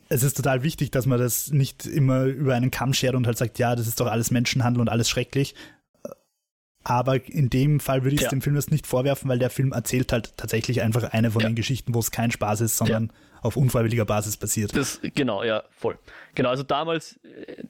es 0.09 0.23
ist 0.23 0.37
total 0.37 0.63
wichtig, 0.63 0.91
dass 0.91 1.07
man 1.07 1.19
das 1.19 1.51
nicht 1.51 1.87
immer 1.87 2.25
über 2.25 2.55
einen 2.55 2.71
Kamm 2.71 2.95
schert 2.95 3.15
und 3.15 3.27
halt 3.27 3.39
sagt, 3.39 3.59
ja, 3.59 3.75
das 3.75 3.87
ist 3.87 4.01
doch 4.01 4.07
alles 4.07 4.31
Menschenhandel 4.31 4.81
und 4.81 4.89
alles 4.89 5.09
schrecklich. 5.09 5.55
Aber 6.85 7.27
in 7.27 7.49
dem 7.49 7.81
Fall 7.81 8.05
würde 8.05 8.14
ich 8.14 8.23
ja. 8.23 8.29
dem 8.29 8.42
Film 8.42 8.55
das 8.55 8.70
nicht 8.70 8.87
vorwerfen, 8.87 9.29
weil 9.31 9.38
der 9.38 9.49
Film 9.49 9.73
erzählt 9.73 10.12
halt 10.12 10.37
tatsächlich 10.37 10.83
einfach 10.83 11.03
eine 11.12 11.31
von 11.31 11.40
ja. 11.40 11.49
den 11.49 11.55
Geschichten, 11.55 11.94
wo 11.94 11.99
es 11.99 12.11
kein 12.11 12.31
Spaß 12.31 12.61
ist, 12.61 12.77
sondern 12.77 13.07
ja. 13.07 13.40
auf 13.40 13.57
unfreiwilliger 13.57 14.05
Basis 14.05 14.37
passiert. 14.37 14.77
Das, 14.77 15.01
genau, 15.14 15.42
ja, 15.42 15.64
voll. 15.70 15.99
Genau, 16.35 16.51
also 16.51 16.62
damals, 16.62 17.18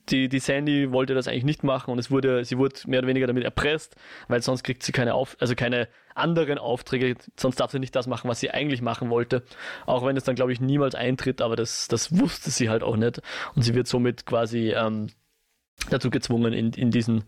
die, 0.09 0.29
die 0.29 0.39
Sandy 0.41 0.91
wollte 0.91 1.15
das 1.15 1.29
eigentlich 1.29 1.45
nicht 1.45 1.63
machen 1.63 1.93
und 1.93 2.01
es 2.01 2.11
wurde, 2.11 2.45
sie 2.45 2.59
wurde 2.59 2.75
mehr 2.87 2.99
oder 2.99 3.09
weniger 3.09 3.29
damit 3.29 3.45
erpresst, 3.45 3.95
weil 4.27 4.43
sonst 4.43 4.65
kriegt 4.65 4.83
sie 4.83 4.91
keine 4.91 5.15
auf, 5.15 5.37
also 5.39 5.55
keine 5.55 5.89
anderen 6.17 6.59
Aufträge, 6.59 7.15
sonst 7.37 7.61
darf 7.61 7.71
sie 7.71 7.79
nicht 7.79 7.95
das 7.95 8.09
machen, 8.09 8.29
was 8.29 8.41
sie 8.41 8.51
eigentlich 8.51 8.83
machen 8.83 9.11
wollte. 9.11 9.45
Auch 9.87 10.05
wenn 10.05 10.17
es 10.17 10.25
dann, 10.25 10.35
glaube 10.35 10.53
ich, 10.53 10.61
niemals 10.61 10.97
eintritt, 10.97 11.41
aber 11.41 11.55
das, 11.55 11.87
das 11.87 12.19
wusste 12.19 12.51
sie 12.51 12.69
halt 12.69 12.83
auch 12.83 12.97
nicht. 12.97 13.21
Und 13.55 13.63
sie 13.63 13.75
wird 13.75 13.87
somit 13.87 14.27
quasi 14.27 14.71
ähm, 14.71 15.09
dazu 15.91 16.11
gezwungen, 16.11 16.53
in, 16.53 16.73
in 16.73 16.91
diesen, 16.91 17.25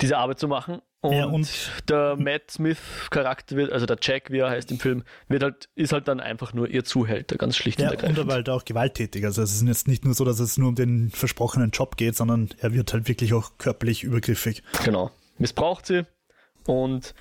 diese 0.00 0.16
Arbeit 0.16 0.38
zu 0.38 0.48
machen. 0.48 0.80
Und, 1.00 1.12
ja, 1.12 1.26
und 1.26 1.72
der 1.88 2.16
Matt 2.16 2.50
Smith 2.50 2.78
Charakter 3.10 3.56
wird, 3.56 3.70
also 3.70 3.86
der 3.86 3.98
Jack, 4.00 4.30
wie 4.30 4.38
er 4.38 4.50
heißt 4.50 4.70
im 4.72 4.80
Film, 4.80 5.04
wird 5.28 5.42
halt, 5.42 5.68
ist 5.74 5.92
halt 5.92 6.08
dann 6.08 6.20
einfach 6.20 6.52
nur 6.52 6.68
ihr 6.68 6.84
Zuhälter, 6.84 7.36
ganz 7.36 7.56
schlicht 7.56 7.78
ja, 7.78 7.86
und 7.86 7.94
ergreifend. 7.94 8.18
Und 8.18 8.28
er 8.28 8.34
halt 8.34 8.48
auch 8.48 8.64
gewalttätig. 8.64 9.24
Also 9.24 9.42
es 9.42 9.54
ist 9.54 9.66
jetzt 9.66 9.88
nicht 9.88 10.04
nur 10.04 10.14
so, 10.14 10.24
dass 10.24 10.40
es 10.40 10.58
nur 10.58 10.70
um 10.70 10.74
den 10.74 11.10
versprochenen 11.10 11.70
Job 11.70 11.96
geht, 11.96 12.16
sondern 12.16 12.48
er 12.58 12.72
wird 12.72 12.92
halt 12.92 13.08
wirklich 13.08 13.34
auch 13.34 13.52
körperlich 13.58 14.02
übergriffig. 14.04 14.62
Genau. 14.84 15.10
Missbraucht 15.38 15.86
sie. 15.86 16.06
Und 16.66 17.14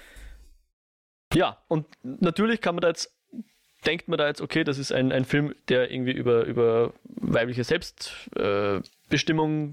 ja, 1.34 1.58
und 1.67 1.86
natürlich 2.01 2.62
kann 2.62 2.75
man 2.75 2.81
da 2.81 2.88
jetzt 2.88 3.12
denkt 3.86 4.08
man 4.08 4.17
da 4.17 4.27
jetzt, 4.27 4.41
okay, 4.41 4.63
das 4.63 4.77
ist 4.77 4.91
ein, 4.91 5.12
ein 5.12 5.25
Film, 5.25 5.53
der 5.69 5.91
irgendwie 5.91 6.12
über, 6.12 6.45
über 6.45 6.93
weibliche 7.05 7.63
Selbstbestimmung 7.63 8.81
äh, 8.81 8.81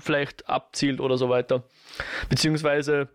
vielleicht 0.01 0.49
abzielt 0.49 1.01
oder 1.01 1.17
so 1.17 1.29
weiter. 1.29 1.65
Beziehungsweise 2.29 3.09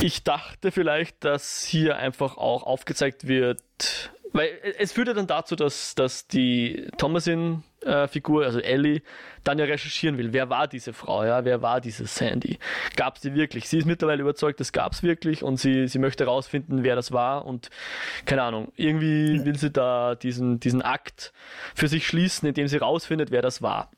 ich 0.00 0.22
dachte 0.22 0.70
vielleicht, 0.70 1.24
dass 1.24 1.64
hier 1.64 1.96
einfach 1.96 2.36
auch 2.36 2.62
aufgezeigt 2.62 3.26
wird, 3.26 4.12
weil 4.32 4.50
es 4.78 4.92
führte 4.92 5.14
dann 5.14 5.26
dazu, 5.26 5.56
dass, 5.56 5.94
dass 5.94 6.26
die 6.26 6.88
Thomasin-Figur, 6.98 8.42
äh, 8.42 8.46
also 8.46 8.60
Ellie, 8.60 9.02
dann 9.44 9.58
ja 9.58 9.64
recherchieren 9.64 10.18
will. 10.18 10.32
Wer 10.32 10.50
war 10.50 10.68
diese 10.68 10.92
Frau? 10.92 11.24
Ja? 11.24 11.44
Wer 11.44 11.62
war 11.62 11.80
diese 11.80 12.06
Sandy? 12.06 12.58
Gab 12.96 13.16
es 13.16 13.22
die 13.22 13.34
wirklich? 13.34 13.68
Sie 13.68 13.78
ist 13.78 13.86
mittlerweile 13.86 14.22
überzeugt, 14.22 14.60
das 14.60 14.72
gab 14.72 14.92
es 14.92 15.02
wirklich 15.02 15.42
und 15.42 15.58
sie, 15.58 15.88
sie 15.88 15.98
möchte 15.98 16.24
herausfinden, 16.24 16.84
wer 16.84 16.96
das 16.96 17.12
war 17.12 17.46
und 17.46 17.70
keine 18.26 18.42
Ahnung, 18.42 18.72
irgendwie 18.76 19.44
will 19.44 19.58
sie 19.58 19.70
da 19.70 20.14
diesen, 20.14 20.60
diesen 20.60 20.82
Akt 20.82 21.32
für 21.74 21.88
sich 21.88 22.06
schließen, 22.06 22.48
indem 22.48 22.68
sie 22.68 22.76
herausfindet, 22.76 23.30
wer 23.30 23.42
das 23.42 23.62
war. 23.62 23.90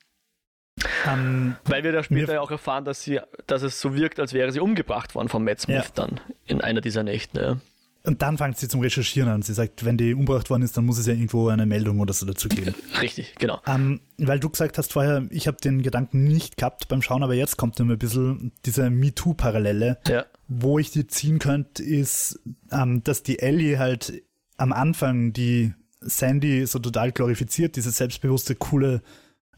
Um, 1.04 1.12
ähm, 1.12 1.56
Weil 1.64 1.84
wir 1.84 1.92
da 1.92 2.02
später 2.02 2.34
ja 2.34 2.40
auch 2.40 2.50
erfahren, 2.50 2.84
dass, 2.84 3.02
sie, 3.02 3.20
dass 3.46 3.62
es 3.62 3.80
so 3.80 3.94
wirkt, 3.94 4.18
als 4.20 4.32
wäre 4.32 4.50
sie 4.52 4.60
umgebracht 4.60 5.14
worden 5.14 5.28
von 5.28 5.44
Matt 5.44 5.60
Smith 5.60 5.84
ja. 5.84 5.92
dann 5.94 6.20
in 6.46 6.60
einer 6.60 6.80
dieser 6.80 7.02
Nächte. 7.02 7.60
Und 8.02 8.22
dann 8.22 8.38
fängt 8.38 8.56
sie 8.56 8.66
zum 8.66 8.80
Recherchieren 8.80 9.28
an. 9.28 9.42
Sie 9.42 9.52
sagt, 9.52 9.84
wenn 9.84 9.98
die 9.98 10.14
umgebracht 10.14 10.48
worden 10.48 10.62
ist, 10.62 10.76
dann 10.76 10.86
muss 10.86 10.98
es 10.98 11.06
ja 11.06 11.12
irgendwo 11.12 11.48
eine 11.48 11.66
Meldung 11.66 12.00
oder 12.00 12.14
so 12.14 12.24
dazu 12.24 12.48
geben. 12.48 12.74
Richtig, 13.00 13.34
genau. 13.38 13.60
Ähm, 13.66 14.00
weil 14.16 14.40
du 14.40 14.48
gesagt 14.48 14.78
hast 14.78 14.92
vorher, 14.92 15.26
ich 15.30 15.46
habe 15.46 15.58
den 15.58 15.82
Gedanken 15.82 16.24
nicht 16.24 16.56
gehabt 16.56 16.88
beim 16.88 17.02
Schauen, 17.02 17.22
aber 17.22 17.34
jetzt 17.34 17.58
kommt 17.58 17.78
immer 17.78 17.92
ein 17.92 17.98
bisschen 17.98 18.52
diese 18.64 18.88
MeToo-Parallele. 18.88 19.98
Ja. 20.08 20.24
Wo 20.48 20.78
ich 20.78 20.90
die 20.90 21.06
ziehen 21.08 21.38
könnte, 21.38 21.82
ist, 21.82 22.40
ähm, 22.72 23.04
dass 23.04 23.22
die 23.22 23.38
Ellie 23.38 23.78
halt 23.78 24.22
am 24.56 24.72
Anfang 24.72 25.34
die 25.34 25.74
Sandy 26.00 26.66
so 26.66 26.78
total 26.78 27.12
glorifiziert, 27.12 27.76
diese 27.76 27.90
selbstbewusste, 27.90 28.54
coole 28.54 29.02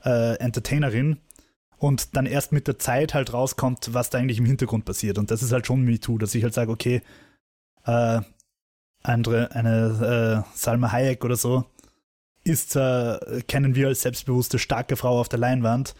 äh, 0.04 0.36
Entertainerin 0.38 1.18
und 1.78 2.16
dann 2.16 2.26
erst 2.26 2.52
mit 2.52 2.66
der 2.66 2.78
Zeit 2.78 3.14
halt 3.14 3.32
rauskommt, 3.32 3.92
was 3.92 4.10
da 4.10 4.18
eigentlich 4.18 4.38
im 4.38 4.46
Hintergrund 4.46 4.84
passiert. 4.84 5.18
Und 5.18 5.30
das 5.30 5.42
ist 5.42 5.52
halt 5.52 5.66
schon 5.66 5.82
MeToo, 5.82 6.18
dass 6.18 6.34
ich 6.34 6.42
halt 6.42 6.54
sage, 6.54 6.70
okay, 6.70 7.02
äh, 7.86 8.20
andere, 9.02 9.50
eine 9.52 10.44
äh, 10.44 10.56
Salma 10.56 10.92
Hayek 10.92 11.24
oder 11.24 11.36
so 11.36 11.64
ist, 12.44 12.76
äh, 12.76 13.42
kennen 13.46 13.74
wir 13.74 13.88
als 13.88 14.02
selbstbewusste, 14.02 14.58
starke 14.58 14.96
Frau 14.96 15.20
auf 15.20 15.28
der 15.28 15.38
Leinwand, 15.38 15.94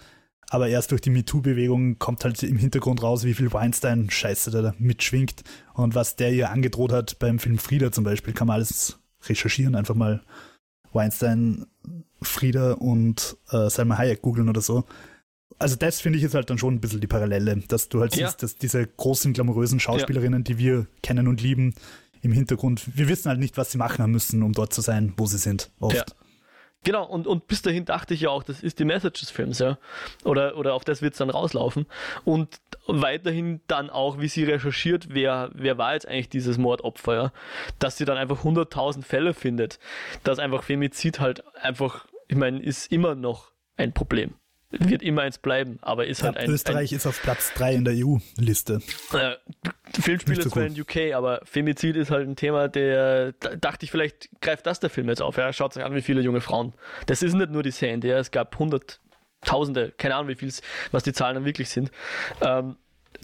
aber 0.51 0.69
erst 0.69 0.91
durch 0.91 1.01
die 1.01 1.11
MeToo-Bewegung 1.11 1.99
kommt 1.99 2.25
halt 2.25 2.43
im 2.43 2.57
Hintergrund 2.57 3.03
raus, 3.03 3.25
wie 3.25 3.35
viel 3.35 3.53
Weinstein-Scheiße 3.53 4.51
da 4.51 4.75
mitschwingt 4.79 5.45
und 5.75 5.95
was 5.95 6.17
der 6.17 6.33
ihr 6.33 6.51
angedroht 6.51 6.93
hat 6.93 7.19
beim 7.19 7.39
Film 7.39 7.59
Frieda 7.59 7.93
zum 7.93 8.05
Beispiel, 8.05 8.35
kann 8.35 8.49
man 8.49 8.57
alles 8.57 8.99
recherchieren, 9.25 9.77
einfach 9.77 9.95
mal 9.95 10.23
Weinstein 10.93 11.67
Frieda 12.21 12.73
und 12.75 13.37
äh, 13.51 13.71
Salma 13.71 13.99
Hayek 13.99 14.23
googeln 14.23 14.49
oder 14.49 14.61
so. 14.61 14.85
Also 15.59 15.77
das 15.77 16.01
finde 16.01 16.19
ich 16.19 16.25
ist 16.25 16.35
halt 16.35 16.51
dann 16.51 16.59
schon 16.59 16.75
ein 16.75 16.81
bisschen 16.81 17.01
die 17.01 17.07
Parallele, 17.07 17.63
dass 17.69 17.89
du 17.89 18.01
halt 18.01 18.17
ja. 18.17 18.27
siehst, 18.27 18.43
dass 18.43 18.57
diese 18.57 18.87
großen, 18.87 19.33
glamourösen 19.33 19.81
Schauspielerinnen, 19.81 20.45
die 20.45 20.59
wir 20.59 20.87
kennen 21.03 21.29
und 21.29 21.41
lieben, 21.41 21.75
im 22.23 22.33
Hintergrund, 22.33 22.97
wir 22.97 23.09
wissen 23.09 23.29
halt 23.29 23.41
nicht, 23.41 23.57
was 23.57 23.73
sie 23.73 23.79
machen 23.79 24.11
müssen, 24.11 24.43
um 24.45 24.53
dort 24.53 24.73
zu 24.73 24.81
sein, 24.81 25.13
wo 25.17 25.27
sie 25.27 25.39
sind, 25.39 25.71
oft. 25.81 25.97
Ja. 25.97 26.05
Genau, 26.85 27.05
und, 27.05 27.27
und 27.29 27.47
bis 27.47 27.63
dahin 27.63 27.85
dachte 27.85 28.15
ich 28.15 28.23
ja 28.23 28.31
auch, 28.31 28.43
das 28.43 28.63
ist 28.63 28.79
die 28.79 28.85
Message 28.85 29.21
des 29.21 29.31
Films, 29.31 29.59
ja. 29.61 29.79
Oder, 30.25 30.57
oder 30.57 30.75
auf 30.75 30.85
das 30.85 31.01
wird 31.01 31.15
es 31.15 31.19
dann 31.19 31.31
rauslaufen. 31.31 31.87
Und 32.25 32.61
weiterhin 32.87 33.61
dann 33.69 33.91
auch, 33.91 34.21
wie 34.21 34.27
sie 34.29 34.45
recherchiert, 34.45 35.09
wer, 35.11 35.51
wer 35.55 35.79
war 35.79 35.95
jetzt 35.95 36.09
eigentlich 36.09 36.29
dieses 36.29 36.59
Mordopfer, 36.59 37.15
ja. 37.15 37.33
Dass 37.79 37.97
sie 37.97 38.05
dann 38.05 38.19
einfach 38.19 38.45
100.000 38.45 39.03
Fälle 39.03 39.33
findet. 39.33 39.79
Dass 40.25 40.41
einfach 40.41 40.65
Femizid 40.65 41.21
halt 41.21 41.45
einfach 41.57 42.07
ich 42.33 42.39
meine, 42.39 42.63
ist 42.63 42.91
immer 42.91 43.15
noch 43.15 43.53
ein 43.77 43.93
Problem. 43.93 44.35
Wird 44.79 45.03
immer 45.03 45.23
eins 45.23 45.39
bleiben, 45.39 45.79
aber 45.83 46.07
ist 46.07 46.21
ja, 46.21 46.27
halt 46.27 46.39
ein. 46.39 46.51
Österreich 46.51 46.93
ein, 46.93 46.97
ist 46.97 47.07
auf 47.07 47.21
Platz 47.23 47.53
3 47.55 47.75
in 47.75 47.85
der 47.85 47.95
EU-Liste. 47.95 48.81
Äh, 49.13 49.35
Filmspiel 50.01 50.39
ist 50.39 50.51
zwar 50.51 50.65
in 50.65 50.81
UK, 50.81 51.15
aber 51.15 51.41
Femizid 51.45 51.97
ist 51.97 52.11
halt 52.11 52.27
ein 52.27 52.37
Thema, 52.37 52.69
der 52.69 53.33
da 53.41 53.57
dachte 53.57 53.85
ich, 53.85 53.91
vielleicht 53.91 54.31
greift 54.41 54.67
das 54.67 54.81
der 54.81 54.91
Film 54.91 55.09
jetzt 55.09 55.21
auf. 55.21 55.37
Ja, 55.37 55.53
schaut 55.53 55.75
sich 55.75 55.85
an, 55.85 55.95
wie 55.95 56.03
viele 56.03 56.23
junge 56.23 56.41
Frauen. 56.41 56.73
Das 57.07 57.23
ist 57.23 57.35
nicht 57.35 57.51
nur 57.51 57.63
die 57.63 57.71
Sandy, 57.71 58.09
ja, 58.09 58.19
es 58.19 58.31
gab 58.31 58.59
hunderttausende, 58.59 59.93
keine 59.99 60.15
Ahnung, 60.15 60.29
wie 60.29 60.37
viel 60.37 60.53
was 60.91 61.03
die 61.03 61.13
Zahlen 61.13 61.35
dann 61.35 61.45
wirklich 61.45 61.69
sind. 61.69 61.91
Ähm, 62.41 62.77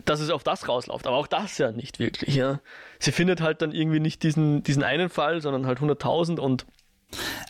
dass 0.04 0.20
es 0.20 0.30
auf 0.30 0.44
das 0.44 0.68
rausläuft, 0.68 1.06
aber 1.06 1.16
auch 1.16 1.26
das 1.26 1.58
ja 1.58 1.72
nicht 1.72 1.98
wirklich. 1.98 2.34
Ja. 2.34 2.60
Sie 2.98 3.12
findet 3.12 3.40
halt 3.40 3.62
dann 3.62 3.72
irgendwie 3.72 4.00
nicht 4.00 4.22
diesen, 4.22 4.62
diesen 4.62 4.82
einen 4.82 5.08
Fall, 5.08 5.40
sondern 5.40 5.66
halt 5.66 5.78
100.000 5.78 6.38
und 6.38 6.66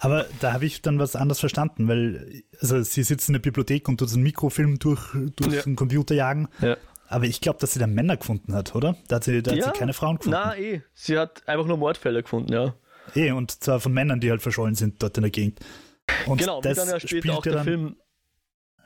aber 0.01 0.27
da 0.41 0.53
habe 0.53 0.67
ich 0.67 0.83
dann 0.83 0.99
was 0.99 1.17
anderes 1.17 1.41
verstanden, 1.41 1.89
weil 1.89 2.43
also 2.61 2.83
sie 2.83 3.03
sitzt 3.03 3.29
in 3.29 3.33
der 3.33 3.41
Bibliothek 3.41 3.89
und 3.89 3.99
tut 3.99 4.13
einen 4.13 4.23
Mikrofilm 4.23 4.79
durch, 4.79 5.01
durch 5.37 5.55
ja. 5.55 5.63
den 5.63 5.77
Computer 5.77 6.15
jagen. 6.15 6.49
Ja. 6.61 6.77
Aber 7.09 7.25
ich 7.25 7.41
glaube, 7.41 7.59
dass 7.59 7.73
sie 7.73 7.79
da 7.79 7.87
Männer 7.87 8.17
gefunden 8.17 8.55
hat, 8.55 8.75
oder? 8.75 8.97
Da 9.09 9.17
hat 9.17 9.25
sie, 9.25 9.43
da 9.43 9.53
ja. 9.53 9.67
hat 9.67 9.75
sie 9.75 9.79
keine 9.79 9.95
Frauen 9.95 10.19
gefunden. 10.19 10.39
Na, 10.43 10.57
eh. 10.57 10.83
Sie 10.95 11.19
hat 11.19 11.47
einfach 11.49 11.67
nur 11.67 11.79
Mordfälle 11.79 12.23
gefunden, 12.23 12.53
ja. 12.53 12.75
Eh, 13.15 13.33
und 13.33 13.63
zwar 13.63 13.81
von 13.81 13.93
Männern, 13.93 14.21
die 14.21 14.31
halt 14.31 14.43
verschollen 14.43 14.75
sind 14.75 15.03
dort 15.03 15.17
in 15.17 15.23
der 15.23 15.31
Gegend. 15.31 15.61
Und 16.27 16.39
genau, 16.39 16.61
das 16.61 16.77
dann 16.77 16.89
ja 16.89 17.01
später 17.01 17.39
auch 17.39 17.43
der 17.43 17.65
Film 17.65 17.97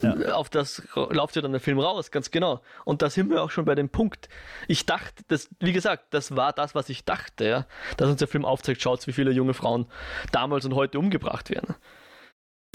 ja. 0.03 0.33
Auf 0.35 0.49
das 0.49 0.83
läuft 0.95 1.37
ja 1.37 1.43
dann 1.43 1.53
der 1.53 1.61
Film 1.61 1.79
raus, 1.79 2.11
ganz 2.11 2.31
genau. 2.31 2.63
Und 2.85 3.03
da 3.03 3.11
sind 3.11 3.31
wir 3.31 3.43
auch 3.43 3.51
schon 3.51 3.65
bei 3.65 3.75
dem 3.75 3.89
Punkt. 3.89 4.29
Ich 4.69 4.87
dachte, 4.87 5.23
das, 5.29 5.49
wie 5.61 5.73
gesagt, 5.73 6.07
das 6.11 6.37
war 6.37 6.53
das, 6.53 6.75
was 6.75 6.89
ich 6.89 7.05
dachte, 7.05 7.45
ja, 7.45 7.67
dass 7.97 8.09
uns 8.09 8.19
der 8.19 8.29
Film 8.29 8.45
aufzeigt, 8.45 8.83
schaut, 8.83 9.07
wie 9.07 9.13
viele 9.13 9.31
junge 9.31 9.55
Frauen 9.55 9.87
damals 10.33 10.65
und 10.65 10.75
heute 10.75 10.99
umgebracht 10.99 11.51
werden. 11.51 11.75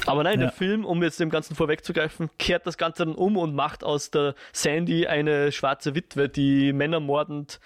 Aber 0.05 0.23
nein, 0.23 0.39
ja. 0.39 0.47
der 0.47 0.51
Film, 0.51 0.85
um 0.85 1.01
jetzt 1.01 1.19
dem 1.19 1.29
Ganzen 1.29 1.55
vorwegzugreifen, 1.55 2.29
kehrt 2.37 2.67
das 2.67 2.77
Ganze 2.77 3.05
dann 3.05 3.15
um 3.15 3.35
und 3.35 3.55
macht 3.55 3.83
aus 3.83 4.11
der 4.11 4.35
Sandy 4.53 5.07
eine 5.07 5.51
schwarze 5.51 5.95
Witwe, 5.95 6.29
die 6.29 6.71
Männer 6.71 6.99
mordend, 6.99 7.59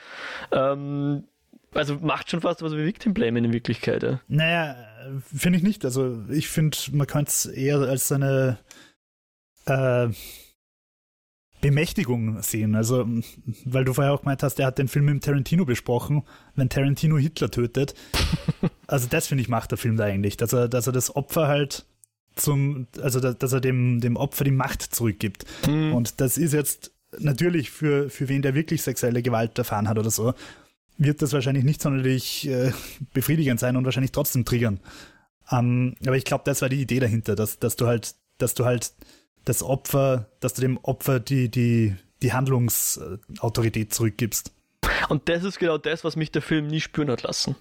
ähm, 0.51 1.25
also 1.73 1.95
macht 1.95 2.29
schon 2.29 2.41
fast 2.41 2.61
was 2.61 2.73
wie 2.73 2.85
Victim 2.85 3.13
Blaming 3.13 3.45
in 3.45 3.53
Wirklichkeit. 3.53 4.03
Ja. 4.03 4.19
Naja, 4.27 4.75
finde 5.33 5.57
ich 5.57 5.63
nicht. 5.63 5.85
Also 5.85 6.23
ich 6.29 6.49
finde, 6.49 6.77
man 6.91 7.07
könnte 7.07 7.29
es 7.29 7.45
eher 7.45 7.79
als 7.79 8.11
eine 8.11 8.57
äh, 9.65 10.09
Bemächtigung 11.61 12.41
sehen. 12.41 12.75
Also, 12.75 13.07
weil 13.65 13.85
du 13.85 13.93
vorher 13.93 14.13
auch 14.13 14.21
gemeint 14.21 14.43
hast, 14.43 14.59
er 14.59 14.67
hat 14.67 14.79
den 14.79 14.87
Film 14.87 15.05
mit 15.05 15.23
Tarantino 15.23 15.65
besprochen, 15.65 16.23
wenn 16.55 16.69
Tarantino 16.69 17.17
Hitler 17.17 17.51
tötet. 17.51 17.93
also, 18.87 19.07
das 19.07 19.27
finde 19.27 19.43
ich 19.43 19.49
macht 19.49 19.71
der 19.71 19.77
Film 19.77 19.97
da 19.97 20.05
eigentlich, 20.05 20.37
dass 20.37 20.53
er, 20.53 20.67
dass 20.67 20.87
er 20.87 20.93
das 20.93 21.15
Opfer 21.15 21.47
halt 21.47 21.85
zum, 22.35 22.87
also 23.01 23.19
dass 23.19 23.53
er 23.53 23.61
dem, 23.61 23.99
dem 23.99 24.15
Opfer 24.15 24.43
die 24.43 24.51
Macht 24.51 24.81
zurückgibt. 24.81 25.45
Mhm. 25.67 25.93
Und 25.93 26.21
das 26.21 26.37
ist 26.37 26.53
jetzt 26.53 26.91
natürlich 27.19 27.71
für, 27.71 28.09
für 28.09 28.29
wen 28.29 28.41
der 28.41 28.55
wirklich 28.55 28.81
sexuelle 28.81 29.21
Gewalt 29.21 29.57
erfahren 29.57 29.87
hat 29.87 29.99
oder 29.99 30.09
so, 30.09 30.33
wird 30.97 31.21
das 31.21 31.33
wahrscheinlich 31.33 31.63
nicht 31.63 31.81
sonderlich 31.81 32.47
äh, 32.47 32.71
befriedigend 33.13 33.59
sein 33.59 33.75
und 33.75 33.85
wahrscheinlich 33.85 34.11
trotzdem 34.11 34.45
triggern. 34.45 34.79
Ähm, 35.51 35.95
aber 36.05 36.15
ich 36.15 36.25
glaube, 36.25 36.43
das 36.45 36.61
war 36.61 36.69
die 36.69 36.81
Idee 36.81 36.99
dahinter, 36.99 37.35
dass, 37.35 37.59
dass 37.59 37.75
du 37.75 37.87
halt, 37.87 38.15
dass 38.37 38.53
du 38.53 38.65
halt 38.65 38.93
das 39.45 39.63
Opfer, 39.63 40.29
dass 40.39 40.53
du 40.53 40.61
dem 40.61 40.77
Opfer 40.77 41.19
die, 41.19 41.49
die, 41.49 41.95
die 42.21 42.33
Handlungsautorität 42.33 43.93
zurückgibst. 43.93 44.51
Und 45.09 45.29
das 45.29 45.43
ist 45.43 45.59
genau 45.59 45.77
das, 45.77 46.03
was 46.03 46.15
mich 46.15 46.31
der 46.31 46.41
Film 46.41 46.67
nie 46.67 46.79
spüren 46.79 47.09
hat 47.09 47.23
lassen. 47.23 47.55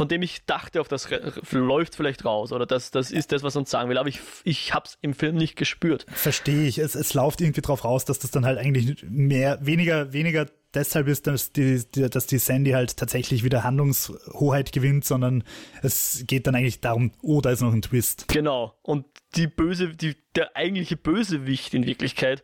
Von 0.00 0.08
dem 0.08 0.22
ich 0.22 0.46
dachte, 0.46 0.80
auf 0.80 0.88
das 0.88 1.10
läuft 1.50 1.94
vielleicht 1.94 2.24
raus 2.24 2.52
oder 2.52 2.64
das, 2.64 2.90
das 2.90 3.10
ist 3.10 3.32
das, 3.32 3.42
was 3.42 3.54
uns 3.54 3.68
sagen 3.68 3.90
will, 3.90 3.98
aber 3.98 4.08
ich, 4.08 4.18
ich 4.44 4.72
habe 4.72 4.86
es 4.86 4.96
im 5.02 5.12
Film 5.12 5.36
nicht 5.36 5.56
gespürt. 5.56 6.06
Verstehe 6.08 6.66
ich. 6.66 6.78
Es, 6.78 6.94
es 6.94 7.12
läuft 7.12 7.42
irgendwie 7.42 7.60
drauf 7.60 7.84
raus, 7.84 8.06
dass 8.06 8.18
das 8.18 8.30
dann 8.30 8.46
halt 8.46 8.58
eigentlich 8.58 9.04
mehr, 9.06 9.58
weniger, 9.60 10.14
weniger 10.14 10.46
deshalb 10.72 11.06
ist, 11.06 11.26
dass 11.26 11.52
die, 11.52 11.84
dass 11.92 12.26
die 12.26 12.38
Sandy 12.38 12.70
halt 12.70 12.96
tatsächlich 12.96 13.44
wieder 13.44 13.62
Handlungshoheit 13.62 14.72
gewinnt, 14.72 15.04
sondern 15.04 15.44
es 15.82 16.24
geht 16.26 16.46
dann 16.46 16.54
eigentlich 16.54 16.80
darum, 16.80 17.12
oh, 17.20 17.42
da 17.42 17.50
ist 17.50 17.60
noch 17.60 17.74
ein 17.74 17.82
Twist. 17.82 18.26
Genau. 18.28 18.72
Und 18.80 19.04
die 19.36 19.48
böse, 19.48 19.88
die, 19.88 20.16
der 20.34 20.56
eigentliche 20.56 20.96
Bösewicht 20.96 21.74
in 21.74 21.84
Wirklichkeit, 21.84 22.42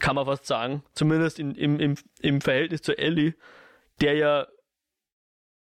kann 0.00 0.16
man 0.16 0.26
fast 0.26 0.46
sagen, 0.46 0.82
zumindest 0.94 1.38
in, 1.38 1.54
im, 1.54 1.78
im, 1.78 1.94
im 2.22 2.40
Verhältnis 2.40 2.82
zu 2.82 2.98
Ellie, 2.98 3.36
der 4.00 4.14
ja 4.14 4.46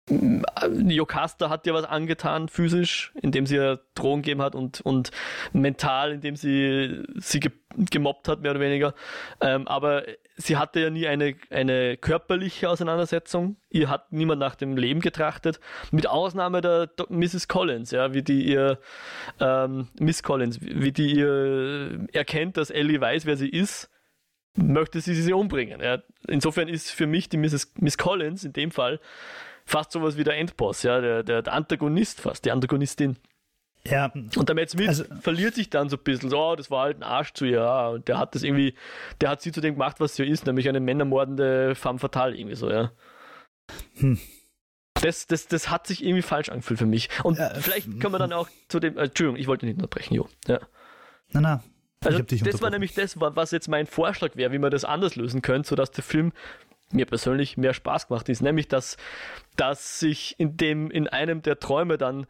Jocasta 0.08 1.48
hat 1.48 1.64
dir 1.64 1.74
was 1.74 1.84
angetan, 1.84 2.48
physisch, 2.48 3.12
indem 3.22 3.46
sie 3.46 3.54
ihr 3.54 3.80
Drogen 3.94 4.22
gegeben 4.22 4.42
hat 4.42 4.56
und, 4.56 4.80
und 4.80 5.12
mental, 5.52 6.12
indem 6.12 6.34
sie 6.34 7.04
sie 7.16 7.40
ge 7.40 7.52
gemobbt 7.90 8.28
hat, 8.28 8.42
mehr 8.42 8.50
oder 8.50 8.60
weniger. 8.60 8.94
Ähm, 9.40 9.66
aber 9.66 10.02
sie 10.36 10.58
hatte 10.58 10.80
ja 10.80 10.90
nie 10.90 11.06
eine, 11.06 11.36
eine 11.48 11.96
körperliche 11.96 12.68
Auseinandersetzung. 12.68 13.56
Ihr 13.70 13.88
hat 13.88 14.12
niemand 14.12 14.40
nach 14.40 14.56
dem 14.56 14.76
Leben 14.76 15.00
getrachtet, 15.00 15.58
mit 15.90 16.06
Ausnahme 16.06 16.60
der 16.60 16.88
Do 16.88 17.06
Mrs. 17.08 17.48
Collins, 17.48 17.90
ja, 17.90 18.12
wie 18.12 18.22
die 18.22 18.44
ihr, 18.44 18.78
ähm, 19.40 19.88
Miss 19.98 20.22
Collins, 20.22 20.60
wie 20.60 20.92
die 20.92 21.14
ihr 21.14 22.06
erkennt, 22.12 22.58
dass 22.58 22.68
Ellie 22.68 23.00
weiß, 23.00 23.24
wer 23.24 23.36
sie 23.36 23.48
ist 23.48 23.88
möchte 24.54 25.00
sie 25.00 25.14
sie 25.14 25.32
umbringen. 25.32 25.80
Ja. 25.80 26.02
Insofern 26.28 26.68
ist 26.68 26.90
für 26.90 27.06
mich 27.06 27.30
die 27.30 27.38
Mrs. 27.38 27.72
Miss 27.78 27.96
Collins 27.96 28.44
in 28.44 28.52
dem 28.52 28.70
Fall 28.70 29.00
fast 29.64 29.92
sowas 29.92 30.16
wie 30.16 30.24
der 30.24 30.36
Endboss, 30.36 30.82
ja, 30.82 31.00
der, 31.00 31.22
der, 31.22 31.42
der 31.42 31.52
Antagonist 31.52 32.20
fast, 32.20 32.44
die 32.44 32.50
Antagonistin. 32.50 33.16
Ja. 33.84 34.12
Und 34.36 34.48
der 34.48 34.54
Matt 34.54 34.70
Smith 34.70 34.88
also, 34.88 35.04
verliert 35.20 35.54
sich 35.54 35.70
dann 35.70 35.88
so 35.88 35.96
ein 35.96 36.02
bisschen, 36.02 36.30
so, 36.30 36.38
oh, 36.38 36.56
das 36.56 36.70
war 36.70 36.84
halt 36.84 36.98
ein 36.98 37.02
Arsch 37.02 37.32
zu 37.32 37.44
ihr, 37.44 37.90
und 37.94 38.06
der 38.06 38.18
hat 38.18 38.34
das 38.34 38.42
irgendwie, 38.42 38.74
der 39.20 39.30
hat 39.30 39.42
sie 39.42 39.52
zu 39.52 39.60
dem 39.60 39.74
gemacht, 39.74 39.98
was 39.98 40.14
sie 40.14 40.24
ist, 40.24 40.46
nämlich 40.46 40.68
eine 40.68 40.80
männermordende 40.80 41.74
femme 41.74 41.98
fatale, 41.98 42.36
irgendwie 42.36 42.56
so, 42.56 42.70
ja. 42.70 42.92
Hm. 43.96 44.18
Das, 44.94 45.26
das, 45.26 45.48
das 45.48 45.68
hat 45.68 45.88
sich 45.88 46.04
irgendwie 46.04 46.22
falsch 46.22 46.48
angefühlt 46.48 46.78
für 46.78 46.86
mich. 46.86 47.08
Und 47.24 47.38
ja, 47.38 47.52
vielleicht 47.54 47.86
können 48.00 48.14
wir 48.14 48.18
dann 48.18 48.32
auch 48.32 48.48
zu 48.68 48.78
dem, 48.78 48.96
äh, 48.96 49.04
Entschuldigung, 49.04 49.40
ich 49.40 49.48
wollte 49.48 49.66
nicht 49.66 49.74
unterbrechen, 49.74 50.14
Jo. 50.14 50.28
Ja. 50.46 50.60
Na, 51.30 51.40
na. 51.40 51.64
Also, 52.04 52.20
das 52.20 52.60
war 52.60 52.70
nämlich 52.70 52.94
das, 52.94 53.18
was 53.18 53.52
jetzt 53.52 53.68
mein 53.68 53.86
Vorschlag 53.86 54.34
wäre, 54.34 54.50
wie 54.52 54.58
man 54.58 54.72
das 54.72 54.84
anders 54.84 55.14
lösen 55.14 55.40
könnte, 55.40 55.68
sodass 55.68 55.92
der 55.92 56.02
Film 56.02 56.32
mir 56.94 57.06
persönlich 57.06 57.56
mehr 57.56 57.74
Spaß 57.74 58.08
gemacht 58.08 58.28
ist, 58.28 58.42
nämlich 58.42 58.68
dass, 58.68 58.96
dass 59.56 59.98
sich 59.98 60.34
in 60.38 60.56
dem, 60.56 60.90
in 60.90 61.08
einem 61.08 61.42
der 61.42 61.58
Träume 61.58 61.98
dann 61.98 62.26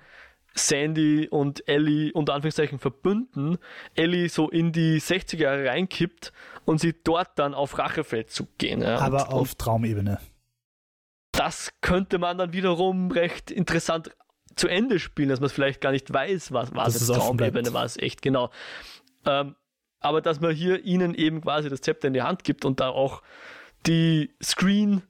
Sandy 0.55 1.29
und 1.29 1.67
Ellie 1.69 2.13
unter 2.13 2.35
Anführungszeichen 2.35 2.79
verbünden, 2.79 3.59
Ellie 3.95 4.29
so 4.29 4.51
in 4.51 4.73
die 4.73 5.01
60er 5.01 5.39
Jahre 5.39 5.67
reinkippt 5.67 6.33
und 6.65 6.79
sie 6.79 6.95
dort 7.05 7.39
dann 7.39 7.55
auf 7.55 7.79
Rachefeldzug 7.79 8.59
gehen. 8.59 8.83
Ja. 8.83 8.99
Aber 8.99 9.29
und, 9.29 9.35
auf 9.35 9.55
Traumebene. 9.55 10.19
Das 11.33 11.71
könnte 11.81 12.19
man 12.19 12.37
dann 12.37 12.53
wiederum 12.53 13.11
recht 13.11 13.51
interessant 13.51 14.15
zu 14.55 14.69
Ende 14.69 14.99
spielen, 14.99 15.31
dass 15.31 15.41
man 15.41 15.47
es 15.47 15.53
vielleicht 15.53 15.81
gar 15.81 15.93
nicht 15.93 16.13
weiß, 16.13 16.53
was 16.53 16.75
war 16.75 16.87
es 16.87 17.07
Traumebene, 17.07 17.73
war 17.73 17.85
es 17.85 17.97
echt, 17.97 18.21
genau. 18.21 18.51
Ähm, 19.25 19.57
aber 20.01 20.21
dass 20.21 20.41
man 20.41 20.55
hier 20.55 20.85
ihnen 20.85 21.15
eben 21.15 21.41
quasi 21.41 21.71
das 21.71 21.81
Zepter 21.81 22.09
in 22.09 22.15
die 22.15 22.23
Hand 22.23 22.45
gibt 22.45 22.65
und 22.65 22.81
da 22.81 22.91
auch 22.91 23.23
die 23.87 24.35
Screen 24.43 25.03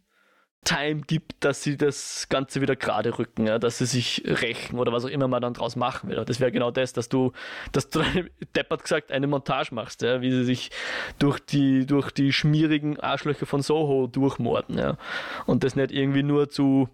Time 0.65 1.01
gibt, 1.01 1.45
dass 1.45 1.65
sie 1.65 1.77
das 1.77 2.29
Ganze 2.29 2.61
wieder 2.61 2.77
gerade 2.77 3.19
rücken, 3.19 3.47
ja, 3.47 3.59
dass 3.59 3.79
sie 3.79 3.87
sich 3.87 4.23
rächen 4.25 4.79
oder 4.79 4.93
was 4.93 5.05
auch 5.05 5.09
immer 5.09 5.27
man 5.27 5.43
dann 5.43 5.55
draus 5.55 5.75
machen 5.75 6.09
will. 6.09 6.25
Das 6.25 6.39
wäre 6.39 6.53
genau 6.53 6.71
das, 6.71 6.93
dass 6.93 7.09
du, 7.09 7.33
dass 7.73 7.89
du, 7.89 8.01
deppert 8.55 8.85
gesagt, 8.85 9.11
eine 9.11 9.27
Montage 9.27 9.75
machst, 9.75 10.03
ja, 10.03 10.21
wie 10.21 10.31
sie 10.31 10.45
sich 10.45 10.71
durch 11.19 11.41
die, 11.41 11.85
durch 11.85 12.13
die 12.13 12.33
schmierigen 12.33 13.01
Arschlöcher 13.01 13.47
von 13.47 13.61
Soho 13.61 14.07
durchmorden, 14.07 14.79
ja. 14.79 14.97
Und 15.47 15.65
das 15.65 15.75
nicht 15.75 15.91
irgendwie 15.91 16.23
nur 16.23 16.49
zu, 16.49 16.89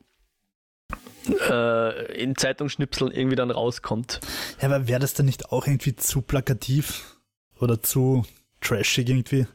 äh, 1.50 2.12
in 2.18 2.36
Zeitungsschnipseln 2.36 3.12
irgendwie 3.12 3.36
dann 3.36 3.50
rauskommt. 3.50 4.20
Ja, 4.62 4.68
aber 4.68 4.88
wäre 4.88 5.00
das 5.00 5.12
dann 5.12 5.26
nicht 5.26 5.52
auch 5.52 5.66
irgendwie 5.66 5.94
zu 5.94 6.22
plakativ 6.22 7.18
oder 7.60 7.82
zu 7.82 8.24
trashig 8.62 9.10
irgendwie? 9.10 9.46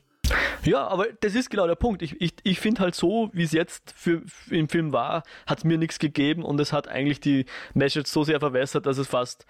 Ja, 0.64 0.88
aber 0.88 1.08
das 1.22 1.36
ist 1.36 1.50
genau 1.50 1.68
der 1.68 1.76
Punkt. 1.76 2.02
Ich, 2.02 2.20
ich, 2.22 2.34
ich 2.44 2.60
finde 2.60 2.82
halt 2.82 2.96
so, 2.96 3.30
wie 3.34 3.44
es 3.44 3.52
jetzt 3.52 3.94
für, 3.96 4.22
für, 4.26 4.56
im 4.56 4.70
Film 4.70 4.94
war, 4.94 5.24
hat 5.46 5.60
es 5.60 5.64
mir 5.64 5.78
nichts 5.78 6.00
gegeben 6.00 6.44
und 6.44 6.60
es 6.60 6.74
hat 6.74 6.88
eigentlich 6.88 7.20
die 7.20 7.46
Message 7.74 8.10
so 8.10 8.24
sehr 8.24 8.40
verwässert, 8.40 8.86
dass 8.86 8.98
es 8.98 9.08
fast 9.08 9.46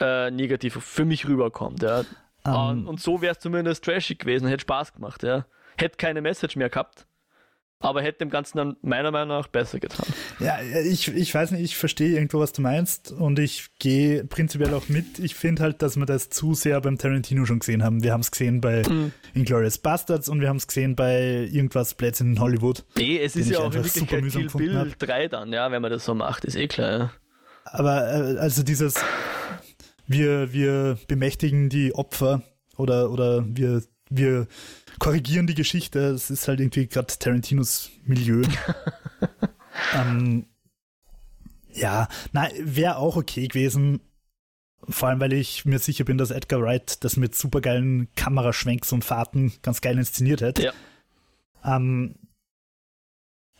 äh, 0.00 0.30
negativ 0.30 0.74
für 0.82 1.04
mich 1.04 1.28
rüberkommt. 1.28 1.82
Ja. 1.82 2.04
Um. 2.44 2.54
Ähm. 2.54 2.88
Und 2.88 3.00
so 3.00 3.22
wäre 3.22 3.32
es 3.32 3.38
zumindest 3.38 3.84
trashig 3.84 4.20
gewesen, 4.20 4.48
hätte 4.48 4.62
Spaß 4.62 4.94
gemacht. 4.94 5.22
Ja. 5.22 5.46
Hätte 5.76 5.96
keine 5.96 6.20
Message 6.22 6.56
mehr 6.56 6.70
gehabt 6.70 7.06
aber 7.78 8.02
hätte 8.02 8.18
dem 8.20 8.30
Ganzen 8.30 8.56
dann 8.58 8.76
meiner 8.80 9.10
Meinung 9.10 9.36
nach 9.36 9.48
besser 9.48 9.78
getan. 9.78 10.06
Ja, 10.40 10.58
ich, 10.60 11.08
ich 11.08 11.34
weiß 11.34 11.50
nicht, 11.50 11.62
ich 11.62 11.76
verstehe 11.76 12.14
irgendwo, 12.14 12.40
was 12.40 12.52
du 12.52 12.62
meinst 12.62 13.12
und 13.12 13.38
ich 13.38 13.68
gehe 13.78 14.24
prinzipiell 14.24 14.72
auch 14.72 14.88
mit. 14.88 15.18
Ich 15.18 15.34
finde 15.34 15.62
halt, 15.62 15.82
dass 15.82 15.96
wir 15.96 16.06
das 16.06 16.30
zu 16.30 16.54
sehr 16.54 16.80
beim 16.80 16.96
Tarantino 16.96 17.44
schon 17.44 17.58
gesehen 17.58 17.82
haben. 17.82 18.02
Wir 18.02 18.12
haben 18.12 18.22
es 18.22 18.30
gesehen 18.30 18.60
bei 18.60 18.82
mhm. 18.88 19.12
Inglourious 19.34 19.78
Bastards 19.78 20.28
und 20.28 20.40
wir 20.40 20.48
haben 20.48 20.56
es 20.56 20.66
gesehen 20.66 20.96
bei 20.96 21.48
irgendwas 21.52 21.94
Plätzchen 21.94 22.32
in 22.32 22.40
Hollywood. 22.40 22.84
Nee, 22.96 23.18
es 23.18 23.36
ist 23.36 23.50
ja 23.50 23.58
auch 23.58 23.66
in 23.66 23.74
Wirklichkeit 23.74 24.24
Kill 24.24 24.48
Bill 24.48 24.78
hab. 24.78 24.98
3 24.98 25.28
dann, 25.28 25.52
ja, 25.52 25.70
wenn 25.70 25.82
man 25.82 25.90
das 25.90 26.04
so 26.04 26.14
macht, 26.14 26.44
ist 26.44 26.56
eh 26.56 26.68
klar. 26.68 26.98
Ja. 26.98 27.12
Aber 27.64 28.06
äh, 28.06 28.38
also 28.38 28.62
dieses, 28.62 28.94
wir, 30.06 30.52
wir 30.52 30.98
bemächtigen 31.08 31.68
die 31.68 31.94
Opfer 31.94 32.42
oder, 32.76 33.10
oder 33.10 33.44
wir, 33.46 33.82
wir 34.08 34.46
korrigieren 34.98 35.46
die 35.46 35.54
Geschichte. 35.54 36.00
Es 36.10 36.30
ist 36.30 36.48
halt 36.48 36.60
irgendwie 36.60 36.86
gerade 36.86 37.12
Tarantinos 37.18 37.90
Milieu. 38.04 38.42
ähm, 39.94 40.46
ja, 41.72 42.08
na, 42.32 42.48
wäre 42.58 42.96
auch 42.96 43.16
okay 43.16 43.48
gewesen. 43.48 44.00
Vor 44.88 45.08
allem, 45.08 45.20
weil 45.20 45.32
ich 45.32 45.64
mir 45.64 45.78
sicher 45.78 46.04
bin, 46.04 46.18
dass 46.18 46.30
Edgar 46.30 46.62
Wright 46.62 47.02
das 47.04 47.16
mit 47.16 47.34
supergeilen 47.34 48.08
Kameraschwenks 48.14 48.92
und 48.92 49.04
Fahrten 49.04 49.52
ganz 49.62 49.80
geil 49.80 49.98
inszeniert 49.98 50.42
hat. 50.42 50.58
Ja. 50.58 50.72
Ähm, 51.64 52.14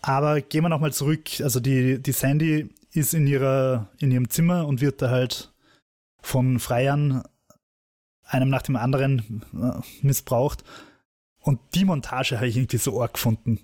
aber 0.03 0.41
gehen 0.41 0.62
wir 0.62 0.68
nochmal 0.68 0.93
zurück. 0.93 1.41
Also 1.41 1.59
die, 1.59 2.01
die 2.01 2.12
Sandy 2.12 2.70
ist 2.93 3.12
in 3.12 3.26
ihrer, 3.26 3.91
in 3.99 4.12
ihrem 4.12 4.30
Zimmer 4.30 4.66
und 4.66 4.80
wird 4.80 5.03
da 5.03 5.11
halt 5.11 5.53
von 6.20 6.59
Freiern 6.59 7.24
einem 8.22 8.49
nach 8.49 8.62
dem 8.62 8.76
anderen 8.76 9.45
äh, 9.55 9.80
missbraucht. 10.03 10.64
Und 11.47 11.61
die 11.76 11.84
Montage 11.84 12.38
habe 12.38 12.49
ich 12.49 12.57
irgendwie 12.57 12.76
so 12.76 13.01
arg 13.01 13.14
gefunden. 13.14 13.61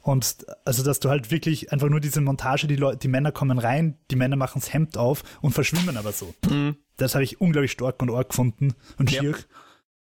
Und 0.00 0.46
also, 0.64 0.84
dass 0.84 1.00
du 1.00 1.08
halt 1.08 1.32
wirklich 1.32 1.72
einfach 1.72 1.88
nur 1.88 1.98
diese 1.98 2.20
Montage, 2.20 2.68
die 2.68 2.76
Leute, 2.76 2.98
die 2.98 3.08
Männer 3.08 3.32
kommen 3.32 3.58
rein, 3.58 3.98
die 4.12 4.16
Männer 4.16 4.36
machen 4.36 4.60
das 4.60 4.72
Hemd 4.72 4.96
auf 4.96 5.24
und 5.42 5.50
verschwimmen 5.50 5.96
aber 5.96 6.12
so. 6.12 6.32
Mhm. 6.48 6.76
Das 6.98 7.16
habe 7.16 7.24
ich 7.24 7.40
unglaublich 7.40 7.72
stark 7.72 8.00
und 8.00 8.12
arg 8.12 8.28
gefunden 8.28 8.74
und 8.96 9.10
schier. 9.10 9.32
Ja. 9.32 9.36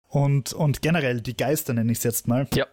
Und, 0.09 0.51
und 0.51 0.81
generell 0.81 1.21
die 1.21 1.37
Geister 1.37 1.73
nenne 1.73 1.93
ich 1.93 1.99
es 1.99 2.03
jetzt 2.03 2.27
mal. 2.27 2.45
Ja. 2.53 2.65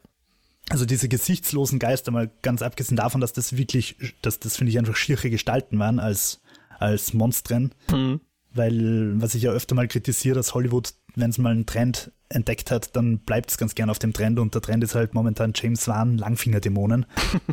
Also 0.69 0.85
diese 0.85 1.09
gesichtslosen 1.09 1.79
Geister, 1.79 2.11
mal 2.11 2.29
ganz 2.43 2.61
abgesehen 2.61 2.97
davon, 2.97 3.21
dass 3.21 3.35
das 3.35 3.57
wirklich, 3.57 4.17
dass 4.21 4.41
das 4.41 4.57
finde 4.57 4.73
ich 4.73 4.79
einfach 4.81 4.97
schiere 4.97 5.31
Gestalten 5.31 5.79
waren 5.79 6.01
als, 6.01 6.43
als 6.81 7.13
Monstren. 7.13 7.73
Mhm. 7.89 8.21
Weil, 8.55 9.21
was 9.21 9.35
ich 9.35 9.43
ja 9.43 9.51
öfter 9.51 9.75
mal 9.75 9.89
kritisiere, 9.89 10.37
dass 10.37 10.55
Hollywood, 10.55 10.95
wenn 11.17 11.31
es 11.31 11.39
mal 11.39 11.51
einen 11.51 11.67
Trend 11.67 12.13
entdeckt 12.29 12.71
hat, 12.71 12.95
dann 12.97 13.19
bleibt 13.19 13.51
es 13.51 13.59
ganz 13.59 13.75
gern 13.75 13.91
auf 13.91 13.99
dem 13.99 14.13
Trend 14.13 14.39
und 14.39 14.55
der 14.55 14.63
Trend 14.63 14.85
ist 14.85 14.95
halt 14.95 15.15
momentan 15.15 15.53
James 15.55 15.87
Wan, 15.89 16.19
Langfingerdämonen. 16.19 17.07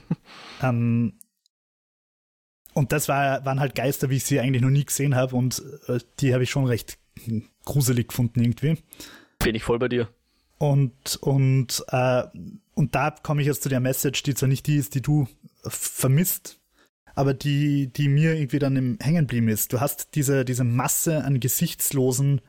ähm, 0.61 1.13
und 2.73 2.91
das 2.91 3.07
war, 3.07 3.43
waren 3.45 3.59
halt 3.59 3.75
Geister, 3.75 4.09
wie 4.09 4.17
ich 4.17 4.23
sie 4.23 4.39
eigentlich 4.39 4.61
noch 4.61 4.69
nie 4.69 4.85
gesehen 4.85 5.15
habe 5.15 5.35
und 5.35 5.61
äh, 5.87 5.99
die 6.19 6.33
habe 6.33 6.43
ich 6.43 6.49
schon 6.49 6.65
recht 6.65 6.97
gruselig 7.65 8.09
gefunden 8.09 8.41
irgendwie. 8.41 8.77
Bin 9.39 9.55
ich 9.55 9.63
voll 9.63 9.79
bei 9.79 9.87
dir. 9.87 10.07
Und, 10.57 11.17
und, 11.21 11.83
äh, 11.89 12.23
und 12.75 12.95
da 12.95 13.11
komme 13.11 13.41
ich 13.41 13.47
jetzt 13.47 13.63
zu 13.63 13.69
der 13.69 13.79
Message, 13.79 14.23
die 14.23 14.35
zwar 14.35 14.47
nicht 14.47 14.67
die 14.67 14.77
ist, 14.77 14.95
die 14.95 15.01
du 15.01 15.27
vermisst, 15.63 16.60
aber 17.15 17.33
die, 17.33 17.87
die 17.87 18.07
mir 18.07 18.35
irgendwie 18.35 18.59
dann 18.59 18.75
im 18.75 18.97
Hängen 19.01 19.27
blieben 19.27 19.47
ist. 19.47 19.73
Du 19.73 19.79
hast 19.79 20.15
diese, 20.15 20.45
diese 20.45 20.63
Masse 20.63 21.23
an 21.23 21.39
gesichtslosen 21.39 22.41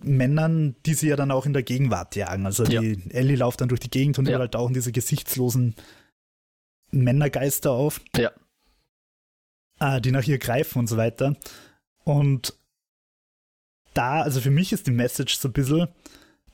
Männern, 0.00 0.76
die 0.86 0.94
sie 0.94 1.08
ja 1.08 1.16
dann 1.16 1.30
auch 1.30 1.46
in 1.46 1.52
der 1.52 1.62
Gegenwart 1.62 2.16
jagen. 2.16 2.46
Also 2.46 2.64
die 2.64 2.74
ja. 2.74 3.10
Ellie 3.10 3.36
läuft 3.36 3.60
dann 3.60 3.68
durch 3.68 3.80
die 3.80 3.90
Gegend 3.90 4.18
und 4.18 4.26
ja. 4.26 4.34
überall 4.34 4.48
tauchen 4.48 4.74
diese 4.74 4.92
gesichtslosen 4.92 5.74
Männergeister 6.90 7.70
auf. 7.70 8.00
Ja. 8.16 8.30
Äh, 9.80 10.00
die 10.00 10.10
nach 10.10 10.26
ihr 10.26 10.38
greifen 10.38 10.80
und 10.80 10.86
so 10.88 10.96
weiter. 10.96 11.36
Und 12.04 12.54
da, 13.94 14.22
also 14.22 14.40
für 14.40 14.50
mich 14.50 14.72
ist 14.72 14.86
die 14.86 14.92
Message 14.92 15.36
so 15.36 15.48
ein 15.48 15.52
bisschen, 15.52 15.88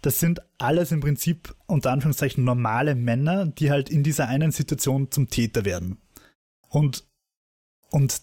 das 0.03 0.21
sind 0.21 0.41
alles 0.59 0.93
im 0.93 1.01
Prinzip 1.01 1.55
unter 1.67 1.91
Anführungszeichen 1.91 2.45
normale 2.45 2.95
Männer, 2.95 3.47
die 3.47 3.71
halt 3.71 3.91
in 3.91 4.03
dieser 4.03 4.29
einen 4.29 4.53
Situation 4.53 5.11
zum 5.11 5.29
Täter 5.29 5.65
werden. 5.65 5.99
Und, 6.69 7.05
und 7.91 8.23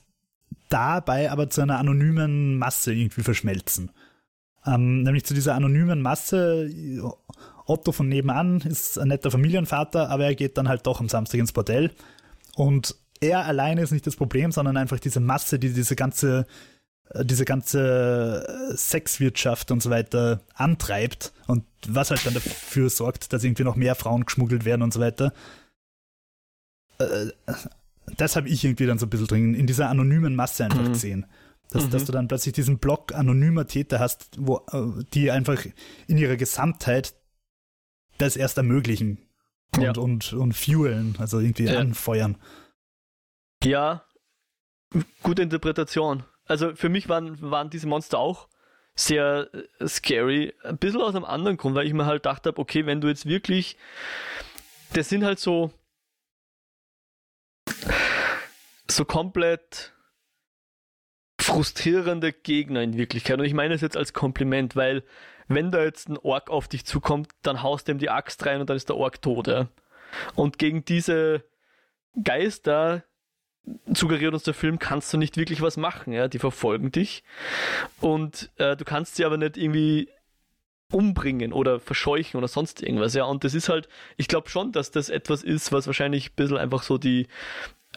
dabei 0.70 1.32
aber 1.32 1.50
zu 1.50 1.62
einer 1.62 1.80
anonymen 1.80 2.58
Masse 2.58 2.94
irgendwie 2.94 3.24
verschmelzen. 3.24 3.92
Ähm, 4.66 5.04
nämlich 5.04 5.26
zu 5.26 5.34
dieser 5.34 5.56
anonymen 5.56 6.02
Masse, 6.02 6.70
Otto 7.66 7.92
von 7.92 8.10
nebenan 8.10 8.62
ist 8.62 8.98
ein 8.98 9.10
netter 9.10 9.32
Familienvater, 9.32 10.10
aber 10.10 10.26
er 10.26 10.36
geht 10.36 10.58
dann 10.58 10.68
halt 10.68 10.86
doch 10.88 11.00
am 11.00 11.10
Samstag 11.10 11.40
ins 11.40 11.52
Bordell. 11.52 11.92
Und 12.56 12.96
er 13.22 13.46
alleine 13.46 13.82
ist 13.82 13.92
nicht 13.92 14.08
das 14.08 14.16
Problem, 14.16 14.52
sondern 14.52 14.78
einfach 14.78 15.00
diese 15.00 15.20
Masse, 15.20 15.60
die 15.60 15.74
diese 15.74 15.96
ganze 15.96 16.46
äh, 17.10 17.26
diese 17.26 17.46
ganze 17.46 18.46
äh, 18.48 18.76
Sexwirtschaft 18.76 19.72
und 19.72 19.82
so 19.82 19.90
weiter 19.90 20.42
antreibt 20.54 21.34
und 21.48 21.64
was 21.88 22.10
halt 22.10 22.26
dann 22.26 22.34
dafür 22.34 22.90
sorgt, 22.90 23.34
dass 23.34 23.44
irgendwie 23.44 23.64
noch 23.64 23.76
mehr 23.76 23.96
Frauen 23.96 24.26
geschmuggelt 24.26 24.66
werden 24.66 24.82
und 24.82 24.94
so 24.94 25.00
weiter. 25.00 25.34
Äh, 28.08 28.16
das 28.18 28.36
habe 28.36 28.50
ich 28.50 28.64
irgendwie 28.64 28.86
dann 28.86 28.98
so 28.98 29.06
ein 29.06 29.10
bisschen 29.10 29.28
drin, 29.28 29.54
in 29.54 29.68
dieser 29.68 29.90
anonymen 29.90 30.36
Masse 30.36 30.66
einfach 30.66 30.82
mhm. 30.82 30.94
gesehen. 30.94 31.26
Dass, 31.70 31.86
mhm. 31.86 31.90
dass 31.92 32.06
du 32.06 32.12
dann 32.12 32.28
plötzlich 32.28 32.54
diesen 32.54 32.78
Block 32.78 33.14
anonymer 33.14 33.66
Täter 33.66 34.00
hast, 34.00 34.30
wo 34.38 34.62
die 35.14 35.32
einfach 35.32 35.66
in 36.08 36.18
ihrer 36.18 36.36
Gesamtheit 36.36 37.16
das 38.20 38.38
erst 38.38 38.58
ermöglichen 38.58 39.18
und, 39.76 39.82
ja. 39.82 39.92
und, 39.98 40.34
und 40.34 40.54
fuelen, 40.54 41.16
also 41.18 41.40
irgendwie 41.40 41.66
ja. 41.66 41.80
anfeuern. 41.80 42.38
Ja, 43.64 44.06
gute 45.24 45.42
Interpretation. 45.42 46.24
Also 46.46 46.76
für 46.76 46.90
mich 46.90 47.10
waren, 47.10 47.42
waren 47.42 47.70
diese 47.70 47.88
Monster 47.88 48.20
auch 48.20 48.48
sehr 48.96 49.50
äh, 49.54 49.88
scary. 49.88 50.54
Ein 50.64 50.78
bisschen 50.78 51.02
aus 51.02 51.16
einem 51.16 51.26
anderen 51.26 51.58
Grund, 51.58 51.76
weil 51.76 51.88
ich 51.88 51.94
mir 51.94 52.06
halt 52.06 52.24
gedacht 52.24 52.46
habe, 52.46 52.60
okay, 52.60 52.86
wenn 52.86 53.02
du 53.02 53.08
jetzt 53.08 53.26
wirklich. 53.26 53.78
Das 54.94 55.10
sind 55.10 55.24
halt 55.24 55.40
so. 55.40 55.72
So 58.88 59.06
komplett 59.06 59.94
frustrierende 61.40 62.34
Gegner 62.34 62.82
in 62.82 62.98
Wirklichkeit. 62.98 63.40
Und 63.40 63.46
ich 63.46 63.54
meine 63.54 63.74
es 63.74 63.82
jetzt 63.82 63.98
als 63.98 64.14
Kompliment, 64.14 64.76
weil 64.76 65.04
wenn 65.48 65.72
da 65.72 65.84
jetzt 65.84 66.10
ein 66.10 66.18
Ork 66.18 66.50
auf 66.50 66.68
dich 66.68 66.86
zukommt, 66.86 67.30
dann 67.44 67.62
haust 67.62 67.88
du 67.88 67.92
ihm 67.92 68.00
die 68.00 68.10
Axt 68.10 68.46
rein 68.46 68.62
und 68.62 68.70
dann 68.70 68.78
ist 68.78 68.90
der 68.90 68.98
Ork 68.98 69.22
tot. 69.22 69.48
Ja? 69.48 69.68
Und 70.36 70.58
gegen 70.58 70.86
diese 70.86 71.44
Geister 72.24 73.04
suggeriert 73.88 74.34
uns 74.34 74.44
der 74.44 74.54
Film, 74.54 74.80
kannst 74.80 75.12
du 75.14 75.18
nicht 75.18 75.38
wirklich 75.38 75.62
was 75.62 75.78
machen. 75.78 76.14
Ja? 76.14 76.28
Die 76.28 76.40
verfolgen 76.40 76.92
dich 76.92 77.24
und 78.02 78.52
äh, 78.58 78.76
du 78.76 78.86
kannst 78.86 79.16
sie 79.16 79.26
aber 79.26 79.38
nicht 79.38 79.58
irgendwie 79.58 80.10
umbringen 80.92 81.52
oder 81.52 81.80
verscheuchen 81.80 82.38
oder 82.38 82.48
sonst 82.48 82.82
irgendwas. 82.82 83.14
Ja? 83.14 83.26
Und 83.26 83.44
das 83.44 83.54
ist 83.54 83.70
halt, 83.70 83.88
ich 84.18 84.28
glaube 84.28 84.50
schon, 84.50 84.72
dass 84.72 84.92
das 84.92 85.10
etwas 85.10 85.44
ist, 85.44 85.72
was 85.72 85.88
wahrscheinlich 85.88 86.32
ein 86.32 86.36
bisschen 86.36 86.58
einfach 86.58 86.84
so 86.84 86.98
die 86.98 87.28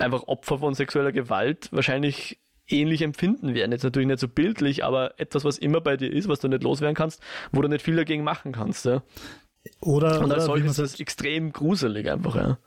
einfach 0.01 0.25
Opfer 0.27 0.59
von 0.59 0.75
sexueller 0.75 1.13
Gewalt 1.13 1.69
wahrscheinlich 1.73 2.39
ähnlich 2.69 3.03
empfinden 3.03 3.55
werden. 3.55 3.73
Jetzt 3.73 3.83
natürlich 3.83 4.09
nicht 4.09 4.21
so 4.21 4.29
bildlich, 4.29 4.85
aber 4.85 5.19
etwas, 5.19 5.45
was 5.45 5.59
immer 5.59 5.81
bei 5.81 5.97
dir 5.97 6.13
ist, 6.13 6.29
was 6.29 6.41
du 6.41 6.49
nicht 6.49 6.63
loswerden 6.63 6.95
kannst, 6.95 7.21
wo 7.53 7.63
du 7.63 7.69
nicht 7.69 7.83
viel 7.83 7.97
dagegen 7.97 8.25
machen 8.25 8.53
kannst. 8.53 8.85
Ja? 8.85 9.03
Oder, 9.81 10.21
und 10.21 10.33
als 10.33 10.45
solches 10.45 10.73
ist 10.73 10.79
das 10.79 11.01
extrem 11.01 11.53
gruselig 11.53 12.11
einfach. 12.11 12.37
Ja? 12.37 12.59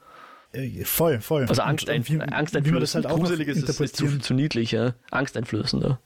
Äh, 0.54 0.84
voll, 0.84 1.22
voll. 1.22 1.46
Also 1.48 1.62
Angst, 1.62 1.88
und, 1.90 1.96
und 1.96 2.10
wie, 2.10 2.20
angsteinflößend. 2.20 2.82
das 2.82 2.96
halt 2.96 3.06
auch 3.06 3.18
gruselig 3.18 3.48
ist, 3.48 3.80
ist, 3.80 3.96
zu, 3.96 4.20
zu 4.20 4.34
niedlich, 4.34 4.72
ja? 4.72 4.96
angsteinflößender. 5.12 6.00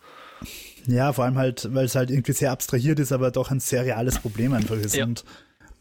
Ja, 0.87 1.13
vor 1.13 1.25
allem 1.25 1.37
halt, 1.37 1.73
weil 1.73 1.85
es 1.85 1.95
halt 1.95 2.11
irgendwie 2.11 2.33
sehr 2.33 2.51
abstrahiert 2.51 2.99
ist, 2.99 3.11
aber 3.11 3.31
doch 3.31 3.49
ein 3.49 3.59
sehr 3.59 3.85
reales 3.85 4.19
Problem 4.19 4.53
einfach 4.53 4.75
ist. 4.75 4.95
Ja. 4.95 5.05
Und, 5.05 5.23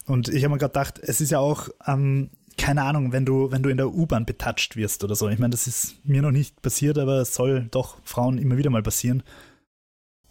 und 0.07 0.29
ich 0.29 0.45
habe 0.45 0.55
mir 0.55 0.59
gerade 0.59 0.73
gedacht, 0.73 0.99
es 1.03 1.21
ist 1.21 1.31
ja 1.31 1.41
auch, 1.41 1.69
ähm, 1.87 2.31
keine 2.57 2.83
Ahnung, 2.83 3.13
wenn 3.13 3.25
du, 3.25 3.51
wenn 3.51 3.63
du 3.63 3.71
in 3.71 3.77
der 3.77 3.93
U-Bahn 3.93 4.27
betatscht 4.27 4.77
wirst 4.77 5.05
oder 5.05 5.15
so. 5.15 5.29
Ich 5.29 5.39
meine, 5.39 5.51
das 5.51 5.67
ist 5.67 5.97
mir 6.05 6.23
noch 6.23 6.31
nicht 6.31 6.63
passiert, 6.63 6.99
aber 6.99 7.21
es 7.21 7.35
soll 7.35 7.69
doch 7.71 7.99
Frauen 8.05 8.39
immer 8.39 8.57
wieder 8.57 8.71
mal 8.71 8.83
passieren. 8.83 9.23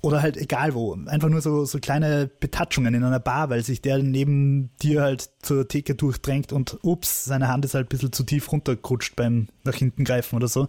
Oder 0.02 0.22
halt 0.22 0.36
egal 0.36 0.74
wo. 0.74 0.94
Einfach 1.06 1.30
nur 1.30 1.42
so, 1.42 1.64
so 1.64 1.80
kleine 1.80 2.30
Betatschungen 2.40 2.94
in 2.94 3.06
einer 3.06 3.22
Bar, 3.22 3.50
weil 3.50 3.64
sich 3.64 3.82
der 3.82 4.00
neben 4.00 4.70
dir 4.82 5.02
halt 5.02 5.30
zur 5.42 5.68
Theke 5.68 5.96
durchdrängt 5.96 6.52
und 6.52 6.78
ups, 6.82 7.24
seine 7.24 7.48
Hand 7.48 7.64
ist 7.64 7.74
halt 7.74 7.88
ein 7.88 7.90
bisschen 7.90 8.12
zu 8.12 8.24
tief 8.24 8.52
runtergerutscht 8.52 9.16
beim 9.16 9.48
nach 9.64 9.76
hinten 9.76 10.04
greifen 10.04 10.36
oder 10.36 10.50
so. 10.50 10.68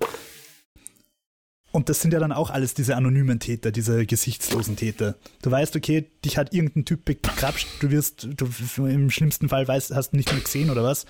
Und 1.72 1.88
das 1.88 2.00
sind 2.00 2.12
ja 2.12 2.20
dann 2.20 2.30
auch 2.30 2.50
alles 2.50 2.74
diese 2.74 2.94
anonymen 2.94 3.40
Täter, 3.40 3.72
diese 3.72 4.06
gesichtslosen 4.06 4.76
Täter. 4.76 5.16
Du 5.42 5.50
weißt, 5.50 5.74
okay, 5.74 6.08
dich 6.24 6.38
hat 6.38 6.54
irgendein 6.54 6.84
Typ 6.84 7.04
bekrapscht, 7.04 7.66
du 7.80 7.90
wirst, 7.90 8.28
du 8.36 8.86
im 8.86 9.10
schlimmsten 9.10 9.48
Fall 9.48 9.66
weißt, 9.66 9.92
hast 9.92 10.12
nicht 10.12 10.30
mehr 10.30 10.40
gesehen 10.40 10.70
oder 10.70 10.84
was. 10.84 11.04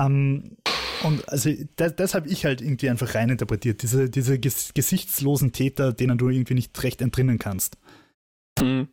Ähm, 0.00 0.56
und 1.02 1.28
also 1.28 1.50
das, 1.76 1.96
das 1.96 2.14
habe 2.14 2.28
ich 2.28 2.44
halt 2.44 2.60
irgendwie 2.60 2.90
einfach 2.90 3.14
reininterpretiert. 3.14 3.82
Diese, 3.82 4.10
diese 4.10 4.38
ges 4.38 4.74
gesichtslosen 4.74 5.52
Täter, 5.52 5.92
denen 5.92 6.18
du 6.18 6.28
irgendwie 6.28 6.54
nicht 6.54 6.82
recht 6.82 7.00
entrinnen 7.00 7.38
kannst. 7.38 7.78
Mhm. 8.60 8.88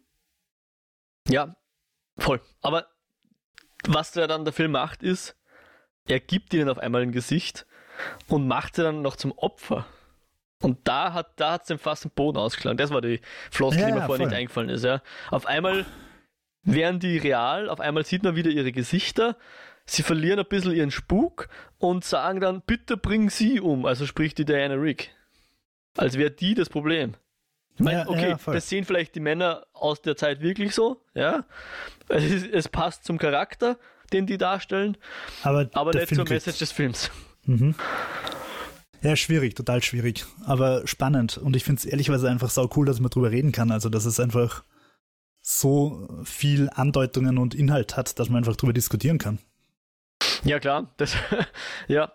Ja, 1.27 1.55
voll. 2.17 2.41
Aber 2.61 2.87
was 3.85 4.11
der 4.11 4.27
dann 4.27 4.45
der 4.45 4.53
Film 4.53 4.71
macht, 4.71 5.03
ist, 5.03 5.35
er 6.07 6.19
gibt 6.19 6.53
ihnen 6.53 6.69
auf 6.69 6.79
einmal 6.79 7.01
ein 7.01 7.11
Gesicht 7.11 7.65
und 8.27 8.47
macht 8.47 8.75
sie 8.75 8.83
dann 8.83 9.01
noch 9.01 9.17
zum 9.17 9.33
Opfer. 9.33 9.85
Und 10.61 10.87
da 10.87 11.13
hat 11.13 11.39
da 11.39 11.51
hat's 11.53 11.67
den 11.67 11.77
fast 11.77 12.05
den 12.05 12.11
Boden 12.11 12.37
ausgeschlagen. 12.37 12.77
Das 12.77 12.89
war 12.89 13.01
die 13.01 13.21
Floskel, 13.51 13.81
ja, 13.81 13.87
die 13.87 13.93
mir 13.93 14.05
vorher 14.05 14.17
voll. 14.17 14.27
nicht 14.27 14.35
eingefallen 14.35 14.69
ist. 14.69 14.83
Ja. 14.83 15.01
Auf 15.29 15.45
einmal 15.45 15.85
wären 16.63 16.99
die 16.99 17.17
real, 17.17 17.69
auf 17.69 17.79
einmal 17.79 18.05
sieht 18.05 18.23
man 18.23 18.35
wieder 18.35 18.49
ihre 18.49 18.71
Gesichter 18.71 19.37
sie 19.88 20.03
verlieren 20.03 20.39
ein 20.39 20.45
bisschen 20.47 20.73
ihren 20.73 20.91
Spuk 20.91 21.49
und 21.79 22.05
sagen 22.05 22.39
dann, 22.39 22.61
bitte 22.61 22.97
bring 22.97 23.29
sie 23.29 23.59
um. 23.59 23.85
Also 23.85 24.05
spricht 24.05 24.38
die 24.38 24.45
Diana 24.45 24.75
Rick. 24.75 25.11
Als 25.95 26.17
wäre 26.17 26.29
die 26.29 26.53
das 26.53 26.69
Problem. 26.69 27.15
Ich 27.75 27.81
meine, 27.81 27.99
ja, 27.99 28.07
okay, 28.07 28.29
ja, 28.29 28.53
das 28.53 28.69
sehen 28.69 28.85
vielleicht 28.85 29.15
die 29.15 29.19
Männer 29.19 29.65
aus 29.73 30.01
der 30.01 30.15
Zeit 30.15 30.41
wirklich 30.41 30.73
so, 30.73 31.01
ja. 31.13 31.45
Es, 32.07 32.23
ist, 32.23 32.47
es 32.51 32.69
passt 32.69 33.05
zum 33.05 33.19
Charakter, 33.19 33.77
den 34.11 34.25
die 34.25 34.38
darstellen, 34.38 34.97
aber, 35.43 35.69
aber 35.73 35.93
nicht 35.93 36.07
Film 36.07 36.25
zur 36.25 36.29
Message 36.33 36.57
des 36.57 36.71
Films. 36.71 37.11
Mhm. 37.45 37.75
Ja, 39.03 39.15
schwierig, 39.15 39.55
total 39.55 39.83
schwierig, 39.83 40.25
aber 40.45 40.88
spannend. 40.88 41.38
Und 41.38 41.55
ich 41.55 41.63
finde 41.63 41.79
es 41.79 41.85
ehrlicherweise 41.85 42.29
einfach 42.29 42.49
sau 42.49 42.67
cool, 42.75 42.88
dass 42.88 42.99
man 42.99 43.11
drüber 43.11 43.29
reden 43.29 43.51
kann. 43.51 43.71
Also, 43.71 43.89
dass 43.89 44.05
es 44.05 44.19
einfach 44.19 44.63
so 45.39 46.07
viel 46.23 46.69
Andeutungen 46.73 47.38
und 47.38 47.53
Inhalt 47.53 47.95
hat, 47.95 48.17
dass 48.17 48.29
man 48.29 48.39
einfach 48.39 48.55
drüber 48.55 48.73
diskutieren 48.73 49.19
kann. 49.19 49.38
Ja, 50.43 50.59
klar. 50.59 50.93
Das, 50.97 51.15
ja. 51.88 52.11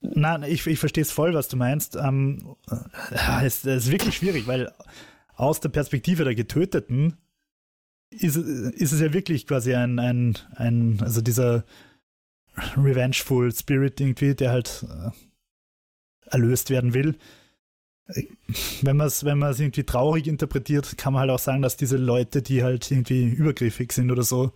Nein, 0.00 0.42
ich, 0.42 0.66
ich 0.66 0.78
verstehe 0.78 1.02
es 1.02 1.12
voll, 1.12 1.34
was 1.34 1.48
du 1.48 1.56
meinst. 1.56 1.96
Ähm, 1.96 2.56
äh, 2.70 3.46
es, 3.46 3.64
es 3.64 3.86
ist 3.86 3.90
wirklich 3.90 4.16
schwierig, 4.16 4.46
weil 4.46 4.72
aus 5.34 5.60
der 5.60 5.70
Perspektive 5.70 6.24
der 6.24 6.34
Getöteten 6.34 7.16
ist, 8.10 8.36
ist 8.36 8.92
es 8.92 9.00
ja 9.00 9.12
wirklich 9.12 9.46
quasi 9.46 9.74
ein, 9.74 9.98
ein, 9.98 10.38
ein 10.54 10.98
also 11.00 11.20
dieser 11.20 11.64
revengeful 12.76 13.52
Spirit 13.52 14.00
irgendwie, 14.00 14.34
der 14.34 14.50
halt 14.50 14.84
äh, 14.88 15.10
erlöst 16.30 16.70
werden 16.70 16.94
will. 16.94 17.16
Wenn 18.82 18.98
man 18.98 19.06
es 19.06 19.24
wenn 19.24 19.40
irgendwie 19.40 19.84
traurig 19.84 20.26
interpretiert, 20.26 20.98
kann 20.98 21.14
man 21.14 21.20
halt 21.20 21.30
auch 21.30 21.38
sagen, 21.38 21.62
dass 21.62 21.76
diese 21.76 21.96
Leute, 21.96 22.42
die 22.42 22.62
halt 22.62 22.90
irgendwie 22.90 23.24
übergriffig 23.24 23.92
sind 23.92 24.10
oder 24.10 24.22
so, 24.22 24.52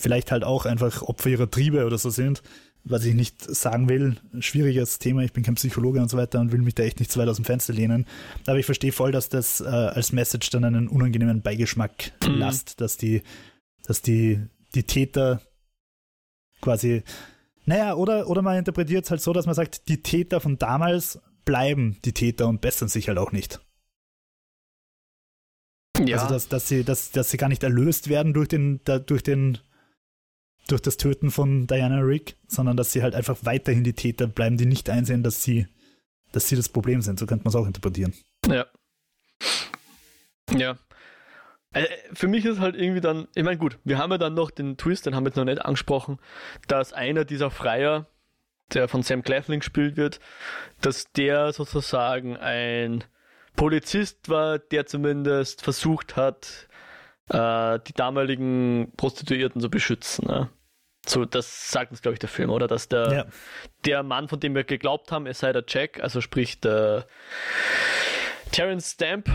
vielleicht 0.00 0.32
halt 0.32 0.44
auch 0.44 0.66
einfach 0.66 1.02
Opfer 1.02 1.30
ihrer 1.30 1.50
Triebe 1.50 1.86
oder 1.86 1.98
so 1.98 2.10
sind, 2.10 2.42
was 2.84 3.04
ich 3.04 3.14
nicht 3.14 3.42
sagen 3.42 3.88
will. 3.88 4.16
Schwieriges 4.40 4.98
Thema, 4.98 5.22
ich 5.22 5.32
bin 5.32 5.42
kein 5.42 5.56
Psychologe 5.56 6.00
und 6.00 6.08
so 6.08 6.16
weiter 6.16 6.40
und 6.40 6.52
will 6.52 6.62
mich 6.62 6.74
da 6.74 6.82
echt 6.82 7.00
nicht 7.00 7.10
zu 7.10 7.18
weit 7.18 7.28
aus 7.28 7.36
dem 7.36 7.44
Fenster 7.44 7.72
lehnen. 7.72 8.06
Aber 8.46 8.58
ich 8.58 8.66
verstehe 8.66 8.92
voll, 8.92 9.12
dass 9.12 9.28
das 9.28 9.60
äh, 9.60 9.64
als 9.64 10.12
Message 10.12 10.50
dann 10.50 10.64
einen 10.64 10.88
unangenehmen 10.88 11.42
Beigeschmack 11.42 12.12
mhm. 12.26 12.38
lasst, 12.38 12.80
dass 12.80 12.96
die, 12.96 13.22
dass 13.84 14.02
die, 14.02 14.40
die 14.74 14.84
Täter 14.84 15.40
quasi, 16.60 17.02
naja, 17.64 17.94
oder, 17.94 18.28
oder 18.28 18.42
man 18.42 18.58
interpretiert 18.58 19.04
es 19.04 19.10
halt 19.10 19.20
so, 19.20 19.32
dass 19.32 19.46
man 19.46 19.54
sagt, 19.54 19.88
die 19.88 20.02
Täter 20.02 20.40
von 20.40 20.58
damals 20.58 21.20
bleiben 21.44 21.96
die 22.04 22.12
Täter 22.12 22.48
und 22.48 22.60
bessern 22.60 22.88
sich 22.88 23.08
halt 23.08 23.18
auch 23.18 23.32
nicht. 23.32 23.60
Ja. 26.04 26.18
Also, 26.18 26.28
dass, 26.28 26.48
dass, 26.48 26.68
sie, 26.68 26.84
dass, 26.84 27.10
dass 27.10 27.30
sie 27.30 27.36
gar 27.36 27.48
nicht 27.48 27.62
erlöst 27.62 28.08
werden 28.08 28.34
durch 28.34 28.48
den, 28.48 28.80
da, 28.84 28.98
durch 28.98 29.22
den 29.22 29.58
durch 30.68 30.82
das 30.82 30.96
Töten 30.96 31.30
von 31.30 31.66
Diana 31.66 32.00
Rick, 32.00 32.36
sondern 32.48 32.76
dass 32.76 32.92
sie 32.92 33.02
halt 33.02 33.14
einfach 33.14 33.38
weiterhin 33.42 33.84
die 33.84 33.92
Täter 33.92 34.26
bleiben, 34.26 34.56
die 34.56 34.66
nicht 34.66 34.90
einsehen, 34.90 35.22
dass 35.22 35.42
sie, 35.42 35.66
dass 36.32 36.48
sie 36.48 36.56
das 36.56 36.68
Problem 36.68 37.02
sind. 37.02 37.18
So 37.18 37.26
könnte 37.26 37.44
man 37.44 37.50
es 37.50 37.56
auch 37.56 37.66
interpretieren. 37.66 38.14
Ja. 38.48 38.66
Ja. 40.56 40.78
Also 41.72 41.88
für 42.14 42.28
mich 42.28 42.44
ist 42.44 42.58
halt 42.58 42.74
irgendwie 42.74 43.00
dann, 43.00 43.28
ich 43.34 43.44
meine, 43.44 43.58
gut, 43.58 43.78
wir 43.84 43.98
haben 43.98 44.10
ja 44.10 44.18
dann 44.18 44.34
noch 44.34 44.50
den 44.50 44.76
Twist, 44.76 45.06
den 45.06 45.14
haben 45.14 45.24
wir 45.24 45.28
jetzt 45.28 45.36
noch 45.36 45.44
nicht 45.44 45.64
angesprochen, 45.64 46.18
dass 46.68 46.92
einer 46.92 47.24
dieser 47.24 47.50
Freier, 47.50 48.06
der 48.72 48.88
von 48.88 49.02
Sam 49.02 49.22
Claflin 49.22 49.60
gespielt 49.60 49.96
wird, 49.96 50.20
dass 50.80 51.12
der 51.12 51.52
sozusagen 51.52 52.36
ein 52.36 53.04
Polizist 53.56 54.28
war, 54.28 54.58
der 54.58 54.86
zumindest 54.86 55.62
versucht 55.62 56.16
hat, 56.16 56.68
äh, 57.30 57.78
die 57.86 57.92
damaligen 57.92 58.92
Prostituierten 58.96 59.60
zu 59.60 59.70
beschützen. 59.70 60.26
Ne? 60.26 60.48
So, 61.06 61.24
das 61.24 61.70
sagt 61.70 61.92
uns, 61.92 62.02
glaube 62.02 62.14
ich, 62.14 62.18
der 62.18 62.28
Film, 62.28 62.50
oder? 62.50 62.66
Dass 62.66 62.88
der, 62.88 63.12
ja. 63.12 63.24
der 63.84 64.02
Mann, 64.02 64.28
von 64.28 64.40
dem 64.40 64.54
wir 64.54 64.64
geglaubt 64.64 65.12
haben, 65.12 65.26
es 65.26 65.38
sei 65.38 65.52
der 65.52 65.64
Jack, 65.66 66.00
also 66.00 66.20
sprich 66.20 66.60
der 66.60 67.06
Terence 68.50 68.92
Stamp, 68.92 69.28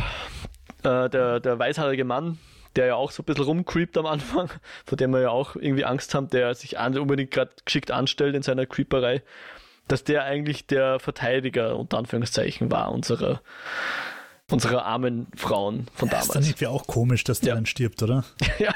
äh, 0.84 1.10
der, 1.10 1.40
der 1.40 1.60
weißhaarige 1.60 2.04
Mann, 2.04 2.40
der 2.76 2.88
ja 2.88 2.96
auch 2.96 3.12
so 3.12 3.24
ein 3.24 3.26
bisschen 3.26 3.46
rumcreept 3.46 3.98
am 3.98 4.06
Anfang, 4.06 4.50
vor 4.86 4.98
dem 4.98 5.12
wir 5.12 5.22
ja 5.22 5.30
auch 5.30 5.56
irgendwie 5.56 5.86
Angst 5.86 6.14
haben, 6.14 6.30
der 6.30 6.54
sich 6.56 6.78
an, 6.78 6.98
unbedingt 6.98 7.32
gerade 7.32 7.52
geschickt 7.66 7.92
anstellt 7.92 8.36
in 8.36 8.42
seiner 8.42 8.66
Creeperei, 8.66 9.24
dass 9.88 10.04
der 10.04 10.24
eigentlich 10.24 10.68
der 10.68 11.00
Verteidiger 11.00 11.78
unter 11.78 11.98
Anführungszeichen 11.98 12.72
war, 12.72 12.92
unserer, 12.92 13.42
unserer 14.52 14.86
armen 14.86 15.28
Frauen 15.36 15.88
von 15.94 16.08
ja, 16.08 16.14
damals. 16.14 16.28
Ist 16.28 16.36
dann 16.36 16.44
irgendwie 16.44 16.68
auch 16.68 16.88
komisch, 16.88 17.24
dass 17.24 17.40
der 17.40 17.50
ja. 17.50 17.56
dann 17.56 17.66
stirbt, 17.66 18.02
oder? 18.04 18.24
ja, 18.60 18.74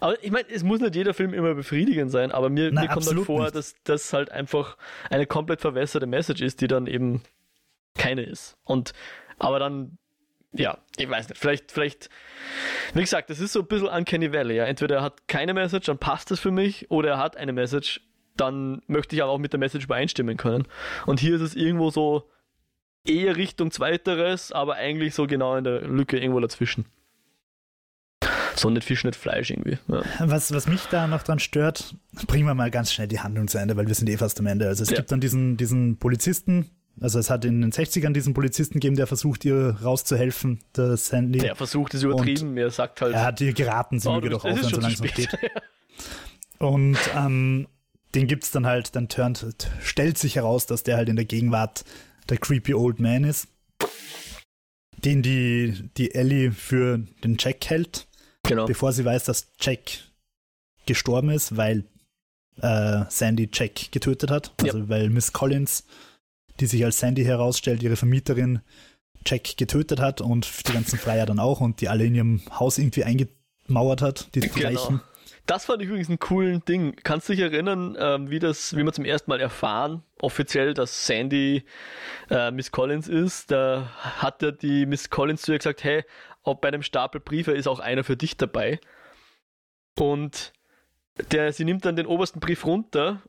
aber 0.00 0.22
ich 0.22 0.30
meine, 0.30 0.48
es 0.48 0.62
muss 0.62 0.80
nicht 0.80 0.94
jeder 0.94 1.14
Film 1.14 1.34
immer 1.34 1.54
befriedigend 1.54 2.10
sein, 2.10 2.32
aber 2.32 2.50
mir, 2.50 2.72
Nein, 2.72 2.84
mir 2.84 2.92
kommt 2.92 3.06
dann 3.06 3.24
vor, 3.24 3.44
nicht. 3.44 3.54
dass 3.54 3.74
das 3.84 4.12
halt 4.12 4.30
einfach 4.30 4.76
eine 5.10 5.26
komplett 5.26 5.60
verwässerte 5.60 6.06
Message 6.06 6.42
ist, 6.42 6.60
die 6.60 6.66
dann 6.66 6.86
eben 6.86 7.22
keine 7.94 8.22
ist. 8.22 8.56
Und 8.64 8.92
aber 9.38 9.58
dann 9.58 9.98
ja, 10.58 10.78
ich 10.96 11.08
weiß 11.08 11.28
nicht, 11.28 11.38
vielleicht, 11.38 11.70
vielleicht, 11.70 12.08
wie 12.94 13.00
gesagt, 13.00 13.30
das 13.30 13.40
ist 13.40 13.52
so 13.52 13.60
ein 13.60 13.66
bisschen 13.66 13.88
Uncanny 13.88 14.32
Valley, 14.32 14.56
ja. 14.56 14.64
Entweder 14.64 14.96
er 14.96 15.02
hat 15.02 15.28
keine 15.28 15.54
Message, 15.54 15.86
dann 15.86 15.98
passt 15.98 16.30
das 16.30 16.40
für 16.40 16.50
mich, 16.50 16.90
oder 16.90 17.10
er 17.10 17.18
hat 17.18 17.36
eine 17.36 17.52
Message, 17.52 18.00
dann 18.36 18.82
möchte 18.86 19.16
ich 19.16 19.22
aber 19.22 19.32
auch 19.32 19.38
mit 19.38 19.52
der 19.52 19.60
Message 19.60 19.84
übereinstimmen 19.84 20.36
können. 20.36 20.66
Und 21.06 21.20
hier 21.20 21.34
ist 21.36 21.42
es 21.42 21.54
irgendwo 21.54 21.90
so 21.90 22.30
eher 23.08 23.36
Richtung 23.36 23.70
Zweiteres, 23.70 24.52
aber 24.52 24.74
eigentlich 24.74 25.14
so 25.14 25.26
genau 25.26 25.56
in 25.56 25.64
der 25.64 25.82
Lücke 25.82 26.18
irgendwo 26.18 26.40
dazwischen. 26.40 26.86
So 28.56 28.70
nicht 28.70 28.84
Fisch, 28.84 29.04
nicht 29.04 29.16
Fleisch 29.16 29.50
irgendwie. 29.50 29.78
Ja. 29.88 30.02
Was, 30.18 30.52
was 30.52 30.66
mich 30.66 30.86
da 30.86 31.06
noch 31.06 31.22
dran 31.22 31.38
stört, 31.38 31.94
bringen 32.26 32.46
wir 32.46 32.54
mal 32.54 32.70
ganz 32.70 32.92
schnell 32.92 33.06
die 33.06 33.20
Handlung 33.20 33.48
zu 33.48 33.58
Ende, 33.58 33.76
weil 33.76 33.86
wir 33.86 33.94
sind 33.94 34.08
eh 34.08 34.16
fast 34.16 34.40
am 34.40 34.46
Ende. 34.46 34.66
Also 34.66 34.82
es 34.82 34.90
ja. 34.90 34.96
gibt 34.96 35.12
dann 35.12 35.20
diesen, 35.20 35.56
diesen 35.58 35.98
Polizisten, 35.98 36.70
also 37.00 37.18
es 37.18 37.28
hat 37.28 37.44
in 37.44 37.60
den 37.60 37.72
60ern 37.72 38.12
diesen 38.12 38.32
Polizisten 38.32 38.74
gegeben, 38.74 38.96
der 38.96 39.06
versucht, 39.06 39.44
ihr 39.44 39.76
rauszuhelfen, 39.82 40.60
der 40.74 40.96
Sandy. 40.96 41.40
Der 41.40 41.54
versucht 41.54 41.92
es 41.94 42.02
übertrieben, 42.02 42.56
er 42.56 42.70
sagt 42.70 43.02
halt. 43.02 43.14
Er 43.14 43.24
hat 43.24 43.40
ihr 43.42 43.52
geraten, 43.52 44.00
sie 44.00 44.08
oh, 44.08 44.14
möge 44.14 44.30
doch 44.30 44.44
aufhören, 44.44 44.70
so 44.70 44.80
langsam 44.80 45.06
geht. 45.08 45.28
Und 46.58 46.96
ähm, 47.14 47.68
den 48.14 48.26
gibt's 48.26 48.50
dann 48.50 48.66
halt, 48.66 48.96
dann 48.96 49.08
turnt, 49.08 49.46
stellt 49.82 50.16
sich 50.16 50.36
heraus, 50.36 50.64
dass 50.64 50.82
der 50.82 50.96
halt 50.96 51.10
in 51.10 51.16
der 51.16 51.26
Gegenwart 51.26 51.84
der 52.28 52.38
creepy 52.38 52.74
old 52.74 53.00
man 53.00 53.24
ist, 53.24 53.48
den 55.04 55.22
die, 55.22 55.90
die 55.96 56.14
Ellie 56.14 56.52
für 56.52 56.98
den 57.22 57.36
Jack 57.38 57.66
hält, 57.66 58.06
genau. 58.42 58.66
bevor 58.66 58.92
sie 58.92 59.04
weiß, 59.04 59.24
dass 59.24 59.52
Jack 59.60 59.80
gestorben 60.86 61.30
ist, 61.30 61.56
weil 61.56 61.84
äh, 62.60 63.04
Sandy 63.08 63.48
Jack 63.52 63.92
getötet 63.92 64.30
hat, 64.30 64.52
also 64.62 64.78
ja. 64.78 64.88
weil 64.88 65.10
Miss 65.10 65.32
Collins 65.32 65.84
die 66.60 66.66
sich 66.66 66.84
als 66.84 66.98
Sandy 66.98 67.24
herausstellt, 67.24 67.82
ihre 67.82 67.96
Vermieterin 67.96 68.60
Jack 69.24 69.56
getötet 69.56 70.00
hat 70.00 70.20
und 70.20 70.48
die 70.68 70.72
ganzen 70.72 70.98
Freier 70.98 71.26
dann 71.26 71.40
auch 71.40 71.60
und 71.60 71.80
die 71.80 71.88
alle 71.88 72.04
in 72.04 72.14
ihrem 72.14 72.42
Haus 72.58 72.78
irgendwie 72.78 73.04
eingemauert 73.04 74.02
hat, 74.02 74.34
die 74.34 74.40
genau. 74.40 74.54
gleichen. 74.54 75.00
Das 75.46 75.66
fand 75.66 75.80
ich 75.80 75.88
übrigens 75.88 76.08
ein 76.08 76.18
coolen 76.18 76.64
Ding. 76.64 76.96
Kannst 77.04 77.28
du 77.28 77.32
dich 77.32 77.42
erinnern, 77.42 77.96
ähm, 77.98 78.30
wie 78.30 78.40
das, 78.40 78.76
wie 78.76 78.82
wir 78.82 78.92
zum 78.92 79.04
ersten 79.04 79.30
Mal 79.30 79.40
erfahren, 79.40 80.02
offiziell, 80.20 80.74
dass 80.74 81.06
Sandy 81.06 81.64
äh, 82.30 82.50
Miss 82.50 82.72
Collins 82.72 83.06
ist? 83.06 83.52
Da 83.52 83.90
hat 84.02 84.42
ja 84.42 84.50
die 84.50 84.86
Miss 84.86 85.08
Collins 85.08 85.42
zu 85.42 85.52
ihr 85.52 85.58
gesagt, 85.58 85.84
hey, 85.84 86.04
ob 86.42 86.60
bei 86.60 86.68
einem 86.68 86.82
Stapel 86.82 87.20
Briefe 87.20 87.52
ist 87.52 87.68
auch 87.68 87.78
einer 87.78 88.02
für 88.02 88.16
dich 88.16 88.36
dabei. 88.36 88.80
Und 89.98 90.52
der, 91.30 91.52
sie 91.52 91.64
nimmt 91.64 91.84
dann 91.84 91.96
den 91.96 92.06
obersten 92.06 92.40
Brief 92.40 92.66
runter 92.66 93.22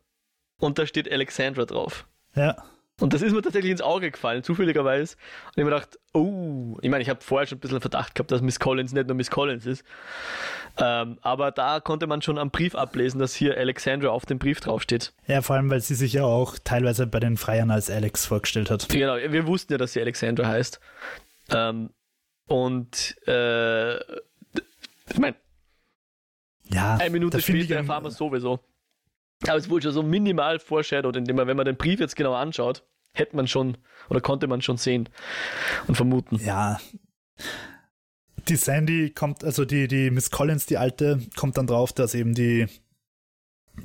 und 0.60 0.80
da 0.80 0.86
steht 0.86 1.12
Alexandra 1.12 1.66
drauf. 1.66 2.08
Ja. 2.36 2.56
Und 3.00 3.14
das 3.14 3.22
ist 3.22 3.32
mir 3.32 3.44
tatsächlich 3.44 3.72
ins 3.72 3.82
Auge 3.82 4.10
gefallen, 4.10 4.42
zufälligerweise. 4.42 5.16
Und 5.46 5.52
ich 5.52 5.64
habe 5.64 5.70
mir 5.70 5.76
gedacht, 5.76 6.00
oh, 6.14 6.78
ich 6.82 6.90
meine, 6.90 7.04
ich 7.04 7.10
habe 7.10 7.22
vorher 7.22 7.46
schon 7.46 7.60
ein 7.60 7.62
bisschen 7.62 7.80
Verdacht 7.80 8.16
gehabt, 8.16 8.32
dass 8.32 8.42
Miss 8.42 8.60
Collins 8.60 8.92
nicht 8.92 9.06
nur 9.06 9.16
Miss 9.16 9.30
Collins 9.30 9.68
ist. 9.68 9.84
Ähm, 10.80 11.20
aber 11.22 11.52
da 11.52 11.80
konnte 11.80 12.08
man 12.08 12.24
schon 12.24 12.40
am 12.40 12.50
Brief 12.50 12.74
ablesen, 12.74 13.20
dass 13.20 13.36
hier 13.36 13.56
Alexandra 13.56 14.10
auf 14.10 14.26
dem 14.26 14.40
Brief 14.40 14.62
draufsteht. 14.62 15.14
Ja, 15.28 15.44
vor 15.44 15.56
allem, 15.56 15.70
weil 15.70 15.82
sie 15.82 15.94
sich 15.94 16.14
ja 16.14 16.24
auch 16.24 16.58
teilweise 16.64 17.06
bei 17.06 17.20
den 17.20 17.38
Freiern 17.38 17.70
als 17.70 17.92
Alex 17.92 18.26
vorgestellt 18.26 18.72
hat. 18.72 18.90
Genau, 18.90 19.16
wir 19.16 19.46
wussten 19.46 19.74
ja, 19.74 19.78
dass 19.78 19.94
sie 19.94 20.02
Alexandra 20.02 20.48
heißt. 20.48 20.80
Ähm, 21.52 21.92
und 22.48 23.16
äh, 23.28 23.98
ich 23.98 25.20
meine, 25.20 25.36
ja, 26.70 26.96
eine 26.96 27.12
Minute 27.12 27.42
später 27.42 27.76
erfahren 27.76 28.04
wir 28.04 28.12
sowieso. 28.12 28.60
Aber 29.44 29.58
es 29.58 29.70
wurde 29.70 29.84
schon 29.84 29.94
so 29.94 30.04
minimal 30.04 30.60
foreshadowed, 30.60 31.16
indem 31.16 31.36
man, 31.36 31.48
wenn 31.48 31.58
man 31.58 31.66
den 31.66 31.78
Brief 31.78 32.00
jetzt 32.00 32.16
genau 32.16 32.34
anschaut, 32.34 32.84
hätte 33.14 33.36
man 33.36 33.48
schon 33.48 33.78
oder 34.10 34.22
konnte 34.22 34.48
man 34.48 34.62
schon 34.62 34.78
sehen 34.78 35.10
und 35.88 35.96
vermuten. 35.96 36.40
Ja. 36.44 36.80
Die 38.48 38.56
Sandy 38.56 39.12
kommt, 39.12 39.44
also 39.44 39.66
die, 39.66 39.88
die 39.88 40.10
Miss 40.10 40.32
Collins, 40.32 40.66
die 40.66 40.78
alte, 40.78 41.20
kommt 41.36 41.58
dann 41.58 41.68
drauf, 41.68 41.92
dass 41.92 42.16
eben 42.16 42.34
die, 42.34 42.68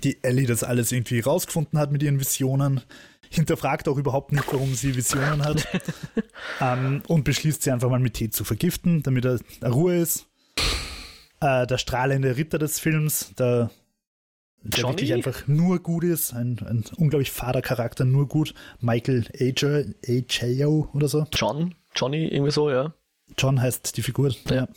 die 0.02 0.22
Ellie 0.22 0.46
das 0.46 0.62
alles 0.62 0.92
irgendwie 0.92 1.20
rausgefunden 1.20 1.78
hat 1.78 1.90
mit 1.90 2.02
ihren 2.02 2.20
Visionen. 2.20 2.80
Hinterfragt 3.28 3.88
auch 3.88 3.96
überhaupt 3.96 4.32
nicht, 4.32 4.44
warum 4.52 4.74
sie 4.74 4.94
Visionen 4.94 5.44
hat. 5.44 5.66
ähm, 6.60 7.02
und 7.08 7.24
beschließt 7.24 7.62
sie 7.62 7.70
einfach 7.70 7.90
mal 7.90 7.98
mit 7.98 8.14
Tee 8.14 8.30
zu 8.30 8.44
vergiften, 8.44 9.02
damit 9.02 9.24
er, 9.24 9.40
Ruhe 9.64 9.96
ist. 9.96 10.26
Äh, 11.40 11.66
der 11.66 11.78
strahlende 11.78 12.36
Ritter 12.36 12.58
des 12.58 12.78
Films, 12.78 13.34
der 13.38 13.70
der 14.62 14.82
Johnny? 14.82 14.92
wirklich 14.92 15.14
einfach 15.14 15.48
nur 15.48 15.80
gut 15.80 16.04
ist, 16.04 16.32
ein, 16.32 16.58
ein 16.60 16.84
unglaublich 16.96 17.30
fader 17.30 17.62
Charakter, 17.62 18.04
nur 18.04 18.28
gut. 18.28 18.54
Michael 18.80 19.24
Ajo 19.38 20.88
oder 20.94 21.08
so. 21.08 21.26
John, 21.32 21.74
Johnny, 21.94 22.26
irgendwie 22.28 22.52
so, 22.52 22.70
ja. 22.70 22.92
John 23.36 23.60
heißt 23.60 23.96
die 23.96 24.02
Figur, 24.02 24.30
ja. 24.48 24.54
ja. 24.54 24.68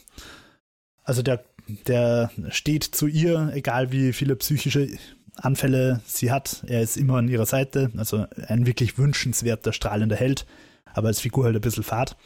Also 1.04 1.22
der, 1.22 1.44
der 1.88 2.32
steht 2.50 2.84
zu 2.84 3.08
ihr, 3.08 3.52
egal 3.54 3.92
wie 3.92 4.12
viele 4.14 4.36
psychische 4.36 4.90
Anfälle 5.36 6.02
sie 6.06 6.32
hat. 6.32 6.64
Er 6.68 6.82
ist 6.82 6.98
immer 6.98 7.18
an 7.18 7.28
ihrer 7.28 7.46
Seite, 7.46 7.92
also 7.98 8.26
ein 8.48 8.66
wirklich 8.66 8.98
wünschenswerter, 8.98 9.74
strahlender 9.74 10.16
Held, 10.16 10.46
aber 10.94 11.10
als 11.10 11.20
Figur 11.20 11.46
halt 11.46 11.56
ein 11.56 11.62
bisschen 11.62 11.84
fad. 11.84 12.18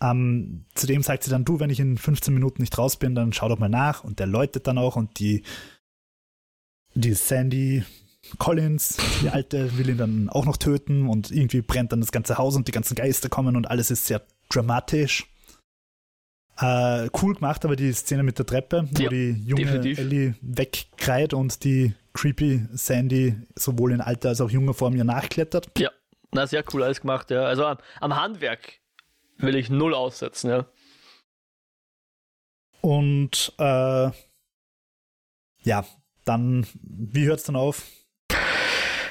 Ähm, 0.00 0.64
zudem 0.74 1.02
sagt 1.02 1.24
sie 1.24 1.30
dann, 1.30 1.44
du, 1.44 1.60
wenn 1.60 1.70
ich 1.70 1.80
in 1.80 1.96
15 1.98 2.32
Minuten 2.32 2.62
nicht 2.62 2.76
raus 2.78 2.96
bin, 2.96 3.14
dann 3.14 3.32
schau 3.32 3.48
doch 3.48 3.58
mal 3.58 3.68
nach 3.68 4.04
und 4.04 4.18
der 4.18 4.26
läutet 4.26 4.66
dann 4.66 4.78
auch 4.78 4.96
und 4.96 5.18
die 5.18 5.42
die 6.94 7.14
Sandy 7.14 7.84
Collins, 8.38 8.96
die 9.22 9.28
Alte, 9.28 9.76
will 9.76 9.90
ihn 9.90 9.98
dann 9.98 10.28
auch 10.30 10.46
noch 10.46 10.56
töten 10.56 11.08
und 11.08 11.30
irgendwie 11.30 11.60
brennt 11.60 11.92
dann 11.92 12.00
das 12.00 12.12
ganze 12.12 12.38
Haus 12.38 12.56
und 12.56 12.68
die 12.68 12.72
ganzen 12.72 12.94
Geister 12.94 13.28
kommen 13.28 13.56
und 13.56 13.66
alles 13.70 13.90
ist 13.90 14.06
sehr 14.06 14.22
dramatisch. 14.48 15.26
Äh, 16.56 17.08
cool 17.20 17.34
gemacht, 17.34 17.64
aber 17.64 17.74
die 17.74 17.92
Szene 17.92 18.22
mit 18.22 18.38
der 18.38 18.46
Treppe, 18.46 18.88
wo 18.92 19.02
ja, 19.02 19.08
die 19.08 19.42
junge 19.44 19.64
definitiv. 19.64 19.98
Ellie 19.98 20.34
wegkreit 20.40 21.34
und 21.34 21.64
die 21.64 21.94
creepy 22.12 22.66
Sandy 22.72 23.34
sowohl 23.56 23.92
in 23.92 24.00
alter 24.00 24.30
als 24.30 24.40
auch 24.40 24.50
junger 24.50 24.72
Form 24.72 24.94
ihr 24.94 25.04
nachklettert. 25.04 25.68
Ja, 25.76 25.90
na, 26.30 26.46
sehr 26.46 26.64
cool 26.72 26.84
alles 26.84 27.00
gemacht, 27.00 27.30
ja. 27.30 27.42
Also 27.42 27.66
am, 27.66 27.78
am 28.00 28.16
Handwerk 28.16 28.80
will 29.38 29.56
ich 29.56 29.68
null 29.68 29.94
aussetzen, 29.94 30.50
ja. 30.50 30.66
Und 32.80 33.52
äh, 33.58 34.10
ja, 35.62 35.84
dann, 36.24 36.66
wie 36.82 37.26
hört 37.26 37.40
es 37.40 37.44
dann 37.44 37.56
auf? 37.56 37.82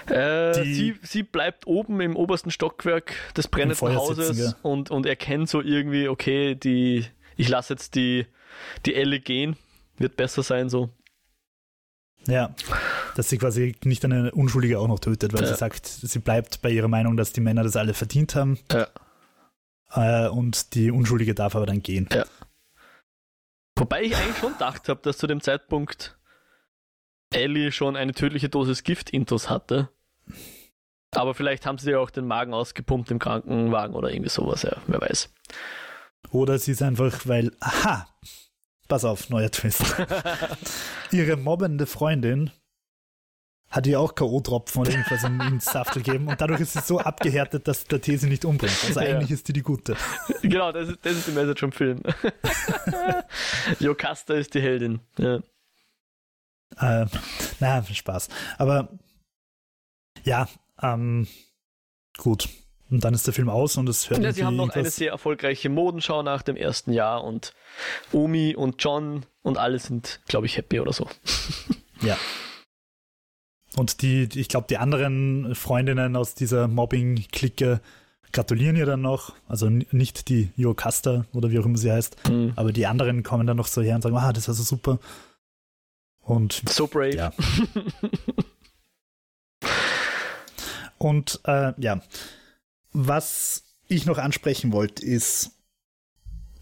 Äh, 0.07 0.53
sie, 0.65 0.95
sie 1.01 1.23
bleibt 1.23 1.65
oben 1.65 2.01
im 2.01 2.15
obersten 2.15 2.51
Stockwerk 2.51 3.13
des 3.37 3.47
brennenden 3.47 3.95
Hauses 3.95 4.27
sitzen, 4.27 4.55
ja. 4.57 4.69
und, 4.69 4.91
und 4.91 5.05
erkennt 5.05 5.49
so 5.49 5.61
irgendwie, 5.61 6.09
okay, 6.09 6.55
die, 6.55 7.05
ich 7.37 7.47
lasse 7.47 7.73
jetzt 7.73 7.95
die, 7.95 8.25
die 8.85 8.95
Elle 8.95 9.19
gehen, 9.19 9.55
wird 9.97 10.17
besser 10.17 10.43
sein 10.43 10.69
so. 10.69 10.89
Ja, 12.25 12.55
dass 13.15 13.29
sie 13.29 13.37
quasi 13.37 13.75
nicht 13.83 14.03
eine 14.05 14.31
Unschuldige 14.31 14.79
auch 14.79 14.87
noch 14.87 14.99
tötet, 14.99 15.33
weil 15.33 15.41
ja. 15.41 15.47
sie 15.47 15.55
sagt, 15.55 15.85
sie 15.87 16.19
bleibt 16.19 16.61
bei 16.61 16.69
ihrer 16.69 16.87
Meinung, 16.87 17.17
dass 17.17 17.33
die 17.33 17.41
Männer 17.41 17.63
das 17.63 17.75
alle 17.75 17.93
verdient 17.93 18.35
haben. 18.35 18.59
Ja. 18.71 18.87
Äh, 19.93 20.29
und 20.29 20.73
die 20.73 20.91
Unschuldige 20.91 21.33
darf 21.33 21.55
aber 21.55 21.65
dann 21.65 21.81
gehen. 21.81 22.07
Ja. 22.13 22.25
Wobei 23.77 24.03
ich 24.03 24.15
eigentlich 24.15 24.37
schon 24.37 24.53
gedacht 24.53 24.87
habe, 24.87 25.01
dass 25.01 25.17
zu 25.17 25.27
dem 25.27 25.41
Zeitpunkt 25.41 26.17
Ellie 27.33 27.71
schon 27.71 27.95
eine 27.95 28.13
tödliche 28.13 28.49
Dosis 28.49 28.83
Gift-Intos 28.83 29.49
hatte. 29.49 29.89
Aber 31.11 31.33
vielleicht 31.33 31.65
haben 31.65 31.77
sie 31.77 31.91
ja 31.91 31.99
auch 31.99 32.09
den 32.09 32.25
Magen 32.25 32.53
ausgepumpt 32.53 33.11
im 33.11 33.19
Krankenwagen 33.19 33.95
oder 33.95 34.11
irgendwie 34.11 34.29
sowas, 34.29 34.63
ja, 34.63 34.77
wer 34.87 35.01
weiß. 35.01 35.31
Oder 36.31 36.57
sie 36.57 36.71
ist 36.71 36.81
einfach, 36.81 37.27
weil, 37.27 37.51
aha, 37.59 38.07
pass 38.87 39.05
auf, 39.05 39.29
neuer 39.29 39.51
Twist. 39.51 39.95
Ihre 41.11 41.37
mobbende 41.37 41.85
Freundin 41.85 42.51
hat 43.69 43.87
ihr 43.87 43.99
auch 43.99 44.13
K.O.-Tropfen 44.13 44.81
oder 44.81 44.91
irgendwas 44.91 45.23
in 45.23 45.39
den 45.39 45.59
Saft 45.59 45.93
gegeben 45.93 46.27
und 46.27 46.39
dadurch 46.39 46.61
ist 46.61 46.73
sie 46.73 46.81
so 46.81 46.99
abgehärtet, 46.99 47.67
dass 47.67 47.85
der 47.85 48.01
Tee 48.01 48.17
sie 48.17 48.29
nicht 48.29 48.45
umbringt. 48.45 48.77
Also 48.87 48.99
ja. 48.99 49.15
eigentlich 49.15 49.31
ist 49.31 49.47
die 49.47 49.53
die 49.53 49.63
gute. 49.63 49.95
Genau, 50.43 50.71
das 50.71 50.89
ist, 50.89 50.99
das 51.01 51.13
ist 51.13 51.27
die 51.27 51.31
Message 51.31 51.59
vom 51.59 51.71
Film. 51.71 52.01
Jocasta 53.79 54.35
ist 54.35 54.53
die 54.53 54.61
Heldin. 54.61 54.99
Ja. 55.17 55.39
Äh, 56.79 57.05
na, 57.59 57.83
Spaß. 57.83 58.29
Aber 58.57 58.89
ja, 60.23 60.47
ähm, 60.81 61.27
gut. 62.17 62.49
Und 62.89 63.03
dann 63.03 63.13
ist 63.15 63.25
der 63.25 63.33
Film 63.33 63.49
aus 63.49 63.77
und 63.77 63.89
es 63.89 64.09
hört 64.09 64.21
Ja, 64.21 64.31
sie 64.31 64.43
haben 64.43 64.55
noch 64.55 64.69
eine 64.69 64.89
sehr 64.89 65.11
erfolgreiche 65.11 65.69
Modenschau 65.69 66.21
nach 66.21 66.43
dem 66.43 66.55
ersten 66.55 66.93
Jahr 66.93 67.23
und 67.23 67.53
Omi 68.11 68.55
und 68.55 68.83
John 68.83 69.25
und 69.41 69.57
alle 69.57 69.79
sind, 69.79 70.21
glaube 70.27 70.45
ich, 70.45 70.57
happy 70.57 70.79
oder 70.79 70.93
so. 70.93 71.07
Ja. 72.01 72.17
Und 73.77 74.01
die, 74.01 74.27
ich 74.35 74.49
glaube, 74.49 74.67
die 74.69 74.77
anderen 74.77 75.55
Freundinnen 75.55 76.17
aus 76.17 76.35
dieser 76.35 76.67
Mobbing-Clique 76.67 77.79
gratulieren 78.33 78.75
ihr 78.75 78.85
dann 78.85 79.01
noch. 79.01 79.33
Also 79.47 79.69
nicht 79.69 80.27
die 80.27 80.51
Jocasta 80.57 81.25
oder 81.33 81.49
wie 81.49 81.59
auch 81.59 81.65
immer 81.65 81.77
sie 81.77 81.91
heißt, 81.93 82.29
Mhm. 82.29 82.53
aber 82.57 82.73
die 82.73 82.87
anderen 82.87 83.23
kommen 83.23 83.47
dann 83.47 83.55
noch 83.57 83.67
so 83.67 83.81
her 83.81 83.95
und 83.95 84.01
sagen, 84.01 84.17
ah, 84.17 84.33
das 84.33 84.47
war 84.49 84.55
so 84.55 84.63
super. 84.63 84.99
Und 86.23 86.63
So 86.69 86.87
brave. 86.87 87.15
Ja. 87.15 87.33
Und 90.97 91.41
äh, 91.45 91.73
ja, 91.81 92.01
was 92.93 93.63
ich 93.87 94.05
noch 94.05 94.17
ansprechen 94.17 94.71
wollte, 94.71 95.03
ist, 95.05 95.51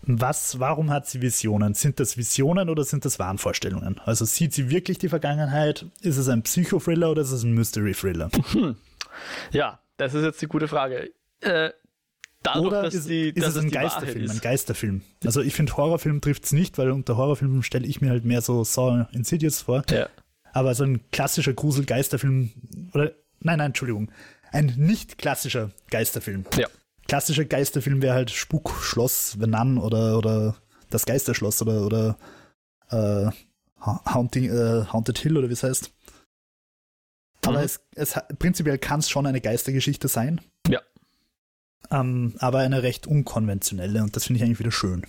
was, 0.04 0.60
warum 0.60 0.90
hat 0.90 1.08
sie 1.08 1.22
Visionen? 1.22 1.76
Sind 1.76 2.00
das 2.00 2.18
Visionen 2.18 2.70
oder 2.70 2.84
sind 2.84 3.06
das 3.06 3.20
Wahnvorstellungen? 3.20 4.00
Also 4.00 4.26
sieht 4.26 4.54
sie 4.54 4.72
wirklich 4.72 4.98
die 4.98 5.10
Vergangenheit? 5.10 5.86
Ist 6.02 6.18
es 6.18 6.28
ein 6.28 6.42
Psychothriller 6.42 7.12
oder 7.12 7.22
ist 7.22 7.32
es 7.32 7.44
ein 7.44 7.54
Mystery-Thriller? 7.54 8.32
Ja, 9.52 9.80
das 9.98 10.14
ist 10.14 10.24
jetzt 10.24 10.42
die 10.42 10.48
gute 10.48 10.70
Frage. 10.70 11.12
Äh, 11.42 11.72
dadurch, 12.44 12.66
Oder 12.68 12.84
dass 12.84 12.94
ist, 12.94 13.10
die, 13.10 13.30
ist 13.30 13.42
dass 13.44 13.56
es 13.56 13.64
ein 13.64 13.72
Geisterfilm? 13.72 14.26
Ein 14.30 14.36
ist. 14.36 14.42
Geisterfilm. 14.42 15.02
Also 15.26 15.42
ich 15.42 15.54
finde, 15.54 15.76
Horrorfilm 15.78 16.22
trifft 16.22 16.46
es 16.46 16.52
nicht, 16.52 16.78
weil 16.78 16.92
unter 16.92 17.18
Horrorfilmen 17.18 17.64
stelle 17.64 17.86
ich 17.88 18.02
mir 18.02 18.10
halt 18.10 18.26
mehr 18.26 18.42
so 18.42 18.64
Saw 18.64 19.08
Insidious 19.12 19.62
vor. 19.62 19.84
Ja. 19.90 20.08
Aber 20.54 20.76
so 20.76 20.84
ein 20.84 21.02
klassischer 21.12 21.54
Grusel-Geisterfilm, 21.54 22.52
oder, 22.94 23.12
nein, 23.40 23.58
nein, 23.58 23.68
Entschuldigung, 23.68 24.12
ein 24.52 24.74
nicht 24.78 25.18
klassischer 25.18 25.72
Geisterfilm. 25.90 26.46
Ja. 26.58 26.68
Klassischer 27.08 27.46
Geisterfilm 27.46 28.02
wäre 28.02 28.14
halt 28.16 28.32
Spukschloss, 28.32 29.38
The 29.40 29.48
Nun 29.48 29.78
oder, 29.78 30.18
oder 30.18 30.56
das 30.90 31.06
Geisterschloss 31.06 31.62
oder, 31.62 31.86
oder 31.86 32.18
äh, 32.90 33.32
Ha- 33.80 34.14
Haunting, 34.14 34.46
äh, 34.46 34.86
Haunted 34.92 35.18
Hill 35.20 35.38
oder 35.38 35.48
wie 35.50 35.54
es 35.54 35.64
heißt. 35.64 35.92
Aber 37.46 37.58
Mhm. 37.60 37.64
es, 37.64 37.80
es 37.96 38.16
prinzipiell 38.38 38.78
kann 38.78 39.00
es 39.00 39.10
schon 39.10 39.26
eine 39.26 39.42
Geistergeschichte 39.42 40.08
sein. 40.08 40.42
Ähm, 41.90 42.36
aber 42.40 42.60
eine 42.60 42.84
recht 42.84 43.08
unkonventionelle 43.08 44.02
und 44.02 44.16
das 44.16 44.26
finde 44.26 44.38
ich 44.38 44.44
eigentlich 44.44 44.60
wieder 44.60 44.72
schön. 44.72 45.06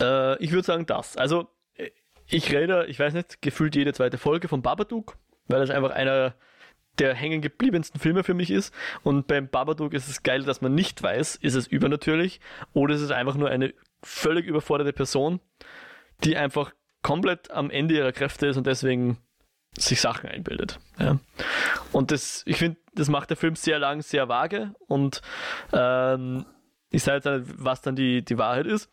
Äh, 0.00 0.42
ich 0.42 0.52
würde 0.52 0.64
sagen 0.64 0.86
das. 0.86 1.16
Also, 1.16 1.48
äh, 1.74 1.90
ich 2.26 2.52
rede, 2.52 2.86
ich 2.86 2.98
weiß 2.98 3.14
nicht, 3.14 3.42
gefühlt 3.42 3.76
jede 3.76 3.92
zweite 3.92 4.18
Folge 4.18 4.48
von 4.48 4.62
Babadook, 4.62 5.16
weil 5.48 5.60
das 5.60 5.70
einfach 5.70 5.90
einer 5.90 6.34
der 6.98 7.14
hängen 7.14 7.42
gebliebensten 7.42 8.00
Filme 8.00 8.24
für 8.24 8.34
mich 8.34 8.50
ist. 8.50 8.72
Und 9.02 9.26
beim 9.26 9.48
Babadook 9.48 9.92
ist 9.92 10.08
es 10.08 10.22
geil, 10.22 10.42
dass 10.42 10.60
man 10.60 10.74
nicht 10.74 11.02
weiß, 11.02 11.36
ist 11.36 11.54
es 11.54 11.66
übernatürlich 11.66 12.40
oder 12.72 12.94
ist 12.94 13.02
es 13.02 13.10
einfach 13.10 13.36
nur 13.36 13.50
eine 13.50 13.74
völlig 14.02 14.46
überforderte 14.46 14.92
Person, 14.92 15.40
die 16.24 16.36
einfach 16.36 16.72
komplett 17.02 17.50
am 17.50 17.70
Ende 17.70 17.94
ihrer 17.94 18.12
Kräfte 18.12 18.46
ist 18.46 18.56
und 18.56 18.66
deswegen 18.66 19.18
sich 19.78 20.00
Sachen 20.00 20.28
einbildet. 20.28 20.78
Ja. 20.98 21.18
Und 21.92 22.10
das, 22.10 22.42
ich 22.46 22.56
finde, 22.56 22.78
das 22.94 23.08
macht 23.08 23.30
der 23.30 23.36
Film 23.36 23.56
sehr 23.56 23.78
lang, 23.78 24.02
sehr 24.02 24.28
vage 24.28 24.74
und 24.88 25.20
ähm, 25.72 26.46
ich 26.90 27.02
sage 27.02 27.16
jetzt 27.16 27.48
nicht, 27.48 27.54
was 27.64 27.82
dann 27.82 27.96
die, 27.96 28.24
die 28.24 28.38
Wahrheit 28.38 28.66
ist. 28.66 28.90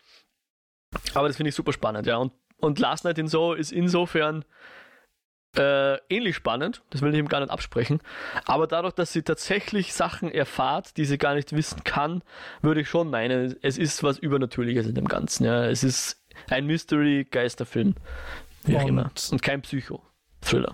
Aber 1.14 1.28
das 1.28 1.38
finde 1.38 1.50
ich 1.50 1.56
super 1.56 1.74
spannend, 1.74 2.06
ja. 2.06 2.18
Und, 2.18 2.34
und 2.58 2.80
Last 2.80 3.06
Night 3.06 3.18
in 3.18 3.28
So 3.28 3.54
ist 3.54 3.72
insofern 3.72 4.46
äh, 5.56 5.98
ähnlich 6.10 6.36
spannend, 6.36 6.82
das 6.90 7.02
will 7.02 7.14
ich 7.14 7.20
ihm 7.20 7.28
gar 7.30 7.40
nicht 7.40 7.52
absprechen. 7.52 8.00
Aber 8.46 8.66
dadurch, 8.68 8.94
dass 8.94 9.14
sie 9.14 9.22
tatsächlich 9.22 9.94
Sachen 9.94 10.32
erfahrt, 10.32 10.98
die 10.98 11.06
sie 11.06 11.18
gar 11.20 11.36
nicht 11.36 11.56
wissen 11.56 11.84
kann, 11.84 12.24
würde 12.62 12.82
ich 12.82 12.90
schon 12.90 13.10
meinen, 13.10 13.56
es 13.62 13.78
ist 13.78 14.02
was 14.04 14.18
Übernatürliches 14.18 14.88
in 14.88 14.96
dem 14.96 15.08
Ganzen. 15.08 15.46
Ja. 15.46 15.66
Es 15.66 15.84
ist 15.84 16.24
ein 16.50 16.66
Mystery-Geisterfilm. 16.66 17.96
Wie 18.66 18.78
auch 18.78 18.82
Und- 18.82 18.88
immer. 18.90 19.12
Und 19.32 19.44
kein 19.44 19.62
Psycho-Thriller. 20.44 20.74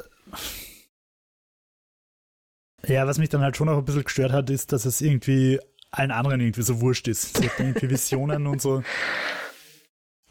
Ja, 2.87 3.05
was 3.05 3.17
mich 3.17 3.29
dann 3.29 3.41
halt 3.41 3.57
schon 3.57 3.69
auch 3.69 3.77
ein 3.77 3.85
bisschen 3.85 4.03
gestört 4.03 4.31
hat, 4.31 4.49
ist, 4.49 4.71
dass 4.71 4.85
es 4.85 5.01
irgendwie 5.01 5.59
allen 5.91 6.11
anderen 6.11 6.39
irgendwie 6.39 6.61
so 6.61 6.81
wurscht 6.81 7.07
ist. 7.07 7.37
Sie 7.37 7.49
hat 7.49 7.59
irgendwie 7.59 7.89
Visionen 7.89 8.47
und 8.47 8.61
so. 8.61 8.83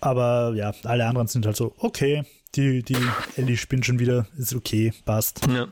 Aber 0.00 0.52
ja, 0.54 0.72
alle 0.84 1.06
anderen 1.06 1.26
sind 1.26 1.44
halt 1.44 1.56
so, 1.56 1.74
okay, 1.78 2.24
die, 2.54 2.82
die 2.82 2.96
Ellie 3.36 3.56
spinnt 3.56 3.84
schon 3.84 3.98
wieder, 3.98 4.26
ist 4.36 4.54
okay, 4.54 4.92
passt. 5.04 5.46
Ja. 5.46 5.68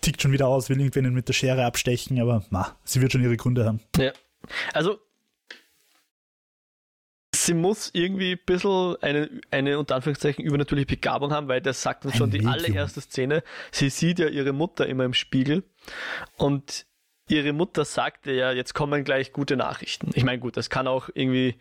Tickt 0.00 0.22
schon 0.22 0.32
wieder 0.32 0.46
aus, 0.46 0.68
will 0.68 0.78
irgendwen 0.78 1.12
mit 1.12 1.28
der 1.28 1.32
Schere 1.32 1.64
abstechen, 1.64 2.20
aber 2.20 2.44
ma, 2.50 2.78
sie 2.84 3.00
wird 3.00 3.12
schon 3.12 3.22
ihre 3.22 3.36
Gründe 3.36 3.64
haben. 3.64 3.80
Ja. 3.96 4.12
Also, 4.72 5.00
sie 7.48 7.54
muss 7.54 7.90
irgendwie 7.94 8.32
ein 8.32 8.38
bisschen 8.44 8.96
eine, 9.00 9.30
eine 9.50 9.78
unter 9.78 9.94
Anführungszeichen 9.96 10.44
übernatürliche 10.44 10.86
Begabung 10.86 11.32
haben, 11.32 11.48
weil 11.48 11.62
das 11.62 11.82
sagt 11.82 12.04
uns 12.04 12.14
schon 12.16 12.30
die 12.30 12.38
Medium. 12.38 12.52
allererste 12.52 13.00
Szene. 13.00 13.42
Sie 13.72 13.88
sieht 13.88 14.18
ja 14.18 14.28
ihre 14.28 14.52
Mutter 14.52 14.86
immer 14.86 15.04
im 15.04 15.14
Spiegel 15.14 15.64
und 16.36 16.86
ihre 17.28 17.52
Mutter 17.54 17.84
sagte 17.86 18.32
ja, 18.32 18.52
jetzt 18.52 18.74
kommen 18.74 19.02
gleich 19.02 19.32
gute 19.32 19.56
Nachrichten. 19.56 20.10
Ich 20.14 20.24
meine, 20.24 20.38
gut, 20.40 20.56
das 20.58 20.68
kann 20.68 20.86
auch 20.86 21.08
irgendwie 21.14 21.56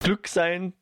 Glück 0.00 0.28
sein. 0.28 0.72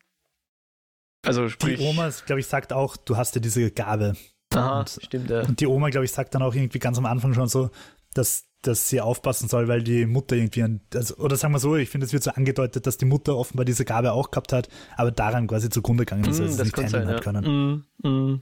Also 1.25 1.43
Die 1.45 1.49
sprich, 1.51 1.79
Oma, 1.81 2.09
glaube 2.25 2.39
ich, 2.39 2.47
sagt 2.47 2.71
auch, 2.71 2.95
du 2.95 3.17
hast 3.17 3.35
ja 3.35 3.41
diese 3.41 3.69
Gabe. 3.71 4.15
aha, 4.53 4.79
und- 4.79 4.99
stimmt, 5.03 5.29
ja. 5.29 5.41
Und 5.41 5.59
die 5.59 5.67
Oma, 5.67 5.89
glaube 5.89 6.05
ich, 6.05 6.11
sagt 6.13 6.33
dann 6.35 6.41
auch 6.41 6.55
irgendwie 6.55 6.79
ganz 6.79 6.97
am 6.97 7.05
Anfang 7.05 7.33
schon 7.33 7.47
so, 7.49 7.69
dass, 8.13 8.45
dass 8.61 8.89
sie 8.89 9.01
aufpassen 9.01 9.47
soll, 9.49 9.67
weil 9.67 9.83
die 9.83 10.05
Mutter 10.05 10.35
irgendwie, 10.35 10.63
ein, 10.63 10.81
also, 10.93 11.15
oder 11.17 11.35
sagen 11.35 11.53
wir 11.53 11.59
so, 11.59 11.75
ich 11.75 11.89
finde, 11.89 12.05
es 12.05 12.13
wird 12.13 12.23
so 12.23 12.31
angedeutet, 12.31 12.87
dass 12.87 12.97
die 12.97 13.05
Mutter 13.05 13.35
offenbar 13.37 13.65
diese 13.65 13.85
Gabe 13.85 14.11
auch 14.13 14.31
gehabt 14.31 14.53
hat, 14.53 14.67
aber 14.95 15.11
daran 15.11 15.47
quasi 15.47 15.69
zugrunde 15.69 16.05
gegangen 16.05 16.25
ist, 16.29 16.39
weil 16.39 16.47
Mm, 16.47 16.51
sie 16.51 16.57
das 16.57 16.65
nicht 16.65 16.77
handeln 16.77 16.91
sein, 16.91 17.07
hat 17.07 17.25
ja. 17.25 17.31
können. 17.31 17.85
Mm, 18.03 18.07
mm. 18.07 18.41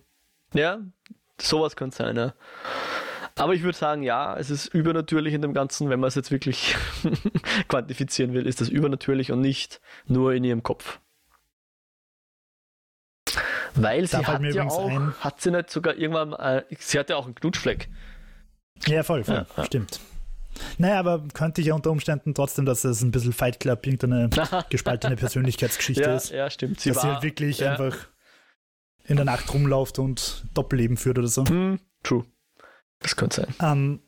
Ja, 0.54 0.80
sowas 1.40 1.76
könnte 1.76 1.98
sein, 1.98 2.16
ja. 2.16 2.34
Aber 3.38 3.54
ich 3.54 3.64
würde 3.64 3.78
sagen, 3.78 4.02
ja, 4.04 4.38
es 4.38 4.50
ist 4.50 4.68
übernatürlich 4.68 5.34
in 5.34 5.42
dem 5.42 5.54
Ganzen, 5.54 5.90
wenn 5.90 6.00
man 6.00 6.08
es 6.08 6.16
jetzt 6.16 6.32
wirklich 6.32 6.78
quantifizieren 7.68 8.34
will, 8.34 8.48
ist 8.48 8.62
das 8.62 8.70
übernatürlich 8.70 9.34
und 9.34 9.42
nicht 9.42 9.82
nur 10.08 10.34
in 10.34 10.46
ihrem 10.46 10.64
Kopf. 10.64 11.00
Weil 13.74 14.08
sie 14.08 14.26
hat 14.26 14.42
ja 14.42 14.64
auch, 14.68 14.90
ein- 14.90 15.14
hat 15.20 15.42
sie 15.42 15.52
nicht 15.52 15.70
sogar 15.70 15.96
irgendwann, 15.96 16.32
äh, 16.34 16.64
sie 16.80 16.98
hat 16.98 17.10
ja 17.10 17.18
auch 17.18 17.26
einen 17.26 17.36
Knutschfleck. 17.36 17.90
Ja, 18.88 19.04
voll, 19.04 19.24
voll, 19.24 19.46
Ja, 19.58 19.66
stimmt. 19.66 20.00
Naja, 20.78 21.00
aber 21.00 21.24
könnte 21.34 21.60
ich 21.62 21.68
ja 21.68 21.74
unter 21.74 21.92
Umständen 21.92 22.34
trotzdem, 22.34 22.66
dass 22.66 22.84
es 22.86 23.02
ein 23.02 23.12
bisschen 23.12 23.34
Fight 23.34 23.60
Club, 23.60 23.86
irgendeine 23.86 24.30
gespaltene 24.70 25.16
Persönlichkeitsgeschichte 25.18 26.04
Ja, 26.04 26.16
ist. 26.16 26.30
ja, 26.32 26.50
stimmt. 26.50 26.80
Sie 26.80 26.90
dass 26.90 27.02
sie 27.02 27.08
war, 27.08 27.16
halt 27.16 27.24
wirklich 27.24 27.60
ja. 27.60 27.72
einfach 27.72 28.08
in 29.06 29.18
der 29.18 29.26
Nacht 29.26 29.54
rumläuft 29.54 30.00
und 30.00 30.46
Doppelleben 30.54 30.96
führt 30.98 31.18
oder 31.20 31.28
so. 31.28 31.46
Hm, 31.46 31.80
true. 32.04 32.26
Das 33.00 33.16
könnte 33.18 33.42
sein. 33.42 33.54
Ähm, 33.62 34.00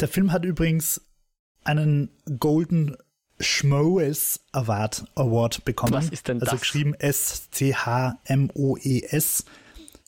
der 0.00 0.08
Film 0.08 0.32
hat 0.32 0.44
übrigens 0.44 1.00
einen 1.64 2.10
Golden 2.38 2.96
Schmoes 3.40 4.40
Award, 4.52 5.04
Award 5.14 5.64
bekommen. 5.64 5.92
Was 5.94 6.08
ist 6.10 6.28
denn 6.28 6.40
also 6.40 6.50
das? 6.52 6.60
geschrieben 6.60 6.94
S-C-H-M-O-E-S. 8.22 9.44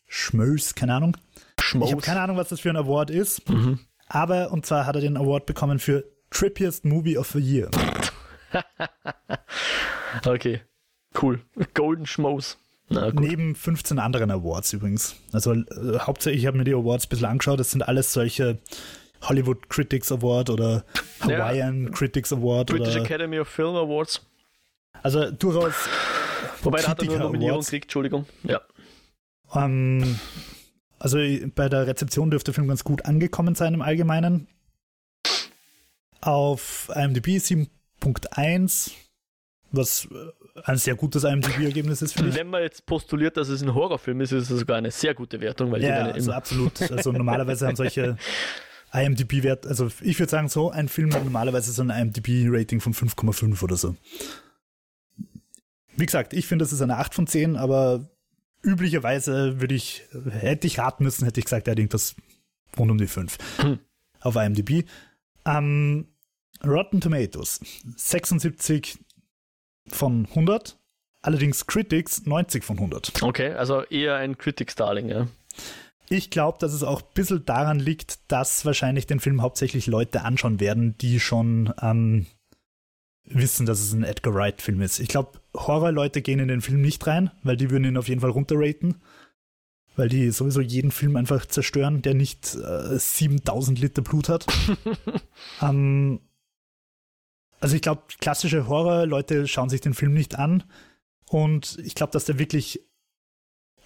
Schmoes, 0.07 0.75
keine 0.75 0.95
Ahnung. 0.95 1.17
Ich 1.59 1.75
habe 1.93 2.03
keine 2.03 2.21
Ahnung, 2.21 2.37
was 2.37 2.49
das 2.49 2.61
für 2.61 2.71
ein 2.71 2.77
Award 2.77 3.11
ist. 3.11 3.49
Mhm. 3.49 3.81
Aber, 4.15 4.53
und 4.53 4.65
zwar 4.65 4.87
hat 4.87 4.95
er 4.95 5.01
den 5.01 5.17
Award 5.17 5.45
bekommen 5.45 5.79
für 5.81 6.05
Trippiest 6.31 6.85
Movie 6.85 7.19
of 7.19 7.31
the 7.31 7.41
Year. 7.41 7.71
Okay, 10.25 10.61
cool. 11.21 11.41
Golden 11.75 12.07
Schmoes. 12.07 12.57
Neben 12.89 13.57
15 13.57 13.99
anderen 13.99 14.31
Awards 14.31 14.73
übrigens. 14.73 15.17
Also 15.33 15.53
äh, 15.55 15.65
hauptsächlich, 15.99 16.43
ich 16.43 16.47
habe 16.47 16.57
mir 16.57 16.63
die 16.63 16.73
Awards 16.75 17.07
ein 17.07 17.09
bisschen 17.09 17.27
angeschaut. 17.27 17.59
Das 17.59 17.73
sind 17.73 17.83
alles 17.83 18.13
solche 18.13 18.61
Hollywood 19.23 19.69
Critics 19.69 20.13
Award 20.13 20.51
oder 20.51 20.85
Ja. 21.27 21.39
Hawaiian 21.39 21.91
Critics 21.91 22.33
Award. 22.33 22.69
British 22.69 22.95
oder, 22.95 23.05
Academy 23.05 23.41
of 23.41 23.49
Film 23.49 23.75
Awards. 23.75 24.25
also 25.03 25.33
durchaus 25.33 25.75
Wobei, 26.63 26.81
da 26.81 26.89
hat 26.89 27.03
er 27.03 27.09
nur 27.09 27.19
Nominierung 27.19 27.61
gekriegt, 27.61 27.87
Entschuldigung. 27.87 28.27
Ja. 28.45 28.61
Ähm, 29.55 30.19
also 31.05 31.19
bei 31.55 31.69
der 31.69 31.87
Rezeption 31.87 32.31
dürfte 32.31 32.47
der 32.47 32.55
Film 32.55 32.67
ganz 32.67 32.83
gut 32.83 33.05
angekommen 33.05 33.55
sein 33.55 33.75
im 33.75 33.83
Allgemeinen. 33.83 34.49
Auf 36.23 36.91
IMDb 36.95 37.27
7.1, 37.37 38.93
was 39.71 40.07
äh, 40.07 40.61
ein 40.65 40.79
sehr 40.79 40.95
gutes 40.95 41.25
IMDb-Ergebnis 41.25 42.01
ist, 42.01 42.15
finde 42.15 42.31
ich. 42.31 42.37
Wenn 42.37 42.49
man 42.49 42.63
jetzt 42.63 42.87
postuliert, 42.87 43.37
dass 43.37 43.49
es 43.49 43.61
ein 43.63 43.75
Horrorfilm 43.75 44.23
ist, 44.23 44.33
ist 44.33 44.49
es 44.49 44.61
sogar 44.61 44.79
eine 44.79 44.91
sehr 44.91 45.13
gute 45.13 45.43
Wertung, 45.43 45.71
weil 45.73 45.83
Ja, 45.83 46.07
also 46.07 46.33
absolut. 46.33 46.81
Also 46.91 47.13
normalerweise 47.13 47.67
haben 47.67 47.77
solche 47.77 48.17
IMDb-Wert, 48.95 49.67
also 49.67 49.91
ich 50.01 50.19
würde 50.19 50.31
sagen, 50.31 50.49
so 50.49 50.71
ein 50.71 50.89
Film 50.89 51.13
hat 51.13 51.23
normalerweise 51.23 51.71
so 51.73 51.83
ein 51.83 51.91
IMDb-Rating 51.91 52.81
von 52.81 52.95
5,5 52.95 53.63
oder 53.63 53.77
so. 53.77 53.95
Wie 55.99 56.07
gesagt, 56.07 56.33
ich 56.33 56.47
finde, 56.47 56.65
das 56.65 56.73
ist 56.73 56.81
eine 56.81 56.97
8 56.97 57.13
von 57.13 57.27
10, 57.27 57.57
aber 57.57 58.09
üblicherweise 58.65 59.61
würde 59.61 59.75
ich, 59.75 60.05
hätte 60.31 60.67
ich 60.67 60.79
raten 60.79 61.05
müssen, 61.05 61.25
hätte 61.25 61.41
ich 61.41 61.47
gesagt, 61.47 61.69
er 61.69 61.73
hat 61.73 61.79
irgendwas 61.79 62.17
rund 62.79 62.91
um 62.91 62.99
die 62.99 63.07
5 63.07 63.39
hm. 63.59 63.79
auf 64.21 64.37
IMDb. 64.37 64.85
Ähm, 65.45 66.09
Rotten 66.65 67.01
Tomatoes 67.01 67.61
76 67.97 68.99
von 69.89 70.27
100, 70.31 70.79
allerdings 71.23 71.67
Critics 71.67 72.25
90 72.25 72.65
von 72.65 72.79
100. 72.79 73.23
Okay, 73.23 73.53
also 73.53 73.83
eher 73.83 74.17
ein 74.17 74.39
Critics-Darling, 74.39 75.09
ja. 75.09 75.29
Ich 76.09 76.31
glaube, 76.31 76.59
dass 76.59 76.73
es 76.73 76.83
auch 76.83 77.03
ein 77.03 77.09
bisschen 77.15 77.45
daran 77.45 77.81
liegt, 77.81 78.31
dass 78.31 78.65
wahrscheinlich 78.65 79.07
den 79.07 79.21
Film 79.21 79.41
hauptsächlich 79.43 79.87
Leute 79.87 80.23
anschauen 80.23 80.61
werden, 80.61 80.97
die 80.99 81.19
schon 81.19 81.73
ähm, 81.81 82.27
wissen, 83.27 83.67
dass 83.67 83.81
es 83.81 83.93
ein 83.93 84.05
Edgar 84.05 84.35
Wright-Film 84.35 84.81
ist. 84.83 84.99
Ich 84.99 85.09
glaube, 85.09 85.41
Horror-Leute 85.55 86.23
gehen 86.23 86.41
in 86.41 86.49
den 86.49 86.61
Film 86.61 86.83
nicht 86.83 87.07
rein, 87.07 87.31
weil 87.43 87.57
die 87.57 87.71
würden 87.71 87.85
ihn 87.85 87.97
auf 87.97 88.09
jeden 88.09 88.21
Fall 88.21 88.31
runterraten. 88.31 88.97
Weil 89.97 90.09
die 90.09 90.31
sowieso 90.31 90.61
jeden 90.61 90.91
Film 90.91 91.15
einfach 91.17 91.47
zerstören, 91.47 92.03
der 92.03 92.15
nicht 92.15 92.57
äh, 92.57 92.99
7000 92.99 93.79
Liter 93.79 94.03
Blut 94.03 94.29
hat. 94.29 94.45
ähm, 95.63 96.21
also 97.61 97.77
ich 97.77 97.83
glaube, 97.83 98.03
klassische 98.21 98.69
Horror-Leute 98.69 99.47
schauen 99.47 99.69
sich 99.69 99.81
den 99.81 99.95
Film 99.95 100.13
nicht 100.13 100.37
an. 100.39 100.65
Und 101.29 101.79
ich 101.85 101.95
glaube, 101.95 102.13
dass 102.13 102.25
der 102.25 102.39
wirklich 102.39 102.81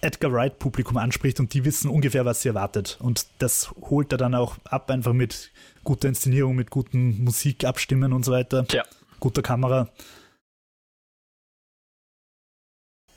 Edgar 0.01 0.31
Wright-Publikum 0.31 0.97
anspricht 0.97 1.39
und 1.39 1.53
die 1.53 1.65
wissen 1.65 1.89
ungefähr, 1.89 2.25
was 2.25 2.41
sie 2.41 2.49
erwartet. 2.49 2.97
Und 3.01 3.27
das 3.39 3.71
holt 3.81 4.11
er 4.11 4.17
dann 4.17 4.33
auch 4.33 4.57
ab, 4.65 4.89
einfach 4.89 5.13
mit 5.13 5.51
guter 5.83 6.07
Inszenierung, 6.07 6.55
mit 6.55 6.71
guten 6.71 7.23
Musikabstimmen 7.23 8.13
und 8.13 8.25
so 8.25 8.31
weiter. 8.31 8.65
Ja. 8.71 8.83
Guter 9.19 9.41
Kamera. 9.41 9.89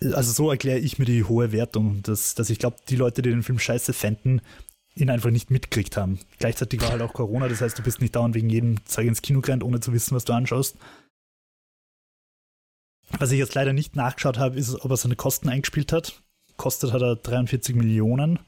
Also 0.00 0.32
so 0.32 0.50
erkläre 0.50 0.78
ich 0.78 0.98
mir 0.98 1.04
die 1.04 1.24
hohe 1.24 1.52
Wertung, 1.52 2.02
dass, 2.02 2.34
dass 2.34 2.50
ich 2.50 2.58
glaube, 2.58 2.76
die 2.88 2.96
Leute, 2.96 3.22
die 3.22 3.30
den 3.30 3.44
Film 3.44 3.58
scheiße 3.58 3.92
fänden, 3.92 4.42
ihn 4.94 5.10
einfach 5.10 5.30
nicht 5.30 5.50
mitgekriegt 5.50 5.96
haben. 5.96 6.18
Gleichzeitig 6.38 6.80
war 6.80 6.90
halt 6.90 7.02
auch 7.02 7.12
Corona, 7.12 7.48
das 7.48 7.60
heißt, 7.60 7.78
du 7.78 7.82
bist 7.82 8.00
nicht 8.00 8.16
dauernd 8.16 8.34
wegen 8.34 8.50
jedem 8.50 8.84
Zeug 8.84 9.06
ins 9.06 9.22
Kino 9.22 9.40
gerannt, 9.40 9.62
ohne 9.62 9.80
zu 9.80 9.92
wissen, 9.92 10.14
was 10.14 10.24
du 10.24 10.32
anschaust. 10.32 10.76
Was 13.18 13.30
ich 13.30 13.38
jetzt 13.38 13.54
leider 13.54 13.72
nicht 13.72 13.94
nachgeschaut 13.94 14.38
habe, 14.38 14.56
ist, 14.56 14.74
ob 14.74 14.90
er 14.90 14.96
seine 14.96 15.16
Kosten 15.16 15.48
eingespielt 15.48 15.92
hat. 15.92 16.22
Kostet 16.56 16.92
hat 16.92 17.02
er 17.02 17.16
43 17.16 17.74
Millionen. 17.76 18.38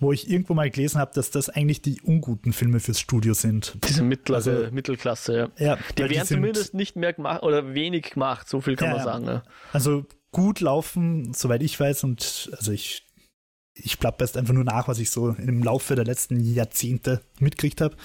Wo 0.00 0.12
ich 0.12 0.30
irgendwo 0.30 0.54
mal 0.54 0.70
gelesen 0.70 0.98
habe, 0.98 1.12
dass 1.14 1.30
das 1.30 1.50
eigentlich 1.50 1.82
die 1.82 2.00
unguten 2.00 2.52
Filme 2.52 2.80
fürs 2.80 2.98
Studio 2.98 3.34
sind. 3.34 3.76
Diese 3.86 4.02
mittlere 4.02 4.36
also, 4.36 4.68
Mittelklasse, 4.72 5.36
ja. 5.36 5.48
ja 5.58 5.78
die 5.96 6.02
werden 6.02 6.12
die 6.12 6.26
zumindest 6.26 6.74
nicht 6.74 6.96
mehr 6.96 7.12
gemacht 7.12 7.42
oder 7.42 7.74
wenig 7.74 8.10
gemacht, 8.10 8.48
so 8.48 8.60
viel 8.60 8.76
kann 8.76 8.88
ja, 8.88 8.94
man 8.96 9.04
sagen. 9.04 9.26
Ja. 9.26 9.42
Also 9.72 10.06
gut 10.32 10.60
laufen, 10.60 11.34
soweit 11.34 11.62
ich 11.62 11.78
weiß, 11.78 12.04
und 12.04 12.50
also 12.56 12.72
ich, 12.72 13.06
ich 13.74 13.98
plappe 13.98 14.24
erst 14.24 14.36
einfach 14.36 14.54
nur 14.54 14.64
nach, 14.64 14.88
was 14.88 14.98
ich 14.98 15.10
so 15.10 15.30
im 15.30 15.62
Laufe 15.62 15.94
der 15.94 16.04
letzten 16.04 16.40
Jahrzehnte 16.40 17.20
mitgekriegt 17.38 17.80
habe. 17.80 17.96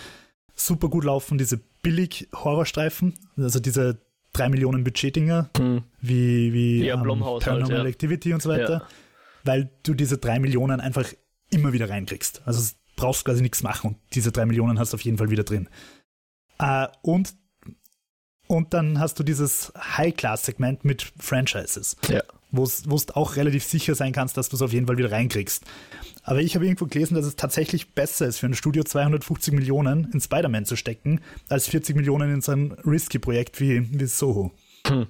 Super 0.54 0.90
gut 0.90 1.04
laufen 1.04 1.38
diese 1.38 1.60
billig-Horrorstreifen, 1.82 3.14
also 3.38 3.60
diese 3.60 4.00
3 4.34 4.50
Millionen 4.50 4.84
Budget-Dinger, 4.84 5.50
hm. 5.58 5.84
wie, 6.02 6.54
wie 6.54 6.86
ja, 6.86 6.96
um, 6.96 7.26
halt, 7.26 7.44
Paranormal 7.44 7.80
halt. 7.80 7.88
Activity 7.88 8.34
und 8.34 8.42
so 8.42 8.50
weiter, 8.50 8.88
weil 9.44 9.70
du 9.84 9.94
diese 9.94 10.18
3 10.18 10.40
Millionen 10.40 10.80
einfach 10.82 11.06
immer 11.50 11.74
wieder 11.74 11.90
reinkriegst. 11.90 12.42
Also 12.46 12.62
du 12.62 12.76
brauchst 12.96 13.26
quasi 13.26 13.42
nichts 13.42 13.64
machen 13.64 13.92
und 13.92 13.98
diese 14.14 14.32
3 14.32 14.46
Millionen 14.46 14.80
hast 14.80 14.94
du 14.94 14.96
auf 14.96 15.02
jeden 15.02 15.18
Fall 15.18 15.30
wieder 15.30 15.44
drin. 15.44 15.70
Uh, 16.62 16.88
und 17.02 17.36
und 18.48 18.74
dann 18.74 19.00
hast 19.00 19.20
du 19.20 19.24
dieses 19.24 19.74
High-Class-Segment 19.76 20.86
mit 20.86 21.12
Franchises, 21.20 21.98
ja. 22.08 22.22
wo 22.52 22.66
du 22.66 23.16
auch 23.16 23.36
relativ 23.38 23.64
sicher 23.64 23.96
sein 23.96 24.14
kannst, 24.14 24.38
dass 24.38 24.50
du 24.50 24.56
es 24.56 24.62
auf 24.62 24.72
jeden 24.72 24.86
Fall 24.86 24.98
wieder 24.98 25.12
reinkriegst. 25.12 25.64
Aber 26.24 26.42
ich 26.42 26.56
habe 26.56 26.66
irgendwo 26.66 26.86
gelesen, 26.86 27.16
dass 27.16 27.26
es 27.26 27.36
tatsächlich 27.36 27.94
besser 27.94 28.28
ist 28.28 28.40
für 28.40 28.48
ein 28.48 28.54
Studio 28.54 28.84
250 28.84 29.54
Millionen 29.54 30.12
in 30.12 30.22
Spider-Man 30.22 30.66
zu 30.66 30.76
stecken, 30.76 31.22
als 31.50 31.68
40 31.68 31.96
Millionen 31.96 32.34
in 32.34 32.42
so 32.42 32.52
ein 32.52 32.72
Risky-Projekt 32.86 33.60
wie, 33.60 33.88
wie 34.00 34.06
Soho. 34.06 34.52
Hm. 34.88 35.08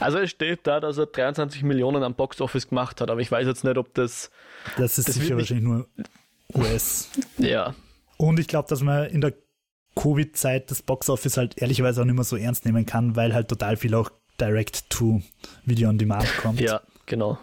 Also 0.00 0.18
es 0.18 0.30
steht 0.30 0.60
da, 0.66 0.80
dass 0.80 0.98
er 0.98 1.06
23 1.06 1.62
Millionen 1.62 2.02
am 2.02 2.14
Box-Office 2.14 2.68
gemacht 2.68 3.00
hat, 3.00 3.10
aber 3.10 3.20
ich 3.20 3.30
weiß 3.30 3.46
jetzt 3.46 3.64
nicht, 3.64 3.76
ob 3.76 3.94
das... 3.94 4.30
Das 4.76 4.98
ist 4.98 5.08
das 5.08 5.14
sicher 5.16 5.36
wahrscheinlich 5.36 5.64
nur 5.64 5.86
US. 6.54 7.10
ja. 7.38 7.74
Und 8.16 8.38
ich 8.38 8.46
glaube, 8.46 8.68
dass 8.68 8.82
man 8.82 9.06
in 9.06 9.20
der 9.20 9.34
Covid-Zeit 9.96 10.70
das 10.70 10.82
Boxoffice 10.82 11.36
halt 11.36 11.60
ehrlicherweise 11.60 12.00
auch 12.00 12.04
nicht 12.04 12.14
mehr 12.14 12.24
so 12.24 12.36
ernst 12.36 12.64
nehmen 12.64 12.86
kann, 12.86 13.16
weil 13.16 13.34
halt 13.34 13.48
total 13.48 13.76
viel 13.76 13.94
auch 13.94 14.10
direct 14.40 14.88
to 14.90 15.22
Video 15.64 15.88
on 15.88 15.98
Demand 15.98 16.26
kommt. 16.38 16.60
Ja, 16.60 16.80
genau. 17.06 17.38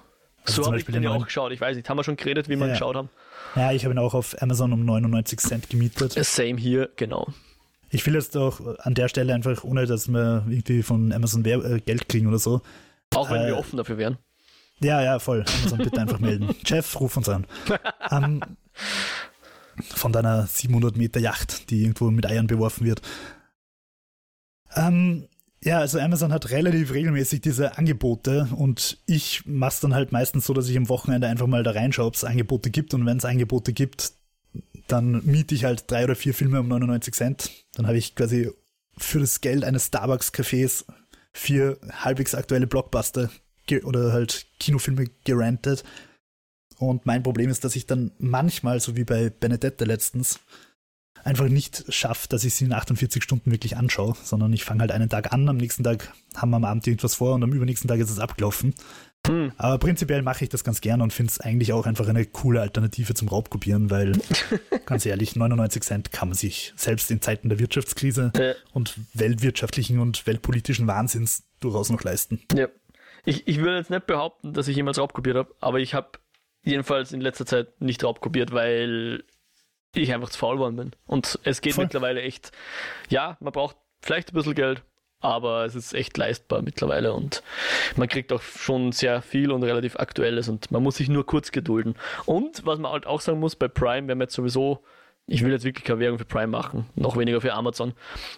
Also 0.46 0.64
so 0.64 0.68
habe 0.68 0.80
ich 0.80 0.86
den 0.86 1.04
ja 1.04 1.12
auch 1.12 1.26
geschaut. 1.26 1.52
Ich 1.52 1.62
weiß 1.62 1.76
nicht, 1.76 1.90
haben 1.90 1.98
wir 1.98 2.04
schon 2.04 2.18
geredet, 2.18 2.50
wie 2.50 2.56
wir 2.56 2.68
ja. 2.68 2.74
geschaut 2.74 2.96
haben? 2.96 3.10
Ja, 3.56 3.72
ich 3.72 3.84
habe 3.84 3.94
ihn 3.94 4.00
auch 4.00 4.14
auf 4.14 4.42
Amazon 4.42 4.74
um 4.74 4.86
99 4.86 5.40
Cent 5.40 5.70
gemietet. 5.70 6.14
Same 6.14 6.58
hier, 6.58 6.90
genau. 6.96 7.28
Ich 7.92 8.06
will 8.06 8.14
jetzt 8.14 8.38
auch 8.38 8.62
an 8.80 8.94
der 8.94 9.08
Stelle 9.08 9.34
einfach, 9.34 9.64
ohne 9.64 9.86
dass 9.86 10.08
wir 10.08 10.46
irgendwie 10.48 10.84
von 10.84 11.12
Amazon 11.12 11.44
äh, 11.46 11.80
Geld 11.80 12.08
kriegen 12.08 12.28
oder 12.28 12.40
so. 12.40 12.62
Auch 13.14 13.30
wenn 13.32 13.42
äh, 13.42 13.48
wir 13.48 13.58
offen 13.58 13.78
dafür 13.78 13.98
wären. 13.98 14.18
Ja, 14.82 15.02
ja, 15.02 15.20
voll. 15.20 15.44
Amazon 15.60 15.80
bitte 15.80 16.00
einfach 16.00 16.20
melden. 16.20 16.56
Jeff, 16.66 17.00
ruf 17.00 17.18
uns 17.18 17.30
an. 17.30 17.46
um, 18.12 18.24
ähm, 18.24 18.42
von 19.82 20.12
deiner 20.12 20.46
700 20.46 20.98
Meter 20.98 21.20
Yacht, 21.20 21.70
die 21.70 21.84
irgendwo 21.84 22.12
mit 22.12 22.26
Eiern 22.26 22.48
beworfen 22.48 22.86
wird. 22.86 23.02
Ähm, 24.76 25.28
ja, 25.64 25.80
also 25.80 26.00
Amazon 26.00 26.32
hat 26.32 26.52
relativ 26.52 26.94
regelmäßig 26.94 27.42
diese 27.42 27.78
Angebote 27.78 28.48
und 28.56 28.98
ich 29.06 29.46
mache 29.46 29.72
es 29.72 29.80
dann 29.82 29.94
halt 29.94 30.12
meistens 30.12 30.46
so, 30.46 30.54
dass 30.54 30.70
ich 30.70 30.78
am 30.78 30.90
Wochenende 30.90 31.28
einfach 31.28 31.48
mal 31.48 31.64
da 31.64 31.72
reinschaue, 31.72 32.06
ob 32.06 32.16
es 32.16 32.24
Angebote 32.24 32.70
gibt 32.70 32.94
und 32.94 33.06
wenn 33.06 33.18
es 33.18 33.26
Angebote 33.26 33.74
gibt, 33.74 34.14
dann 34.92 35.24
miete 35.26 35.56
ich 35.56 35.66
halt 35.66 35.90
drei 35.90 36.04
oder 36.04 36.16
vier 36.16 36.34
Filme 36.34 36.60
um 36.60 36.68
99 36.68 37.14
Cent. 37.14 37.52
Dann 37.76 37.88
habe 37.88 37.98
ich 37.98 38.16
quasi 38.16 38.52
für 38.98 39.20
das 39.20 39.42
Geld 39.42 39.64
eines 39.64 39.88
Starbucks-Cafés 39.88 40.86
vier 41.32 41.78
halbwegs 41.92 42.36
aktuelle 42.36 42.68
Blockbuster 42.68 43.30
oder 43.84 44.12
halt 44.12 44.48
Kinofilme 44.60 45.06
gerantet 45.24 45.84
und 46.80 47.06
mein 47.06 47.24
Problem 47.24 47.50
ist, 47.50 47.66
dass 47.66 47.76
ich 47.76 47.88
dann 47.88 48.12
manchmal, 48.20 48.80
so 48.80 48.96
wie 48.96 49.04
bei 49.04 49.30
Benedetta 49.30 49.84
letztens, 49.84 50.40
einfach 51.26 51.50
nicht 51.50 51.84
schaffe, 51.94 52.30
dass 52.30 52.46
ich 52.46 52.56
sie 52.56 52.66
in 52.66 52.74
48 52.74 53.22
Stunden 53.22 53.52
wirklich 53.52 53.76
anschaue, 53.76 54.16
sondern 54.24 54.54
ich 54.54 54.64
fange 54.64 54.80
halt 54.80 54.92
einen 54.92 55.10
Tag 55.10 55.34
an, 55.34 55.50
am 55.50 55.58
nächsten 55.58 55.84
Tag 55.84 56.14
haben 56.38 56.52
wir 56.52 56.56
am 56.56 56.64
Abend 56.64 56.88
irgendwas 56.88 57.16
vor 57.16 57.36
und 57.36 57.44
am 57.44 57.52
übernächsten 57.52 57.90
Tag 57.90 58.00
ist 58.00 58.10
es 58.10 58.20
abgelaufen. 58.20 58.74
Hm. 59.30 59.52
Aber 59.58 59.78
prinzipiell 59.78 60.24
mache 60.24 60.44
ich 60.44 60.50
das 60.50 60.64
ganz 60.64 60.82
gern 60.82 61.02
und 61.02 61.14
finde 61.14 61.32
es 61.32 61.40
eigentlich 61.40 61.72
auch 61.72 61.86
einfach 61.86 62.08
eine 62.08 62.26
coole 62.26 62.62
Alternative 62.62 63.14
zum 63.14 63.28
Raubkopieren, 63.28 63.92
weil 63.92 64.14
ganz 64.88 65.06
ehrlich, 65.06 65.36
99 65.36 65.84
Cent 65.84 66.12
kann 66.12 66.30
man 66.30 66.36
sich 66.36 66.74
selbst 66.76 67.12
in 67.12 67.22
Zeiten 67.22 67.48
der 67.48 67.60
Wirtschaftskrise 67.60 68.32
ja. 68.36 68.54
und 68.74 68.96
weltwirtschaftlichen 69.14 70.00
und 70.00 70.26
weltpolitischen 70.26 70.88
Wahnsinns 70.88 71.44
durchaus 71.60 71.92
noch 71.92 72.04
leisten. 72.04 72.42
Ja. 72.56 72.70
Ich, 73.24 73.48
ich 73.48 73.60
würde 73.60 73.78
jetzt 73.78 73.92
nicht 73.92 74.08
behaupten, 74.08 74.54
dass 74.54 74.68
ich 74.68 74.76
jemals 74.76 74.98
raubkopiert 74.98 75.38
habe, 75.38 75.54
aber 75.60 75.80
ich 75.80 75.94
habe 75.94 76.18
jedenfalls 76.64 77.12
in 77.12 77.22
letzter 77.22 77.46
Zeit 77.46 77.80
nicht 77.82 78.04
raubkopiert, 78.04 78.52
weil 78.52 79.24
ich 79.94 80.12
einfach 80.14 80.30
zu 80.30 80.40
faul 80.40 80.56
geworden 80.56 80.76
bin. 80.76 80.92
Und 81.06 81.38
es 81.44 81.62
geht 81.62 81.74
Voll. 81.74 81.86
mittlerweile 81.86 82.22
echt, 82.22 82.52
ja, 83.10 83.38
man 83.42 83.54
braucht 83.54 83.76
vielleicht 84.02 84.32
ein 84.32 84.36
bisschen 84.36 84.56
Geld, 84.56 84.84
aber 85.22 85.66
es 85.66 85.76
ist 85.76 85.94
echt 85.94 86.18
leistbar 86.18 86.62
mittlerweile 86.62 87.14
und 87.14 87.44
man 87.96 88.08
kriegt 88.08 88.32
auch 88.32 88.42
schon 88.42 88.92
sehr 88.92 89.22
viel 89.22 89.52
und 89.52 89.64
relativ 89.64 89.98
aktuelles 89.98 90.48
und 90.48 90.72
man 90.72 90.82
muss 90.82 90.98
sich 90.98 91.10
nur 91.10 91.26
kurz 91.26 91.52
gedulden. 91.52 91.96
Und 92.26 92.66
was 92.66 92.80
man 92.80 92.92
halt 92.92 93.06
auch 93.06 93.22
sagen 93.22 93.40
muss, 93.40 93.56
bei 93.56 93.68
Prime, 93.68 94.08
wenn 94.08 94.18
man 94.18 94.26
jetzt 94.26 94.36
sowieso, 94.36 94.84
ich 95.28 95.44
will 95.44 95.52
jetzt 95.52 95.66
wirklich 95.66 95.86
keine 95.86 96.00
Werbung 96.00 96.20
für 96.20 96.26
Prime 96.26 96.48
machen, 96.48 96.90
noch 96.96 97.18
weniger 97.18 97.42
für 97.42 97.54
Amazon, 97.54 97.94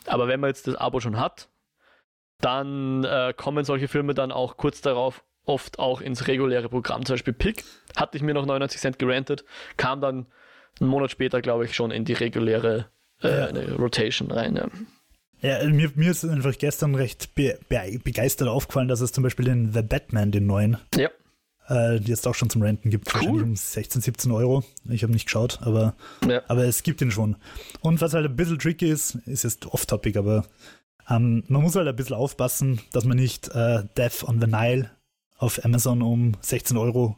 aber 0.08 0.28
wenn 0.28 0.40
man 0.40 0.50
jetzt 0.50 0.68
das 0.68 0.76
Abo 0.76 1.00
schon 1.00 1.20
hat, 1.20 1.50
dann 2.40 3.04
äh, 3.04 3.34
kommen 3.36 3.64
solche 3.66 3.88
Filme 3.88 4.14
dann 4.14 4.32
auch 4.32 4.58
kurz 4.58 4.82
darauf 4.82 5.24
oft 5.46 5.80
auch 5.80 6.02
ins 6.02 6.28
reguläre 6.28 6.70
Programm. 6.70 7.06
Zum 7.06 7.14
Beispiel 7.14 7.34
Pick 7.34 7.64
hatte 7.96 8.18
ich 8.18 8.24
mir 8.24 8.34
noch 8.34 8.46
99 8.46 8.80
Cent 8.82 9.00
gerantet, 9.00 9.44
kam 9.78 10.02
dann 10.02 10.28
einen 10.80 10.90
Monat 10.90 11.12
später, 11.12 11.42
glaube 11.42 11.66
ich, 11.66 11.76
schon 11.76 11.92
in 11.92 12.06
die 12.06 12.14
reguläre 12.14 12.88
äh. 13.22 13.72
Rotation 13.74 14.32
rein. 14.32 14.56
Ja. 14.56 14.68
Ja, 15.42 15.64
mir, 15.66 15.92
mir 15.96 16.12
ist 16.12 16.24
einfach 16.24 16.58
gestern 16.58 16.96
recht 16.96 17.34
be 17.34 17.58
be 17.68 18.00
begeistert 18.04 18.48
aufgefallen, 18.48 18.88
dass 18.88 19.02
es 19.02 19.12
zum 19.12 19.24
Beispiel 19.24 19.46
den 19.46 19.74
The 19.74 19.82
Batman, 19.82 20.32
den 20.32 20.46
neuen, 20.46 20.78
ja. 20.96 21.10
äh, 21.68 21.96
jetzt 21.98 22.28
auch 22.28 22.36
schon 22.36 22.50
zum 22.50 22.62
Renten 22.62 22.90
gibt. 22.92 23.08
Cool. 23.08 23.22
Wahrscheinlich 23.22 23.44
um 23.44 23.56
16, 23.56 24.02
17 24.02 24.32
Euro. 24.32 24.64
Ich 24.90 25.02
habe 25.04 25.14
nicht 25.14 25.26
geschaut, 25.26 25.60
aber, 25.62 25.96
ja. 26.28 26.42
aber 26.48 26.66
es 26.66 26.84
gibt 26.84 27.02
ihn 27.02 27.12
schon. 27.12 27.38
Und 27.82 28.02
was 28.02 28.14
halt 28.14 28.26
ein 28.26 28.36
bisschen 28.36 28.60
tricky 28.60 28.90
ist, 28.90 29.16
ist 29.26 29.44
jetzt 29.44 29.66
off-topic, 29.66 30.18
aber 30.18 30.46
ähm, 31.10 31.44
man 31.48 31.64
muss 31.64 31.76
halt 31.76 31.88
ein 31.88 31.96
bisschen 31.96 32.16
aufpassen, 32.16 32.80
dass 32.92 33.06
man 33.06 33.18
nicht 33.18 33.48
äh, 33.50 33.84
Death 33.98 34.24
on 34.24 34.40
the 34.40 34.48
Nile 34.48 34.92
auf 35.38 35.66
Amazon 35.66 36.04
um 36.04 36.34
16 36.42 36.78
Euro 36.78 37.18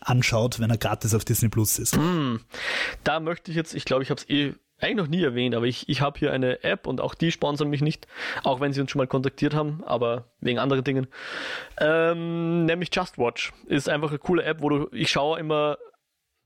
anschaut, 0.00 0.58
wenn 0.58 0.70
er 0.70 0.78
gratis 0.78 1.14
auf 1.14 1.24
Disney 1.24 1.48
Plus 1.48 1.78
ist. 1.78 1.96
Mm, 1.96 2.36
da 3.04 3.20
möchte 3.20 3.52
ich 3.52 3.56
jetzt, 3.56 3.74
ich 3.74 3.84
glaube, 3.84 4.02
ich 4.02 4.10
habe 4.10 4.20
es 4.20 4.28
eh 4.28 4.54
eigentlich 4.82 4.96
noch 4.96 5.08
nie 5.08 5.22
erwähnt, 5.22 5.54
aber 5.54 5.66
ich, 5.66 5.88
ich 5.88 6.00
habe 6.00 6.18
hier 6.18 6.32
eine 6.32 6.62
App 6.64 6.86
und 6.86 7.00
auch 7.00 7.14
die 7.14 7.30
sponsern 7.30 7.70
mich 7.70 7.80
nicht, 7.80 8.06
auch 8.42 8.60
wenn 8.60 8.72
sie 8.72 8.80
uns 8.80 8.90
schon 8.90 8.98
mal 8.98 9.06
kontaktiert 9.06 9.54
haben, 9.54 9.82
aber 9.84 10.24
wegen 10.40 10.58
anderen 10.58 10.84
Dingen. 10.84 11.06
Ähm, 11.78 12.64
nämlich 12.66 12.90
Just 12.92 13.18
Watch 13.18 13.52
ist 13.66 13.88
einfach 13.88 14.10
eine 14.10 14.18
coole 14.18 14.42
App, 14.44 14.60
wo 14.60 14.68
du, 14.68 14.88
ich 14.92 15.10
schaue 15.10 15.38
immer 15.38 15.78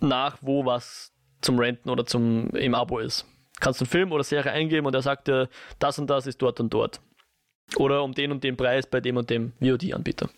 nach, 0.00 0.38
wo 0.42 0.66
was 0.66 1.12
zum 1.40 1.58
Renten 1.58 1.90
oder 1.90 2.06
zum 2.06 2.50
im 2.50 2.74
Abo 2.74 2.98
ist. 2.98 3.24
Kannst 3.60 3.80
einen 3.80 3.88
Film 3.88 4.12
oder 4.12 4.22
Serie 4.22 4.52
eingeben 4.52 4.86
und 4.86 4.94
er 4.94 5.02
sagt 5.02 5.28
dir, 5.28 5.48
das 5.78 5.98
und 5.98 6.08
das 6.08 6.26
ist 6.26 6.42
dort 6.42 6.60
und 6.60 6.72
dort. 6.72 7.00
Oder 7.76 8.02
um 8.02 8.12
den 8.12 8.30
und 8.32 8.44
den 8.44 8.56
Preis 8.56 8.86
bei 8.86 9.00
dem 9.00 9.16
und 9.16 9.30
dem 9.30 9.52
VOD-Anbieter. 9.60 10.28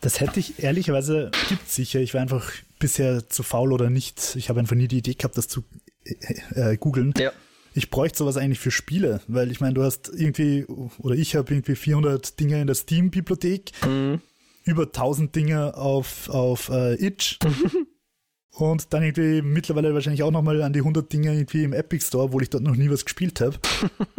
Das 0.00 0.20
hätte 0.20 0.40
ich 0.40 0.62
ehrlicherweise, 0.62 1.30
gibt 1.48 1.68
sicher. 1.68 2.00
Ich 2.00 2.14
war 2.14 2.22
einfach 2.22 2.50
bisher 2.78 3.28
zu 3.28 3.42
faul 3.42 3.72
oder 3.72 3.90
nicht. 3.90 4.34
Ich 4.36 4.48
habe 4.48 4.58
einfach 4.60 4.76
nie 4.76 4.88
die 4.88 4.98
Idee 4.98 5.14
gehabt, 5.14 5.36
das 5.36 5.46
zu 5.46 5.62
äh, 6.04 6.72
äh, 6.72 6.76
googeln. 6.76 7.12
Ja. 7.18 7.32
Ich 7.74 7.90
bräuchte 7.90 8.18
sowas 8.18 8.36
eigentlich 8.36 8.58
für 8.58 8.72
Spiele, 8.72 9.20
weil 9.28 9.50
ich 9.52 9.60
meine, 9.60 9.74
du 9.74 9.84
hast 9.84 10.10
irgendwie, 10.12 10.64
oder 10.98 11.14
ich 11.14 11.36
habe 11.36 11.52
irgendwie 11.54 11.76
400 11.76 12.38
Dinge 12.40 12.60
in 12.60 12.66
der 12.66 12.74
Steam-Bibliothek, 12.74 13.70
Mhm. 13.86 14.20
über 14.64 14.86
1000 14.86 15.34
Dinge 15.36 15.76
auf, 15.76 16.28
auf 16.30 16.68
äh, 16.68 16.94
Itch 16.94 17.38
und 18.56 18.92
dann 18.92 19.04
irgendwie 19.04 19.40
mittlerweile 19.42 19.94
wahrscheinlich 19.94 20.24
auch 20.24 20.32
nochmal 20.32 20.60
an 20.62 20.72
die 20.72 20.80
100 20.80 21.12
Dinge 21.12 21.32
irgendwie 21.32 21.62
im 21.62 21.72
Epic 21.72 22.04
Store, 22.06 22.24
obwohl 22.24 22.42
ich 22.42 22.50
dort 22.50 22.64
noch 22.64 22.74
nie 22.74 22.90
was 22.90 23.04
gespielt 23.04 23.40
habe. 23.40 23.56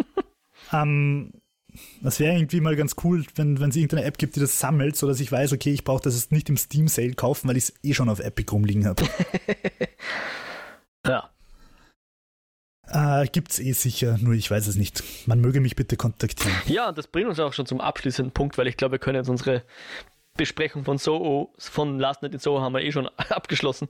ähm, 0.71 1.33
das 2.01 2.19
wäre 2.19 2.35
irgendwie 2.35 2.61
mal 2.61 2.75
ganz 2.77 2.95
cool, 3.03 3.25
wenn 3.35 3.59
wenn 3.59 3.69
es 3.69 3.75
irgendeine 3.75 4.03
App 4.05 4.17
gibt, 4.17 4.35
die 4.35 4.39
das 4.41 4.59
sammelt, 4.59 4.95
sodass 4.95 5.19
ich 5.19 5.31
weiß, 5.31 5.51
okay, 5.53 5.71
ich 5.71 5.83
brauche 5.83 6.03
das 6.03 6.15
jetzt 6.15 6.31
nicht 6.31 6.49
im 6.49 6.57
Steam 6.57 6.87
Sale 6.87 7.13
kaufen, 7.13 7.47
weil 7.49 7.57
ich 7.57 7.65
es 7.65 7.73
eh 7.83 7.93
schon 7.93 8.09
auf 8.09 8.19
Epic 8.21 8.49
rumliegen 8.51 8.85
habe. 8.87 9.03
Ja. 11.07 11.30
Äh, 12.93 13.27
gibt's 13.27 13.59
eh 13.59 13.71
sicher, 13.73 14.17
nur 14.19 14.33
ich 14.33 14.49
weiß 14.49 14.67
es 14.67 14.75
nicht. 14.75 15.03
Man 15.27 15.39
möge 15.41 15.59
mich 15.61 15.75
bitte 15.75 15.97
kontaktieren. 15.97 16.55
Ja, 16.65 16.89
und 16.89 16.97
das 16.97 17.07
bringt 17.07 17.27
uns 17.29 17.39
auch 17.39 17.53
schon 17.53 17.65
zum 17.65 17.81
abschließenden 17.81 18.33
Punkt, 18.33 18.57
weil 18.57 18.67
ich 18.67 18.77
glaube, 18.77 18.93
wir 18.93 18.99
können 18.99 19.15
jetzt 19.15 19.29
unsere 19.29 19.63
Besprechung 20.37 20.85
von 20.85 20.97
Soho, 20.97 21.53
von 21.59 21.99
Last 21.99 22.21
Night 22.21 22.33
in 22.33 22.39
Soho 22.39 22.61
haben 22.61 22.73
wir 22.73 22.81
eh 22.81 22.91
schon 22.91 23.07
abgeschlossen. 23.29 23.89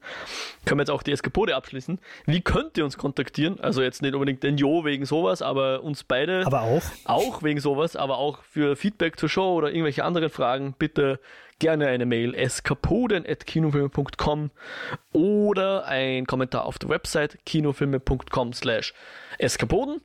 Können 0.65 0.79
wir 0.79 0.83
jetzt 0.83 0.91
auch 0.91 1.03
die 1.03 1.11
Eskapode 1.11 1.55
abschließen. 1.55 1.99
Wie 2.25 2.41
könnt 2.41 2.77
ihr 2.77 2.83
uns 2.83 2.97
kontaktieren? 2.97 3.59
Also 3.59 3.81
jetzt 3.81 4.01
nicht 4.01 4.13
unbedingt 4.15 4.43
den 4.43 4.57
Jo 4.57 4.83
wegen 4.83 5.05
sowas, 5.05 5.41
aber 5.41 5.83
uns 5.83 6.03
beide 6.03 6.45
Aber 6.45 6.61
auch, 6.61 6.81
auch 7.05 7.43
wegen 7.43 7.59
sowas, 7.59 7.95
aber 7.95 8.17
auch 8.17 8.43
für 8.43 8.75
Feedback 8.75 9.19
zur 9.19 9.29
Show 9.29 9.53
oder 9.53 9.69
irgendwelche 9.69 10.03
anderen 10.03 10.29
Fragen, 10.29 10.73
bitte 10.77 11.19
gerne 11.61 11.87
eine 11.87 12.05
Mail 12.07 12.33
eskapoden.kinofilme.com 12.33 14.49
oder 15.13 15.85
ein 15.85 16.25
Kommentar 16.25 16.65
auf 16.65 16.79
der 16.79 16.89
Website 16.89 17.37
kinofilme.com 17.45 18.51
slash 18.51 18.95
eskapoden 19.37 20.01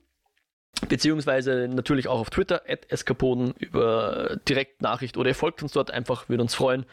beziehungsweise 0.89 1.69
natürlich 1.69 2.09
auch 2.09 2.21
auf 2.21 2.31
Twitter 2.31 2.63
eskapoden 2.67 3.55
über 3.59 4.39
Direktnachricht 4.49 5.17
oder 5.17 5.31
ihr 5.31 5.35
folgt 5.35 5.63
uns 5.63 5.73
dort 5.73 5.91
einfach, 5.91 6.29
würde 6.29 6.43
uns 6.43 6.55
freuen. 6.55 6.85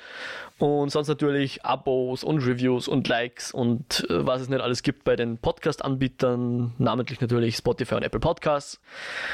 Und 0.57 0.89
sonst 0.89 1.09
natürlich 1.09 1.65
Abos 1.65 2.23
und 2.23 2.39
Reviews 2.39 2.87
und 2.87 3.07
Likes 3.07 3.51
und 3.51 4.09
äh, 4.09 4.25
was 4.25 4.41
es 4.41 4.49
nicht 4.49 4.61
alles 4.61 4.83
gibt 4.83 5.03
bei 5.03 5.15
den 5.15 5.37
Podcast-Anbietern, 5.37 6.73
namentlich 6.77 7.19
natürlich 7.19 7.57
Spotify 7.57 7.95
und 7.95 8.03
Apple 8.03 8.19
Podcasts 8.19 8.79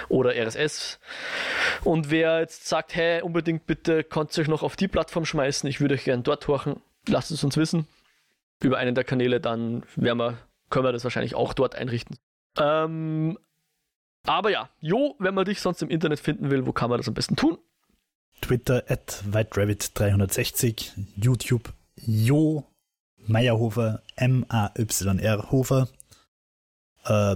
oder 0.08 0.36
RSS. 0.36 1.00
Und 1.84 2.10
wer 2.10 2.40
jetzt 2.40 2.68
sagt, 2.68 2.96
hey, 2.96 3.22
unbedingt 3.22 3.68
bitte, 3.68 4.04
könnt 4.04 4.36
ihr 4.38 4.42
euch 4.42 4.48
noch 4.48 4.64
auf 4.64 4.76
die 4.76 4.88
Plattform 4.88 5.26
schmeißen, 5.26 5.70
ich 5.70 5.80
würde 5.80 5.96
euch 5.96 6.06
gerne 6.06 6.24
dort 6.24 6.48
horchen, 6.48 6.82
lasst 7.08 7.32
es 7.32 7.44
uns 7.44 7.58
wissen. 7.58 7.88
Über 8.62 8.78
einen 8.78 8.96
der 8.96 9.04
Kanäle, 9.04 9.40
dann 9.40 9.84
werden 9.96 10.18
wir, 10.18 10.38
können 10.70 10.86
wir 10.86 10.92
das 10.92 11.04
wahrscheinlich 11.04 11.36
auch 11.36 11.54
dort 11.54 11.76
einrichten. 11.76 12.18
Ähm, 12.58 13.38
aber 14.30 14.52
ja, 14.52 14.70
Jo, 14.80 15.16
wenn 15.18 15.34
man 15.34 15.46
dich 15.46 15.60
sonst 15.60 15.82
im 15.82 15.90
Internet 15.90 16.20
finden 16.20 16.52
will, 16.52 16.66
wo 16.66 16.72
kann 16.72 16.90
man 16.90 17.00
das 17.00 17.08
am 17.08 17.16
besten 17.16 17.36
tun? 17.36 17.58
Twitter 18.42 18.84
at 18.88 19.24
WhiteRabbit360, 19.30 20.92
YouTube 21.16 21.74
Jo 21.96 22.64
Meyerhofer, 23.18 24.02
M-A-Y-R 24.16 25.52
Hofer 25.52 25.88
äh, 27.06 27.36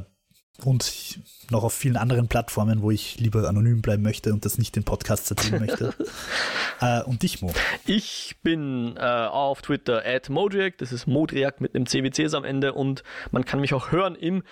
und 0.63 1.19
noch 1.49 1.63
auf 1.63 1.73
vielen 1.73 1.97
anderen 1.97 2.27
Plattformen, 2.27 2.81
wo 2.81 2.91
ich 2.91 3.19
lieber 3.19 3.47
anonym 3.49 3.81
bleiben 3.81 4.03
möchte 4.03 4.31
und 4.31 4.45
das 4.45 4.57
nicht 4.57 4.75
den 4.75 4.83
Podcast 4.83 5.29
erzählen 5.31 5.59
möchte. 5.59 5.93
äh, 6.79 7.01
und 7.03 7.23
dich, 7.23 7.41
Mo. 7.41 7.51
Ich 7.85 8.35
bin 8.43 8.95
äh, 8.97 9.01
auf 9.01 9.61
Twitter 9.61 10.03
at 10.05 10.29
Modriak, 10.29 10.77
das 10.77 10.91
ist 10.91 11.07
Modriak 11.07 11.59
mit 11.59 11.75
einem 11.75 11.85
CWCs 11.85 12.33
am 12.33 12.43
Ende 12.45 12.73
und 12.73 13.03
man 13.31 13.45
kann 13.45 13.59
mich 13.61 13.73
auch 13.73 13.91
hören 13.91 14.15
im 14.15 14.43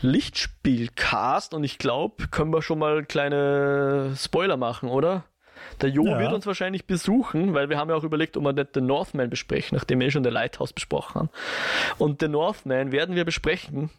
Lichtspielcast 0.00 1.54
und 1.54 1.64
ich 1.64 1.78
glaube, 1.78 2.28
können 2.28 2.52
wir 2.52 2.62
schon 2.62 2.78
mal 2.78 3.04
kleine 3.04 4.14
Spoiler 4.16 4.56
machen, 4.56 4.88
oder? 4.88 5.24
Der 5.80 5.88
Jo 5.88 6.04
Ja. 6.06 6.18
wird 6.18 6.32
uns 6.32 6.46
wahrscheinlich 6.46 6.86
besuchen, 6.86 7.54
weil 7.54 7.68
wir 7.68 7.78
haben 7.78 7.88
ja 7.90 7.96
auch 7.96 8.04
überlegt, 8.04 8.36
ob 8.36 8.44
wir 8.44 8.52
nicht 8.52 8.76
den 8.76 8.86
Northman 8.86 9.30
besprechen, 9.30 9.76
nachdem 9.76 10.00
wir 10.00 10.08
eh 10.08 10.10
schon 10.10 10.22
den 10.22 10.32
Lighthouse 10.32 10.72
besprochen 10.72 11.14
haben. 11.14 11.30
Und 11.98 12.22
den 12.22 12.32
Northman 12.32 12.92
werden 12.92 13.14
wir 13.14 13.24
besprechen, 13.24 13.90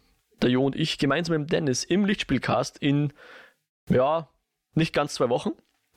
der 0.42 0.50
Jo 0.50 0.64
und 0.64 0.76
ich, 0.76 0.98
gemeinsam 0.98 1.38
mit 1.38 1.48
dem 1.48 1.50
Dennis 1.50 1.84
im 1.84 2.04
Lichtspielcast 2.04 2.78
in, 2.78 3.12
ja, 3.88 4.28
nicht 4.74 4.92
ganz 4.94 5.14
zwei 5.14 5.28
Wochen. 5.28 5.50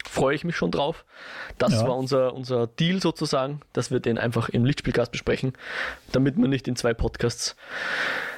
Freue 0.05 0.33
ich 0.33 0.45
mich 0.45 0.55
schon 0.55 0.71
drauf. 0.71 1.05
Das 1.57 1.73
Ja. 1.73 1.87
war 1.87 1.97
unser, 1.97 2.33
unser 2.33 2.67
Deal 2.67 3.01
sozusagen, 3.01 3.59
dass 3.73 3.91
wir 3.91 3.99
den 3.99 4.17
einfach 4.17 4.47
im 4.47 4.63
Lichtspielcast 4.63 5.11
besprechen, 5.11 5.53
damit 6.13 6.37
man 6.37 6.49
nicht 6.49 6.67
in 6.69 6.77
zwei 6.77 6.93
Podcasts 6.93 7.57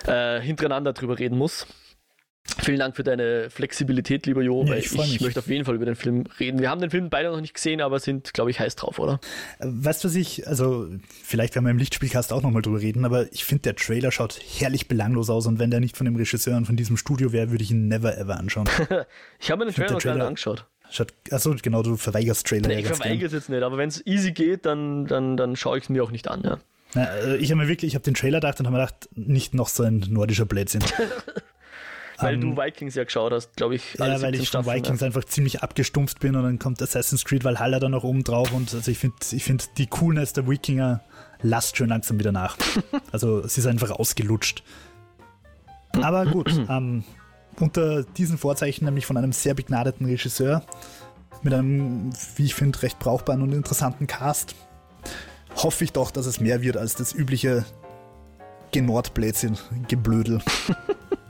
äh, 0.08 0.42
hintereinander 0.42 0.94
drüber 0.94 1.20
reden 1.20 1.38
muss. 1.38 1.68
Vielen 2.64 2.80
Dank 2.80 2.96
für 2.96 3.04
deine 3.04 3.50
Flexibilität, 3.50 4.26
lieber 4.26 4.42
Jo, 4.42 4.64
Ja, 4.64 4.72
weil 4.72 4.80
ich 4.80 4.94
ich, 4.94 5.22
möchte 5.22 5.40
auf 5.40 5.48
jeden 5.48 5.64
Fall 5.66 5.76
über 5.76 5.86
den 5.86 5.96
Film 5.96 6.24
reden. 6.40 6.60
Wir 6.60 6.70
haben 6.70 6.82
den 6.82 6.90
Film 6.90 7.10
beide 7.10 7.30
noch 7.30 7.40
nicht 7.42 7.54
gesehen, 7.54 7.82
aber 7.82 8.00
sind, 8.00 8.34
glaube 8.34 8.52
ich, 8.52 8.60
heiß 8.60 8.76
drauf, 8.76 9.00
oder? 9.00 9.20
Weißt 9.60 10.04
du, 10.04 10.08
was 10.08 10.16
ich, 10.16 10.48
also 10.48 10.88
vielleicht 11.24 11.56
werden 11.56 11.66
wir 11.66 11.72
im 11.72 11.78
Lichtspielcast 11.78 12.34
auch 12.34 12.42
nochmal 12.42 12.62
drüber 12.62 12.80
reden, 12.82 13.06
aber 13.06 13.32
ich 13.32 13.46
finde, 13.46 13.62
der 13.64 13.76
Trailer 13.76 14.12
schaut 14.12 14.40
herrlich 14.60 14.88
belanglos 14.88 15.30
aus 15.30 15.48
und 15.48 15.60
wenn 15.60 15.72
der 15.72 15.80
nicht 15.80 15.98
von 15.98 16.06
dem 16.06 16.16
Regisseur 16.16 16.58
und 16.58 16.66
von 16.66 16.76
diesem 16.76 16.98
Studio 16.98 17.32
wäre, 17.32 17.52
würde 17.52 17.64
ich 17.64 17.72
ihn 17.72 17.88
never 17.88 18.18
ever 18.18 18.38
anschauen. 18.38 18.68
Ich 19.40 19.50
habe 19.50 19.64
mir 19.66 19.72
den 19.72 19.76
Trailer 19.76 19.88
der 19.88 19.94
noch 19.96 20.04
gar 20.04 20.12
nicht 20.14 20.18
Trailer- 20.20 20.28
angeschaut. 20.28 20.66
Schaut, 20.92 21.14
achso, 21.32 21.56
genau, 21.62 21.84
du 21.84 21.96
verweigerst 21.96 22.46
Trailer. 22.46 22.68
Nee, 22.68 22.74
ja 22.74 22.80
ich 22.80 22.86
ganz 22.86 22.98
verweigere 22.98 23.28
es 23.28 23.34
jetzt 23.34 23.50
nicht, 23.50 23.64
aber 23.64 23.78
wenn 23.78 23.88
es 23.88 24.06
easy 24.06 24.34
geht, 24.34 24.66
dann, 24.66 25.06
dann, 25.08 25.38
dann 25.38 25.56
schaue 25.56 25.78
ich 25.78 25.86
es 25.86 25.90
mir 25.90 26.04
auch 26.04 26.12
nicht 26.12 26.28
an. 26.28 26.42
Ja. 26.44 26.60
Na, 26.96 27.06
äh, 27.06 27.38
ich 27.38 27.50
habe 27.52 27.62
mir 27.62 27.70
wirklich, 27.70 27.90
ich 27.92 27.96
habe 27.96 28.04
den 28.04 28.14
Trailer 28.14 28.40
gedacht 28.42 28.60
und 28.60 28.66
habe 28.68 28.76
mir 28.76 28.84
gedacht, 28.86 29.08
nicht 29.16 29.54
noch 29.54 29.70
so 29.70 29.84
ein 29.84 30.04
nordischer 30.10 30.46
Blödsinn. 30.46 30.82
Weil 32.22 32.36
Ähm, 32.36 32.42
du 32.42 32.58
Vikings 32.58 32.96
ja 32.96 33.04
geschaut 33.04 33.32
hast, 33.32 33.56
glaube 33.56 33.76
ich. 33.76 33.96
Ja, 33.96 34.06
weil 34.06 34.20
17 34.20 34.34
ich 34.34 34.50
von 34.50 34.64
Staffeln, 34.64 34.84
Vikings 34.84 35.04
einfach 35.04 35.24
ziemlich 35.26 35.62
abgestumpft 35.64 36.20
bin 36.20 36.36
und 36.36 36.44
dann 36.44 36.60
kommt 36.60 36.82
Assassin's 36.82 37.26
Creed 37.26 37.44
Valhalla 37.44 37.80
da 37.80 37.90
noch 37.90 38.04
oben 38.04 38.24
drauf 38.24 38.52
und 38.54 38.74
also 38.74 38.92
ich 38.92 39.00
finde 39.00 39.18
ich 39.32 39.44
find 39.44 39.78
die 39.78 39.88
Coolness 39.88 40.34
der 40.34 40.48
Wikinger 40.48 41.02
lasst 41.42 41.78
schon 41.78 41.90
langsam 41.90 42.20
wieder 42.20 42.32
nach. 42.32 42.58
Also 43.12 43.40
es 43.40 43.58
ist 43.58 43.66
einfach 43.66 43.92
ausgelutscht. 43.92 44.64
Aber 46.02 46.26
gut, 46.26 46.50
ähm, 46.70 47.04
unter 47.60 48.04
diesen 48.04 48.38
Vorzeichen, 48.38 48.86
nämlich 48.86 49.06
von 49.06 49.18
einem 49.18 49.34
sehr 49.34 49.54
begnadeten 49.54 50.06
Regisseur, 50.06 50.64
mit 51.44 51.54
einem, 51.54 52.12
wie 52.36 52.46
ich 52.46 52.56
finde, 52.56 52.82
recht 52.84 53.00
brauchbaren 53.00 53.42
und 53.42 53.52
interessanten 53.52 54.08
Cast, 54.08 54.56
hoffe 55.56 55.84
ich 55.84 55.92
doch, 55.92 56.12
dass 56.12 56.26
es 56.26 56.40
mehr 56.40 56.62
wird 56.62 56.78
als 56.78 56.96
das 56.96 57.14
übliche 57.14 57.66
Genordblödsinn, 58.72 59.58
Geblödel. 59.88 60.42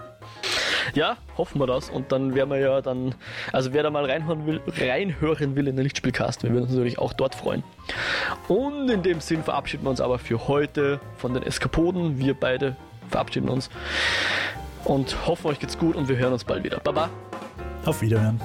Ja, 0.94 1.18
hoffen 1.38 1.60
wir 1.60 1.68
das. 1.68 1.90
Und 1.90 2.12
dann 2.12 2.36
werden 2.36 2.50
wir 2.50 2.60
ja 2.60 2.82
dann, 2.82 3.16
also 3.52 3.74
wer 3.74 3.84
da 3.84 3.90
mal 3.90 4.06
reinhören 4.06 4.46
will, 4.46 4.62
reinhören 4.78 5.56
will 5.56 5.68
in 5.68 5.76
den 5.76 5.84
Lichtspielcast, 5.84 6.44
wir 6.44 6.52
würden 6.52 6.64
uns 6.64 6.72
natürlich 6.72 7.00
auch 7.00 7.14
dort 7.14 7.36
freuen. 7.36 7.64
Und 8.48 8.90
in 8.90 9.04
dem 9.04 9.22
Sinn 9.22 9.44
verabschieden 9.44 9.84
wir 9.84 9.90
uns 9.90 10.02
aber 10.02 10.20
für 10.20 10.48
heute 10.48 11.00
von 11.18 11.34
den 11.34 11.44
Eskapoden. 11.44 12.18
Wir 12.18 12.34
beide 12.34 12.76
verabschieden 13.10 13.50
uns 13.50 13.70
und 14.86 15.28
hoffen, 15.28 15.48
euch 15.48 15.60
geht's 15.60 15.78
gut 15.78 15.96
und 15.96 16.08
wir 16.08 16.18
hören 16.18 16.34
uns 16.34 16.44
bald 16.44 16.64
wieder. 16.64 16.80
Baba! 16.80 17.10
Auf 17.86 18.02
Wiederhören. 18.02 18.40